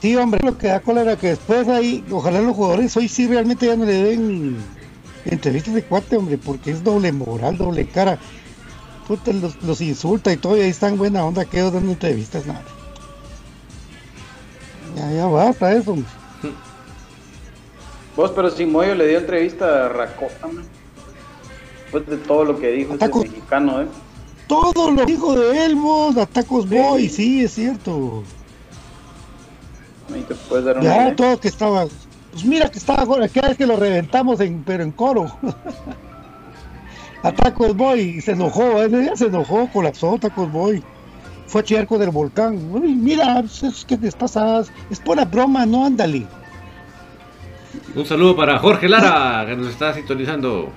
Sí, 0.00 0.14
hombre, 0.16 0.40
lo 0.44 0.56
que 0.56 0.68
da 0.68 0.80
cólera 0.80 1.16
que 1.16 1.28
después 1.28 1.68
ahí, 1.68 2.04
ojalá 2.10 2.40
los 2.40 2.54
jugadores 2.54 2.96
hoy 2.96 3.08
sí 3.08 3.26
realmente 3.26 3.66
ya 3.66 3.76
no 3.76 3.86
le 3.86 3.92
den 3.92 4.56
entrevistas 5.26 5.74
de 5.74 5.82
cuate, 5.82 6.16
hombre, 6.16 6.38
porque 6.38 6.70
es 6.70 6.82
doble 6.84 7.12
moral, 7.12 7.56
doble 7.58 7.86
cara. 7.86 8.18
Puta, 9.06 9.32
los, 9.32 9.62
los 9.62 9.80
insulta 9.80 10.32
y 10.32 10.36
todo, 10.36 10.56
y 10.56 10.62
ahí 10.62 10.70
están 10.70 10.96
buena 10.98 11.24
onda 11.24 11.44
que 11.44 11.60
dando 11.60 11.78
entrevistas, 11.92 12.44
nada. 12.46 12.62
Ya, 14.96 15.10
ya 15.12 15.26
basta 15.26 15.72
eso, 15.72 15.92
hombre. 15.92 16.08
Vos, 18.16 18.32
pero 18.34 18.50
si 18.50 18.64
Moyo 18.64 18.94
le 18.94 19.06
dio 19.08 19.18
entrevista 19.18 19.86
a 19.86 19.88
Racota, 19.90 20.46
man. 20.46 20.64
Después 21.82 22.06
de 22.06 22.16
todo 22.26 22.44
lo 22.44 22.58
que 22.58 22.68
dijo 22.72 22.94
ese 22.94 23.04
Ataco- 23.04 23.22
mexicano, 23.22 23.82
¿eh? 23.82 23.86
Todo 24.48 24.90
lo 24.92 25.04
dijo 25.04 25.38
de 25.38 25.66
él, 25.66 25.74
vos, 25.74 26.16
Atacos 26.16 26.68
Boy, 26.68 27.08
sí, 27.08 27.44
es 27.44 27.54
cierto. 27.54 28.22
Ahí 30.14 30.22
te 30.22 30.34
puedes 30.34 30.64
dar 30.64 30.76
una 30.78 30.84
Ya, 30.84 31.02
idea. 31.04 31.16
todo 31.16 31.40
que 31.40 31.48
estaba. 31.48 31.86
Pues 32.36 32.44
mira 32.44 32.68
que 32.68 32.78
estaba, 32.78 33.06
cada 33.06 33.48
vez 33.48 33.56
que 33.56 33.66
lo 33.66 33.78
reventamos, 33.78 34.38
en, 34.40 34.62
pero 34.62 34.82
en 34.82 34.92
coro. 34.92 35.24
a 37.22 37.32
Tacos 37.32 37.74
Boy 37.74 38.00
y 38.00 38.20
se 38.20 38.32
enojó, 38.32 38.82
ese 38.82 38.98
día 38.98 39.16
se 39.16 39.28
enojó, 39.28 39.66
colapsó 39.72 40.18
Tacos 40.18 40.52
Boy. 40.52 40.84
Fue 41.46 41.62
a 41.62 41.64
chillar 41.64 41.86
con 41.86 42.02
el 42.02 42.10
volcán. 42.10 42.58
Uy, 42.74 42.94
mira, 42.94 43.36
pues, 43.40 43.62
es 43.62 43.86
que 43.86 43.96
te 43.96 44.08
estás. 44.08 44.70
Es 44.90 45.00
pura 45.00 45.24
broma, 45.24 45.64
no 45.64 45.86
ándale. 45.86 46.26
Un 47.94 48.04
saludo 48.04 48.36
para 48.36 48.58
Jorge 48.58 48.86
Lara, 48.86 49.46
que 49.46 49.56
nos 49.56 49.68
está 49.68 49.94
sintonizando 49.94 50.68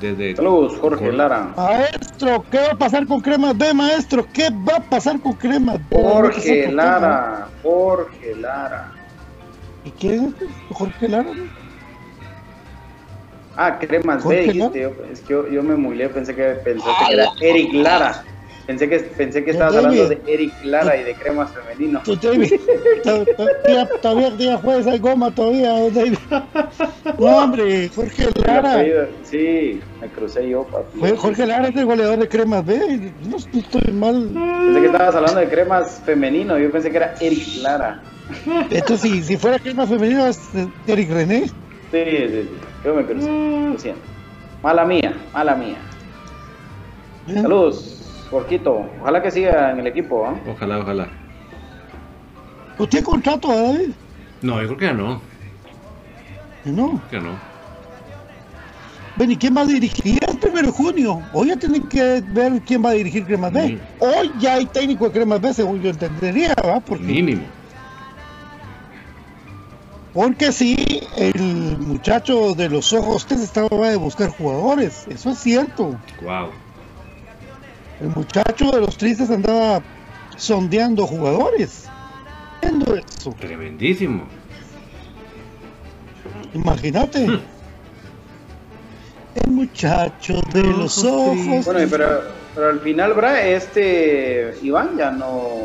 desde. 0.00 0.34
Saludos, 0.34 0.78
Jorge 0.80 1.12
Lara. 1.12 1.52
Maestro, 1.54 2.42
¿qué 2.50 2.58
va 2.60 2.72
a 2.72 2.78
pasar 2.78 3.06
con 3.06 3.20
Cremas 3.20 3.58
B, 3.58 3.74
maestro? 3.74 4.26
¿Qué 4.32 4.48
va 4.48 4.76
a 4.76 4.80
pasar 4.80 5.20
con 5.20 5.34
Cremas 5.34 5.78
B? 5.90 6.02
Jorge 6.02 6.72
Lara, 6.72 7.48
Jorge 7.62 8.34
Lara. 8.36 8.93
¿Y 9.84 9.90
quién 9.92 10.34
es? 10.40 10.46
¿Jorge 10.70 11.08
Lara? 11.08 11.30
Ah, 13.56 13.78
cremas 13.78 14.16
B, 14.16 14.22
Jorge 14.22 14.42
dijiste. 14.52 14.80
Yo, 14.80 14.90
es 15.12 15.20
que 15.20 15.32
yo, 15.32 15.48
yo 15.48 15.62
me 15.62 15.76
mulé, 15.76 16.08
pensé 16.08 16.34
que 16.34 16.42
pensaste 16.64 17.04
que 17.06 17.14
era 17.14 17.28
Eric 17.40 17.72
Lara. 17.74 18.24
Pensé 18.66 18.88
que, 18.88 18.98
pensé 18.98 19.44
que 19.44 19.50
estabas 19.50 19.76
hablando 19.76 20.08
de 20.08 20.22
Eric 20.26 20.54
Lara 20.64 20.96
y 20.96 21.04
de 21.04 21.14
cremas 21.14 21.52
femenino. 21.52 22.00
Todavía, 23.04 23.88
todavía 24.00 24.30
día 24.30 24.56
jueves 24.56 24.86
hay 24.86 24.98
goma 24.98 25.34
todavía. 25.34 25.70
No, 27.18 27.36
hombre, 27.36 27.90
Jorge 27.94 28.24
El 28.24 28.42
Lara. 28.46 29.08
Sí, 29.22 29.80
me 30.00 30.08
crucé 30.08 30.48
yo, 30.48 30.64
papi. 30.64 31.14
Jorge 31.16 31.46
Lara 31.46 31.68
es 31.68 31.76
el 31.76 31.84
goleador 31.84 32.18
de 32.18 32.28
Cremas 32.28 32.64
B. 32.64 33.12
No, 33.22 33.36
no 33.52 33.60
estoy 33.60 33.92
mal. 33.92 34.30
Pensé 34.32 34.80
que 34.80 34.86
estabas 34.86 35.14
hablando 35.14 35.40
de 35.40 35.48
cremas 35.48 36.02
femenino. 36.06 36.58
Yo 36.58 36.70
pensé 36.72 36.90
que 36.90 36.96
era 36.96 37.14
Eric 37.20 37.46
Lara. 37.60 38.02
Esto 38.70 38.96
si, 38.96 39.22
si 39.22 39.36
fuera 39.36 39.58
Cremas 39.58 39.88
femenino 39.88 40.26
es 40.26 40.54
eh, 40.54 40.68
Eric 40.86 41.10
René. 41.10 41.46
Sí, 41.46 41.52
sí, 41.92 42.28
sí. 42.28 42.50
Yo 42.84 42.94
me 42.94 43.04
crucé. 43.04 43.28
Lo 43.28 43.78
siento. 43.78 44.00
Mala 44.62 44.84
mía, 44.84 45.14
mala 45.32 45.54
mía. 45.54 45.76
Saludos, 47.26 48.26
Jorquito. 48.30 48.86
Ojalá 49.00 49.22
que 49.22 49.30
siga 49.30 49.72
en 49.72 49.80
el 49.80 49.86
equipo. 49.86 50.26
¿ah? 50.26 50.34
Ojalá, 50.50 50.78
ojalá. 50.78 51.08
¿Usted 52.78 52.88
tiene 52.88 53.04
contrato, 53.04 53.52
eh, 53.52 53.62
David? 53.62 53.90
No, 54.42 54.60
yo 54.60 54.66
creo 54.68 54.78
que 54.78 54.84
ya 54.86 54.92
no. 54.92 55.20
No. 56.64 57.00
Que 57.10 57.20
no. 57.20 57.38
Ven, 59.16 59.30
¿y 59.30 59.36
quién 59.36 59.56
va 59.56 59.60
a 59.60 59.66
dirigir? 59.66 60.18
Es 60.26 60.36
primero 60.36 60.66
de 60.66 60.72
junio. 60.72 61.22
Hoy 61.32 61.48
ya 61.48 61.56
tienen 61.56 61.82
que 61.84 62.22
ver 62.32 62.60
quién 62.66 62.84
va 62.84 62.90
a 62.90 62.94
dirigir 62.94 63.24
Cremas 63.24 63.52
B. 63.52 63.78
Hoy 64.00 64.32
ya 64.40 64.54
hay 64.54 64.66
técnico 64.66 65.04
de 65.04 65.12
Cremas 65.12 65.40
B, 65.40 65.54
según 65.54 65.80
yo 65.80 65.90
entendería, 65.90 66.54
¿va? 66.66 66.80
Porque, 66.80 67.04
Mínimo. 67.04 67.42
Porque 70.14 70.52
sí, 70.52 71.02
el 71.16 71.76
muchacho 71.78 72.54
de 72.54 72.68
los 72.68 72.92
ojos 72.92 73.24
que 73.24 73.34
estaba 73.34 73.88
de 73.88 73.96
buscar 73.96 74.30
jugadores. 74.30 75.06
Eso 75.08 75.30
es 75.30 75.38
cierto. 75.38 75.98
Wow. 76.22 76.50
El 78.00 78.10
muchacho 78.10 78.70
de 78.70 78.80
los 78.80 78.96
tristes 78.96 79.28
andaba 79.28 79.82
sondeando 80.36 81.04
jugadores. 81.04 81.88
Viendo 82.62 82.94
eso. 82.94 83.34
Tremendísimo. 83.40 84.24
Imagínate. 86.54 87.24
El 89.34 89.50
muchacho 89.50 90.40
de 90.52 90.62
los 90.62 91.02
ojos. 91.04 91.64
Bueno, 91.64 91.88
pero, 91.90 92.22
pero 92.54 92.68
al 92.68 92.78
final, 92.78 93.14
Bra, 93.14 93.44
este 93.44 94.54
Iván 94.62 94.96
ya 94.96 95.10
no 95.10 95.62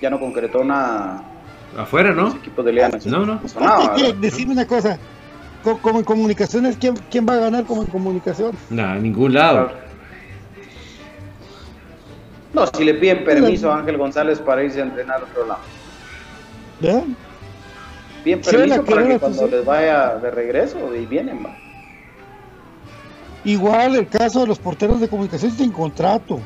ya 0.00 0.08
no 0.08 0.18
concretó 0.18 0.64
nada 0.64 1.29
Afuera, 1.76 2.12
¿no? 2.12 2.28
equipos 2.34 2.64
de 2.64 2.72
Liga 2.72 2.88
Nacional. 2.88 3.26
No, 3.26 3.40
no. 3.60 4.12
decime 4.20 4.52
una 4.52 4.66
cosa. 4.66 4.98
co- 5.62 5.78
Como 5.78 5.98
en 6.00 6.04
comunicaciones, 6.04 6.76
¿quién, 6.78 6.94
¿quién 7.10 7.26
va 7.28 7.34
a 7.34 7.38
ganar 7.38 7.64
como 7.64 7.82
en 7.82 7.88
comunicación? 7.88 8.52
Nada, 8.70 8.96
ningún 8.96 9.32
lado. 9.34 9.70
No, 12.52 12.66
si 12.66 12.82
le 12.84 12.94
piden 12.94 13.24
permiso 13.24 13.70
a 13.72 13.78
Ángel 13.78 13.96
González 13.96 14.40
para 14.40 14.64
irse 14.64 14.80
a 14.80 14.84
entrenar 14.84 15.20
a 15.20 15.24
otro 15.24 15.46
lado. 15.46 15.60
¿Verdad? 16.80 17.02
Piden 18.24 18.42
Sí, 18.44 18.50
permiso 18.50 18.76
la 18.76 18.82
para 18.82 19.06
que 19.06 19.18
cuando 19.20 19.46
les 19.46 19.64
vaya 19.64 20.16
de 20.16 20.30
regreso 20.32 20.94
y 20.96 21.06
vienen, 21.06 21.44
va. 21.46 21.50
Igual 23.44 23.94
el 23.96 24.08
caso 24.08 24.40
de 24.40 24.48
los 24.48 24.58
porteros 24.58 25.00
de 25.00 25.08
comunicación 25.08 25.52
sin 25.52 25.70
contrato. 25.70 26.40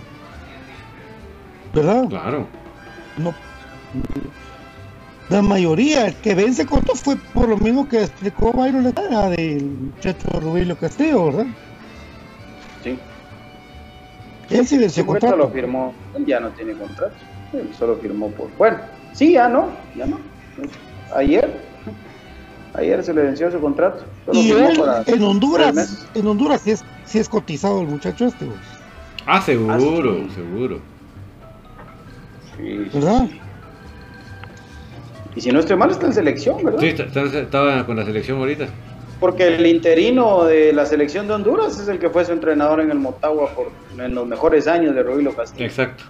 ¿Verdad? 1.72 2.04
Claro. 2.08 2.46
No. 3.16 3.34
La 5.30 5.40
mayoría, 5.40 6.06
el 6.06 6.14
que 6.16 6.34
vence 6.34 6.66
corto 6.66 6.94
fue 6.94 7.16
por 7.16 7.48
lo 7.48 7.56
mismo 7.56 7.88
que 7.88 8.02
explicó 8.02 8.52
Byron 8.52 8.84
Lara 8.84 9.30
del 9.30 9.64
muchacho 9.64 10.28
Rubilio 10.40 10.76
Castillo, 10.76 11.26
¿verdad? 11.26 11.46
Sí. 12.82 12.98
Él 14.50 14.66
sí 14.66 14.76
venció 14.76 15.06
contrato. 15.06 15.36
solo 15.36 15.48
firmó, 15.50 15.94
él 16.14 16.26
ya 16.26 16.40
no 16.40 16.50
tiene 16.50 16.74
contrato. 16.74 17.14
Él 17.54 17.70
solo 17.78 17.96
firmó 17.96 18.30
por. 18.32 18.50
Bueno, 18.58 18.78
sí, 19.14 19.32
ya 19.32 19.48
no, 19.48 19.68
ya 19.96 20.04
no. 20.04 20.18
Ayer, 21.16 21.58
ayer 22.74 23.02
se 23.02 23.14
le 23.14 23.22
venció 23.22 23.50
su 23.50 23.58
contrato. 23.60 24.04
Solo 24.26 24.38
Y 24.38 24.48
firmó 24.52 24.68
él 24.68 24.78
para 24.78 25.02
en 25.06 25.22
Honduras, 25.22 26.06
en 26.14 26.26
Honduras 26.26 26.60
sí 26.60 26.72
es, 26.72 26.84
sí 27.06 27.18
es 27.18 27.28
cotizado 27.30 27.80
el 27.80 27.88
muchacho 27.88 28.26
este, 28.26 28.44
güey, 28.44 28.58
Ah, 29.26 29.40
seguro, 29.40 30.28
seguro. 30.34 30.80
Sí, 32.58 32.90
¿verdad? 32.92 33.26
Y 35.36 35.40
si 35.40 35.50
no 35.50 35.60
estoy 35.60 35.76
mal, 35.76 35.90
está 35.90 36.06
en 36.06 36.12
selección, 36.12 36.62
¿verdad? 36.64 36.80
Sí, 36.80 36.94
estaba 37.38 37.84
con 37.86 37.96
la 37.96 38.04
selección 38.04 38.38
ahorita. 38.38 38.66
Porque 39.20 39.56
el 39.56 39.66
interino 39.66 40.44
de 40.44 40.72
la 40.72 40.86
selección 40.86 41.26
de 41.26 41.34
Honduras 41.34 41.78
es 41.78 41.88
el 41.88 41.98
que 41.98 42.10
fue 42.10 42.24
su 42.24 42.32
entrenador 42.32 42.80
en 42.80 42.90
el 42.90 42.98
Motagua 42.98 43.50
por, 43.50 43.70
en 43.98 44.14
los 44.14 44.26
mejores 44.26 44.66
años 44.66 44.94
de 44.94 45.02
Ruilo 45.02 45.34
Castillo, 45.34 45.64
Exacto. 45.64 46.04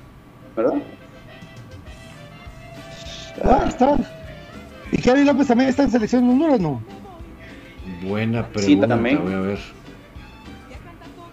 ¿verdad? 0.56 0.74
Ah, 3.44 3.64
está. 3.68 3.96
¿Y 4.92 5.00
Gary 5.00 5.24
López 5.24 5.46
también 5.48 5.70
está 5.70 5.82
en 5.84 5.90
selección 5.90 6.26
de 6.26 6.32
Honduras, 6.32 6.60
no? 6.60 6.82
Buena 8.02 8.42
Sí, 8.42 8.48
pregunta, 8.52 8.88
también. 8.88 9.22
voy 9.24 9.34
a 9.34 9.40
ver. 9.40 9.58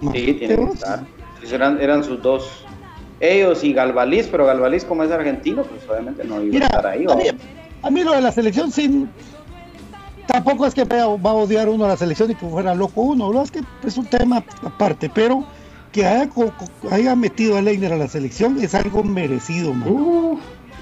Sí, 0.02 0.34
tiene 0.34 0.56
que 0.56 0.64
estar. 0.74 1.00
Sí, 1.44 1.54
Eran, 1.56 1.80
eran 1.82 2.04
sus 2.04 2.22
dos. 2.22 2.66
Ellos 3.20 3.64
y 3.64 3.72
Galvaliz, 3.74 4.28
pero 4.28 4.46
Galvaliz 4.48 4.84
como 4.84 5.04
es 5.04 5.12
argentino, 5.12 5.64
pues 5.64 5.88
obviamente 5.88 6.24
no 6.24 6.42
iba 6.42 6.54
Mira, 6.54 6.66
a 6.66 6.70
estar 6.70 6.88
ahí. 6.88 7.06
mí, 7.06 7.24
a 7.84 7.90
mí 7.90 8.04
lo 8.04 8.12
de 8.14 8.22
la 8.22 8.32
selección 8.32 8.72
sí. 8.72 9.08
Tampoco 10.28 10.66
es 10.66 10.74
que 10.74 10.84
vaya- 10.86 11.08
va 11.08 11.32
a 11.32 11.34
odiar 11.34 11.68
uno 11.68 11.86
a 11.86 11.90
la 11.90 11.98
selección 11.98 12.32
y 12.32 12.36
que 12.36 12.46
fuera 12.46 12.74
loco 12.76 13.02
uno, 13.02 13.32
¿no? 13.34 13.42
es 13.42 13.52
que 13.52 13.62
es 13.84 13.98
un 13.98 14.06
tema 14.06 14.44
aparte, 14.64 15.10
pero 15.14 15.44
que 15.92 16.06
haya, 16.06 17.16
metido 17.16 17.58
a 17.58 17.62
Leiner 17.62 17.92
a 17.92 17.98
la 17.98 18.08
selección 18.08 18.62
es 18.62 18.74
algo 18.76 19.04
merecido, 19.04 19.74
man. 19.74 19.90
Uh, 19.92 20.40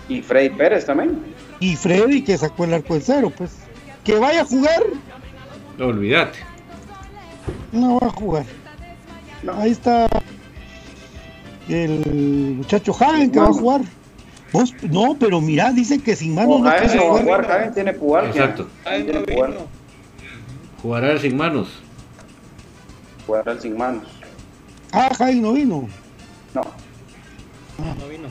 y 0.07 0.21
Freddy 0.21 0.49
Pérez 0.51 0.85
también. 0.85 1.19
Y 1.59 1.75
Freddy 1.75 2.23
que 2.23 2.37
sacó 2.37 2.65
el 2.65 2.73
arco 2.75 2.95
en 2.95 3.01
cero, 3.01 3.31
pues. 3.35 3.51
Que 4.03 4.15
vaya 4.19 4.41
a 4.41 4.45
jugar, 4.45 4.83
Olvídate. 5.79 6.39
no 7.71 7.97
va 7.99 8.07
a 8.07 8.11
jugar. 8.11 8.45
Ahí 9.57 9.71
está 9.71 10.07
el 11.69 12.55
muchacho 12.57 12.95
Hagen 12.99 13.31
que 13.31 13.39
va 13.39 13.47
a 13.49 13.53
jugar. 13.53 13.81
Vos, 14.51 14.73
no, 14.89 15.15
pero 15.19 15.39
mira, 15.41 15.71
dicen 15.71 16.01
que 16.01 16.15
sin 16.15 16.33
manos 16.35 16.59
No, 16.59 16.65
no 16.65 16.69
Jaén 16.71 16.83
puede 16.87 16.99
jugar. 16.99 17.23
jugar, 17.23 17.47
Jaén 17.47 17.73
tiene 17.73 17.93
pubalgia. 17.93 18.41
Exacto. 18.43 18.67
Tiene 18.83 19.19
vino. 19.21 19.67
Jugará 20.81 21.17
sin 21.19 21.37
manos. 21.37 21.69
Jugará 23.27 23.51
el 23.51 23.61
sin 23.61 23.77
manos. 23.77 24.03
Ah, 24.91 25.09
Hagen 25.11 25.41
no 25.43 25.53
vino. 25.53 25.87
No. 26.55 26.61
No 27.99 28.07
vino. 28.07 28.27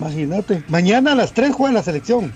Imagínate. 0.00 0.62
Mañana 0.68 1.12
a 1.12 1.14
las 1.14 1.32
3 1.32 1.54
juega 1.54 1.74
la 1.74 1.82
selección. 1.82 2.32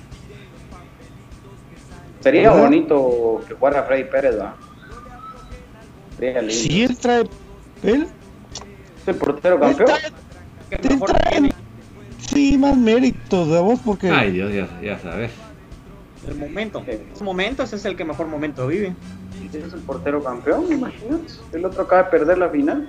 Sería 2.21 2.51
¿Verdad? 2.51 2.63
bonito 2.65 3.45
que 3.49 3.55
jugara 3.55 3.83
Freddy 3.85 4.05
Pérez, 4.05 4.39
¿va? 4.41 4.55
Sería 6.19 6.41
lindo. 6.43 6.55
Si 6.55 6.83
él 6.85 6.97
trae. 6.99 7.25
Él, 7.83 8.07
Es 9.03 9.09
el 9.09 9.15
portero 9.17 9.55
él 9.57 9.61
campeón. 9.61 9.87
trae, 9.87 10.07
él 10.71 11.01
trae- 11.01 11.31
tiene 11.31 11.52
sí, 12.33 12.59
más 12.59 12.77
méritos 12.77 13.49
de 13.49 13.61
vos, 13.61 13.81
porque. 13.85 14.11
Ay, 14.11 14.33
Dios, 14.33 14.53
ya, 14.53 14.69
ya 14.81 14.99
sabes. 14.99 15.31
el 16.27 16.37
momento. 16.37 16.83
Ese 16.87 17.25
momento 17.25 17.63
ese 17.65 17.77
es 17.77 17.85
el 17.85 17.97
que 17.97 18.05
mejor 18.05 18.27
momento 18.29 18.67
vive. 18.67 18.95
Es 19.53 19.73
el 19.73 19.81
portero 19.81 20.23
campeón, 20.23 20.71
imagínate. 20.73 21.25
El 21.53 21.65
otro 21.65 21.83
acaba 21.83 22.05
de 22.05 22.11
perder 22.11 22.39
la 22.39 22.49
final. 22.49 22.89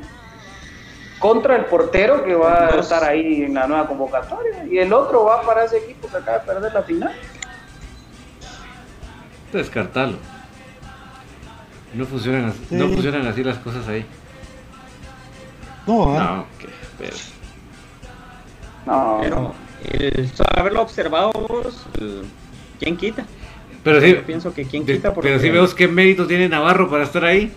Contra 1.20 1.56
el 1.56 1.66
portero 1.66 2.24
que 2.26 2.36
va 2.36 2.66
a 2.68 2.72
Dos. 2.76 2.82
estar 2.86 3.04
ahí 3.04 3.44
en 3.44 3.54
la 3.56 3.66
nueva 3.68 3.88
convocatoria. 3.88 4.66
Y 4.70 4.78
el 4.78 4.92
otro 4.94 5.24
va 5.26 5.42
para 5.42 5.64
ese 5.66 5.78
equipo 5.78 6.08
que 6.10 6.18
acaba 6.18 6.40
de 6.40 6.46
perder 6.46 6.74
la 6.74 6.84
final. 6.84 7.12
Descartalo. 9.52 10.18
No 11.94 12.06
funcionan, 12.06 12.46
así- 12.46 12.66
Sí. 12.70 12.76
no 12.76 12.88
funcionan 12.90 13.28
así 13.28 13.44
las 13.44 13.58
cosas 13.60 13.88
ahí. 13.88 14.06
no, 15.86 16.18
ah, 16.18 16.36
No, 16.38 16.46
que 16.60 16.68
pero- 16.98 17.16
No, 18.86 19.20
Pero 19.22 19.54
el 19.92 20.30
solo 20.30 20.50
haberlo 20.56 20.82
observado 20.82 21.32
vos, 21.32 21.86
¿quién 22.80 22.98
quita? 22.98 23.26
Pero 23.84 24.02
sí, 24.02 24.14
Yo 24.14 24.24
pienso 24.24 24.54
que 24.54 24.66
quién 24.66 24.86
quita 24.86 25.14
porque 25.14 25.30
pero 25.30 25.42
sí 25.42 25.50
vemos 25.50 25.74
qué 25.74 25.88
mérito 25.88 26.26
tiene 26.26 26.48
Navarro 26.48 26.90
para 26.90 27.04
estar 27.04 27.26
ahí. 27.26 27.52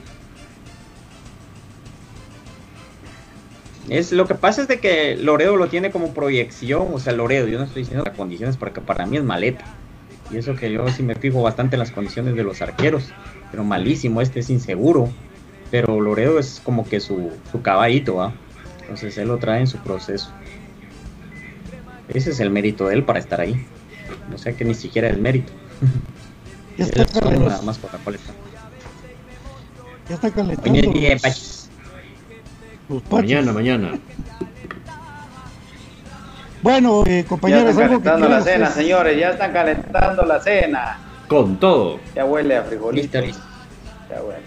es 3.88 4.12
lo 4.12 4.26
que 4.26 4.34
pasa 4.34 4.62
es 4.62 4.68
de 4.68 4.80
que 4.80 5.16
Loredo 5.16 5.56
lo 5.56 5.68
tiene 5.68 5.90
como 5.90 6.12
proyección, 6.12 6.88
o 6.92 6.98
sea, 6.98 7.12
Loredo, 7.12 7.46
yo 7.46 7.58
no 7.58 7.64
estoy 7.64 7.82
diciendo 7.82 8.04
las 8.04 8.16
condiciones 8.16 8.56
porque 8.56 8.80
para 8.80 9.06
mí 9.06 9.16
es 9.16 9.22
maleta. 9.22 9.64
Y 10.30 10.38
eso 10.38 10.56
que 10.56 10.72
yo 10.72 10.88
sí 10.88 11.04
me 11.04 11.14
fijo 11.14 11.40
bastante 11.42 11.76
en 11.76 11.80
las 11.80 11.92
condiciones 11.92 12.34
de 12.34 12.42
los 12.42 12.60
arqueros, 12.60 13.10
pero 13.50 13.62
malísimo, 13.62 14.20
este 14.20 14.40
es 14.40 14.50
inseguro. 14.50 15.08
Pero 15.70 16.00
Loredo 16.00 16.38
es 16.38 16.60
como 16.64 16.88
que 16.88 16.98
su, 17.00 17.30
su 17.50 17.62
caballito, 17.62 18.16
¿va? 18.16 18.32
Entonces 18.82 19.16
él 19.18 19.28
lo 19.28 19.38
trae 19.38 19.60
en 19.60 19.66
su 19.66 19.78
proceso. 19.78 20.30
Ese 22.08 22.30
es 22.30 22.40
el 22.40 22.50
mérito 22.50 22.88
de 22.88 22.94
él 22.94 23.04
para 23.04 23.18
estar 23.18 23.40
ahí. 23.40 23.66
O 24.34 24.38
sea 24.38 24.52
que 24.52 24.64
ni 24.64 24.74
siquiera 24.74 25.08
es 25.08 25.18
mérito. 25.18 25.52
ya 26.78 26.84
está 26.84 27.02
Es 27.02 27.10
calentando. 27.12 27.48
nada 27.50 27.62
más 27.62 27.78
por 27.78 27.92
la 27.92 27.98
cual 28.00 28.14
está. 28.16 28.32
Ya 30.08 30.14
está 30.14 30.30
calentando. 30.30 30.70
Oye, 30.70 30.82
dije, 30.92 31.12
los- 31.14 31.22
Pachis. 31.22 31.70
los 32.88 33.02
pachos. 33.02 33.22
Mañana, 33.22 33.52
mañana. 33.52 33.98
Bueno, 36.62 37.04
eh, 37.06 37.22
ya 37.22 37.28
compañeros, 37.28 37.70
están 37.70 37.84
algo 37.84 37.98
que 37.98 38.04
calentando 38.04 38.28
la 38.28 38.42
cena, 38.42 38.66
hacer? 38.66 38.82
señores. 38.82 39.18
Ya 39.20 39.30
están 39.30 39.52
calentando 39.52 40.22
la 40.24 40.40
cena. 40.40 40.98
Con 41.28 41.58
todo. 41.58 41.98
Ya 42.14 42.24
huele 42.24 42.56
a 42.56 42.62
frijolito. 42.62 43.20
Listo. 43.20 43.42
Ya 44.10 44.22
huele. 44.22 44.42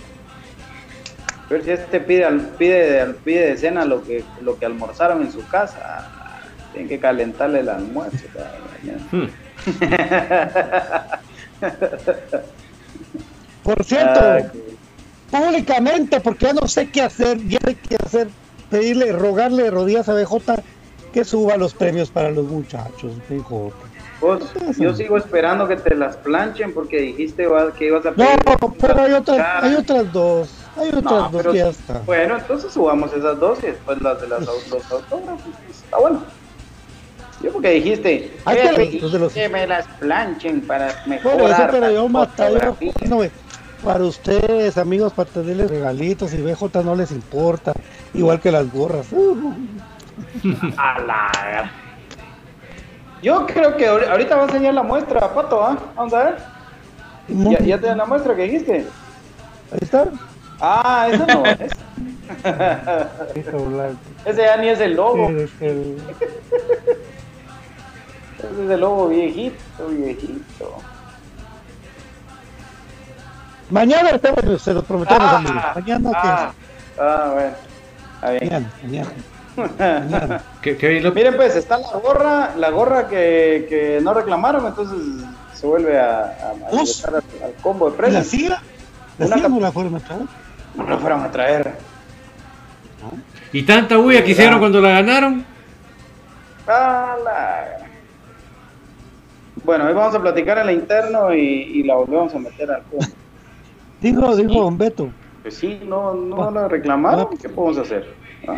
Ver 1.50 1.64
si 1.64 1.72
este 1.72 2.00
pide, 2.00 2.26
al, 2.26 2.40
pide, 2.58 3.02
al- 3.02 3.16
pide 3.16 3.48
de 3.52 3.58
cena 3.58 3.84
lo 3.86 4.04
que, 4.04 4.24
lo 4.42 4.58
que 4.58 4.66
almorzaron 4.66 5.22
en 5.22 5.32
su 5.32 5.46
casa. 5.48 6.19
Tienen 6.72 6.88
que 6.90 7.00
calentarle 7.00 7.60
el 7.62 7.70
almuerzo. 7.70 8.18
Hmm. 9.12 9.26
Por 13.64 13.84
cierto, 13.84 14.20
Ay, 14.22 14.46
qué- 14.52 14.76
públicamente, 15.38 16.20
porque 16.22 16.48
ya 16.48 16.54
no 16.54 16.68
sé 16.68 16.90
qué 16.90 17.02
hacer, 17.04 17.38
ya 17.48 17.60
sé 17.64 17.76
qué 17.76 17.98
hacer, 18.04 18.28
pedirle, 18.70 19.12
rogarle 19.12 19.64
de 19.64 19.72
rodillas 19.72 20.10
a 20.10 20.14
BJ 20.14 20.56
que 21.14 21.24
suba 21.24 21.58
los 21.58 21.74
premios 21.74 22.10
para 22.10 22.32
los 22.32 22.46
muchachos, 22.46 23.14
BJ. 23.30 23.72
Vos, 24.22 24.42
yo 24.78 24.94
sigo 24.96 25.18
esperando 25.18 25.68
que 25.68 25.78
te 25.78 25.96
las 25.96 26.18
planchen 26.18 26.74
porque 26.74 26.98
dijiste 27.00 27.48
que 27.78 27.86
ibas 27.86 28.06
a 28.06 28.10
No, 28.12 28.16
pedir- 28.16 28.74
pero 28.82 29.02
hay 29.02 29.14
otras, 29.14 29.38
Cara. 29.38 29.66
hay 29.66 29.76
otras 29.76 30.12
dos, 30.14 30.50
hay 30.76 30.88
otras 30.90 31.04
No, 31.04 31.30
dos 31.30 31.32
pero- 31.38 31.52
que 31.54 31.58
ya 31.60 31.70
está. 31.70 32.00
Bueno, 32.06 32.38
entonces 32.38 32.74
subamos 32.74 33.14
esas 33.14 33.40
dos 33.40 33.60
y 33.64 33.68
después 33.68 34.02
las 34.02 34.20
de 34.22 34.28
las 34.28 34.42
los 34.46 34.74
autógrafos. 34.92 35.42
pues, 35.66 35.78
Está 35.84 35.98
bueno. 36.00 36.22
Yo 37.42 37.52
porque 37.54 37.70
dijiste 37.72 38.16
"Eh, 38.16 38.32
que 38.46 38.70
pedí 38.76 39.00
los 39.00 39.32
que 39.34 39.48
me 39.50 39.66
las 39.66 39.88
planchen 40.00 40.62
para 40.62 40.94
mejorar. 41.06 41.40
Bueno, 41.40 41.56
eso, 41.56 41.68
pero 41.72 41.92
yo 41.92 42.10
mata, 42.10 42.50
yo, 42.50 42.54
fotografía". 42.60 42.94
no, 43.08 43.18
ve, 43.20 43.32
para 43.84 44.04
ustedes, 44.04 44.78
amigos, 44.78 45.14
para 45.14 45.30
tenerles 45.30 45.70
regalitos 45.72 46.34
y 46.34 46.42
BJ 46.42 46.84
no 46.84 46.96
les 46.96 47.12
importa, 47.12 47.72
igual 48.14 48.42
que 48.42 48.52
las 48.52 48.70
gorras. 48.72 49.08
A 50.78 51.00
la- 51.00 51.72
Yo 53.22 53.46
creo 53.48 53.76
que 53.78 53.90
ahori- 53.90 54.08
ahorita 54.10 54.36
va 54.36 54.42
a 54.44 54.46
enseñar 54.46 54.74
la 54.74 54.84
muestra, 54.84 55.34
Pato, 55.34 55.64
¿ah? 55.64 55.78
Vamos 55.96 56.14
a 56.14 56.24
ver. 56.26 56.38
Ya, 57.28 57.60
ya 57.60 57.78
te 57.80 57.88
dan 57.88 57.98
la 58.00 58.06
muestra 58.06 58.36
que 58.36 58.44
dijiste. 58.44 58.86
Ahí 59.72 59.80
está. 59.82 60.08
Ah, 60.60 61.08
eso 61.12 61.26
no 61.28 61.46
es. 61.46 61.72
Ese 64.26 64.42
ya 64.42 64.58
ni 64.58 64.70
es 64.70 64.80
el 64.80 64.94
logo. 64.96 65.30
El- 65.30 65.98
Ese 68.40 68.64
es 68.66 68.70
el 68.72 68.80
logo 68.80 69.10
viejito, 69.10 69.88
viejito. 69.90 70.78
Mañana 73.70 74.10
estamos, 74.12 74.62
se 74.62 74.74
los 74.74 74.84
prometemos, 74.86 75.24
Ah, 75.24 75.36
amigos. 75.38 75.64
Mañana, 75.76 76.12
ah, 76.16 76.52
ah, 77.00 77.32
bueno. 77.34 78.40
Bien. 78.40 78.68
Mañana, 78.84 79.12
mañana. 79.56 80.42
Miren 81.14 81.36
pues, 81.36 81.56
está 81.56 81.78
la 81.78 81.92
gorra, 82.02 82.56
la 82.58 82.70
gorra 82.70 83.08
que, 83.08 83.66
que 83.70 84.00
no 84.02 84.14
reclamaron, 84.14 84.66
entonces 84.66 84.98
se 85.54 85.68
vuelve 85.68 86.00
a, 86.00 86.20
a- 86.20 86.50
a 86.52 86.72
Uf. 86.72 86.80
ingresar 86.82 87.16
al, 87.16 87.24
al 87.44 87.54
combo 87.62 87.90
de 87.92 87.96
¿Y 87.98 88.00
la 88.00 88.08
precios. 88.22 88.28
siga? 88.28 88.62
¿La 89.18 89.26
Una 89.26 89.36
siga 89.36 89.48
cap- 89.48 89.56
no 89.56 89.60
la 89.62 89.72
fueron 89.72 89.96
a 89.96 90.00
traer? 90.00 90.22
No 90.76 90.84
la 90.90 90.98
fueron 90.98 91.22
a 91.24 91.32
traer. 91.32 91.74
¿Y 93.52 93.64
tanta 93.64 93.98
bulla 93.98 94.24
que 94.24 94.32
hicieron 94.32 94.60
cuando 94.60 94.80
la 94.82 94.90
ganaron? 94.90 95.46
Ah, 96.68 97.16
la- 97.24 97.89
Bueno, 99.64 99.86
hoy 99.86 99.94
vamos 99.94 100.16
a 100.16 100.22
platicar 100.22 100.58
en 100.60 100.66
la 100.68 100.74
interno 100.74 101.34
y, 101.34 101.40
y 101.40 101.84
la 101.84 101.96
volvemos 101.96 102.34
a 102.34 102.40
meter 102.40 102.72
al 102.72 102.84
combo. 102.84 103.06
Dijo, 104.02 104.36
dijo 104.36 104.64
Don 104.64 104.78
Beto. 104.78 105.10
Pues 105.42 105.56
sí, 105.56 105.80
no, 105.86 106.14
no 106.14 106.50
la 106.52 106.68
reclamaron, 106.68 107.28
Ah. 107.32 107.38
¿qué 107.42 107.50
podemos 107.50 107.78
hacer? 107.80 108.14
¿Ah? 108.48 108.58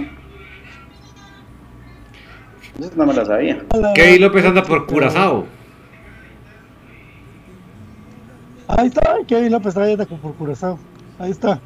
Eso 2.80 2.92
no 2.96 3.06
me 3.06 3.14
la 3.14 3.26
sabía. 3.26 3.64
Kevin 3.96 4.22
López 4.22 4.46
anda 4.46 4.64
por 4.64 4.86
Curazao. 4.88 5.46
Ahí 8.68 8.88
está, 8.88 9.18
Kevin 9.28 9.52
López 9.52 9.74
trayendo 9.74 10.06
por 10.08 10.34
Curazao. 10.36 10.80
Ahí 11.20 11.32
está. 11.32 11.60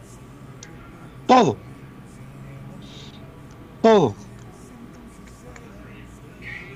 Todo. 1.28 1.56
Todo. 3.82 4.16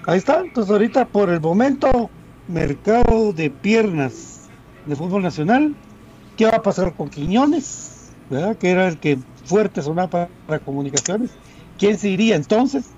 Ahí 0.06 0.18
está. 0.18 0.42
Entonces 0.42 0.72
ahorita 0.72 1.06
por 1.06 1.30
el 1.30 1.42
momento, 1.42 2.10
mercado 2.50 3.32
de 3.32 3.50
piernas 3.50 4.50
de 4.86 4.96
fútbol 4.96 5.22
nacional. 5.22 5.76
¿Qué 6.36 6.46
va 6.46 6.58
a 6.58 6.62
pasar 6.62 6.94
con 6.94 7.10
Quiñones? 7.10 8.12
¿Verdad? 8.30 8.58
Que 8.58 8.72
era 8.72 8.88
el 8.88 8.98
que 8.98 9.18
fuerte 9.46 9.82
sonaba 9.82 10.10
para, 10.10 10.30
para 10.48 10.60
comunicaciones. 10.60 11.32
¿Quién 11.78 11.98
se 11.98 12.10
iría 12.10 12.36
entonces? 12.36 12.90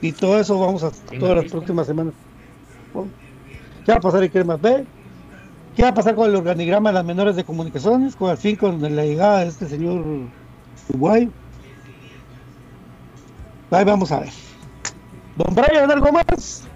Y 0.00 0.12
todo 0.12 0.38
eso 0.40 0.58
vamos 0.58 0.82
a 0.82 0.90
todas 1.18 1.36
las 1.36 1.50
próximas 1.50 1.86
semanas. 1.86 2.14
Bueno, 2.92 3.10
¿Qué 3.84 3.92
va 3.92 3.98
a 3.98 4.00
pasar 4.00 4.22
en 4.22 4.30
Cremas 4.30 4.60
B? 4.60 4.84
¿Qué 5.76 5.82
va 5.82 5.90
a 5.90 5.94
pasar 5.94 6.14
con 6.14 6.28
el 6.28 6.36
organigrama 6.36 6.90
de 6.90 6.94
las 6.94 7.04
menores 7.04 7.36
de 7.36 7.44
comunicaciones? 7.44 8.16
Con 8.16 8.30
al 8.30 8.38
fin 8.38 8.56
con 8.56 8.80
la 8.82 9.04
llegada 9.04 9.40
de 9.40 9.48
este 9.48 9.68
señor 9.68 10.04
Uruguay. 10.88 11.30
Ahí 13.70 13.84
vamos 13.84 14.10
a 14.10 14.20
ver. 14.20 14.30
Don 15.36 15.54
Brian, 15.54 15.90
¿algo 15.90 16.10
más? 16.12 16.66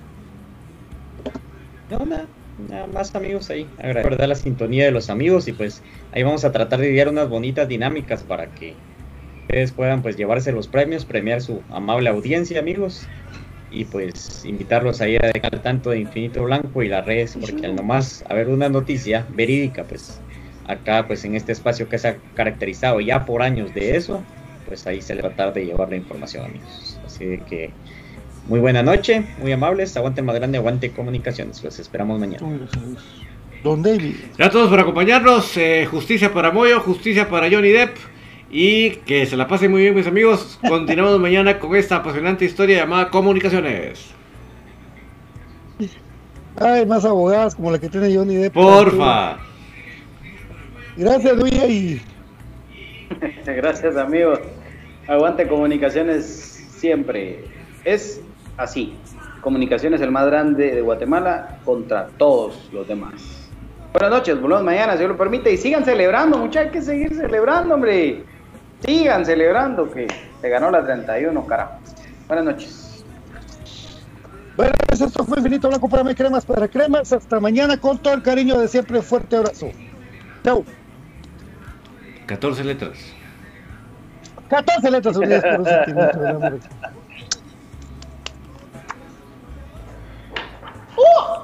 No, 1.91 1.99
nada, 2.07 2.29
nada 2.57 2.87
más 2.87 3.15
amigos 3.15 3.51
ahí. 3.51 3.67
Agradecer 3.77 4.29
la 4.29 4.35
sintonía 4.37 4.85
de 4.85 4.93
los 4.93 5.11
amigos 5.11 5.49
y 5.49 5.53
pues 5.53 5.83
ahí 6.13 6.23
vamos 6.23 6.45
a 6.45 6.53
tratar 6.53 6.79
de 6.81 6.91
idear 6.93 7.09
unas 7.09 7.29
bonitas 7.29 7.67
dinámicas 7.69 8.23
para 8.23 8.53
que 8.53 8.77
ustedes 9.43 9.73
puedan 9.73 10.03
pues 10.03 10.17
llevarse 10.17 10.53
los 10.53 10.69
premios, 10.69 11.05
premiar 11.05 11.41
su 11.43 11.65
amable 11.69 12.11
audiencia 12.11 12.61
amigos 12.61 13.09
y 13.71 13.87
pues 13.87 14.45
invitarlos 14.45 15.01
ahí 15.01 15.17
a 15.17 15.31
dejar 15.33 15.55
al 15.55 15.63
tanto 15.63 15.91
de 15.91 16.01
Infinito 16.01 16.45
Blanco 16.45 16.83
y 16.83 16.89
las 16.89 17.05
redes 17.07 17.37
porque 17.37 17.67
al 17.67 17.75
nomás 17.77 18.23
a 18.29 18.35
ver 18.35 18.49
una 18.49 18.69
noticia 18.69 19.27
verídica 19.31 19.87
pues 19.87 20.25
acá 20.65 21.07
pues 21.07 21.25
en 21.25 21.35
este 21.37 21.53
espacio 21.53 21.89
que 21.89 21.99
se 21.99 22.09
ha 22.09 22.23
caracterizado 22.35 23.01
ya 23.01 23.25
por 23.25 23.43
años 23.43 23.73
de 23.73 23.97
eso 23.97 24.25
pues 24.65 24.87
ahí 24.87 25.03
se 25.03 25.15
le 25.15 25.23
va 25.23 25.29
a 25.31 25.35
tratar 25.35 25.55
de 25.55 25.67
llevar 25.67 25.91
la 25.91 25.97
información 25.97 26.45
amigos 26.45 27.01
así 27.05 27.27
de 27.27 27.45
que 27.45 27.79
muy 28.49 28.61
buena 28.61 28.83
noche, 28.83 29.25
muy 29.41 29.53
amables, 29.53 29.97
aguante 29.97 30.23
más 30.23 30.35
grande, 30.35 30.59
aguante 30.59 30.91
comunicaciones, 30.91 31.63
los 31.63 31.79
esperamos 31.79 32.19
mañana. 32.19 32.47
Don 33.63 33.83
David. 33.83 34.15
Gracias 34.37 34.49
a 34.49 34.51
todos 34.51 34.71
por 34.71 34.81
acompañarnos. 34.81 35.57
eh, 35.57 35.87
justicia 35.91 36.33
para 36.33 36.51
Moyo, 36.51 36.81
justicia 36.81 37.29
para 37.29 37.51
Johnny 37.51 37.71
Depp. 37.71 37.97
Y 38.51 38.91
que 39.07 39.27
se 39.27 39.37
la 39.37 39.47
pasen 39.47 39.71
muy 39.71 39.83
bien, 39.83 39.95
mis 39.95 40.07
amigos. 40.07 40.59
Continuamos 40.67 41.21
mañana 41.21 41.59
con 41.59 41.77
esta 41.77 41.97
apasionante 41.97 42.45
historia 42.45 42.79
llamada 42.79 43.09
Comunicaciones. 43.11 44.11
Ay, 46.57 46.85
más 46.85 47.05
abogadas 47.05 47.55
como 47.55 47.71
la 47.71 47.79
que 47.79 47.89
tiene 47.89 48.15
Johnny 48.15 48.35
Depp. 48.37 48.53
Porfa. 48.55 49.39
Gracias, 50.97 51.37
Luis. 51.37 51.55
Y 51.55 52.01
Gracias, 53.47 53.97
amigos. 53.97 54.41
Aguante 55.07 55.47
comunicaciones 55.47 56.67
siempre. 56.77 57.45
Es 57.85 58.21
así. 58.61 58.95
Comunicaciones 59.41 60.01
el 60.01 60.11
más 60.11 60.27
grande 60.27 60.75
de 60.75 60.81
Guatemala 60.83 61.59
contra 61.65 62.09
todos 62.19 62.69
los 62.73 62.87
demás. 62.87 63.13
Buenas 63.93 64.11
noches, 64.11 64.41
volvemos 64.41 64.65
mañana, 64.65 64.93
si 64.93 64.99
Dios 64.99 65.11
lo 65.11 65.17
permite. 65.17 65.53
Y 65.53 65.57
sigan 65.57 65.85
celebrando, 65.85 66.39
muchachos, 66.39 66.67
hay 66.67 66.71
que 66.71 66.83
seguir 66.83 67.15
celebrando, 67.15 67.75
hombre. 67.75 68.25
Sigan 68.85 69.25
celebrando 69.25 69.91
que 69.91 70.07
se 70.41 70.49
ganó 70.49 70.71
la 70.71 70.85
31, 70.85 71.47
carajo. 71.47 71.73
Buenas 72.29 72.45
noches. 72.45 73.05
Bueno, 74.57 74.73
pues 74.87 75.01
esto 75.01 75.25
fue 75.25 75.39
Infinito 75.39 75.69
Blanco 75.69 75.89
para 75.89 76.15
cremas 76.15 76.45
para 76.45 76.69
cremas. 76.69 77.13
Hasta 77.13 77.41
mañana 77.41 77.81
con 77.81 77.99
todo 77.99 78.15
el 78.15 78.23
cariño 78.23 78.59
de 78.59 78.69
siempre. 78.69 79.01
Fuerte 79.01 79.37
abrazo. 79.37 79.71
Chau. 80.45 80.65
14 82.27 82.65
letras. 82.65 82.99
14 84.49 84.91
letras 84.91 85.17
unidas 85.17 85.43
por 85.43 85.61
un 85.61 85.67
sentimiento 85.67 86.19
de 86.21 86.29
amor. 86.29 86.61
우! 91.01 91.41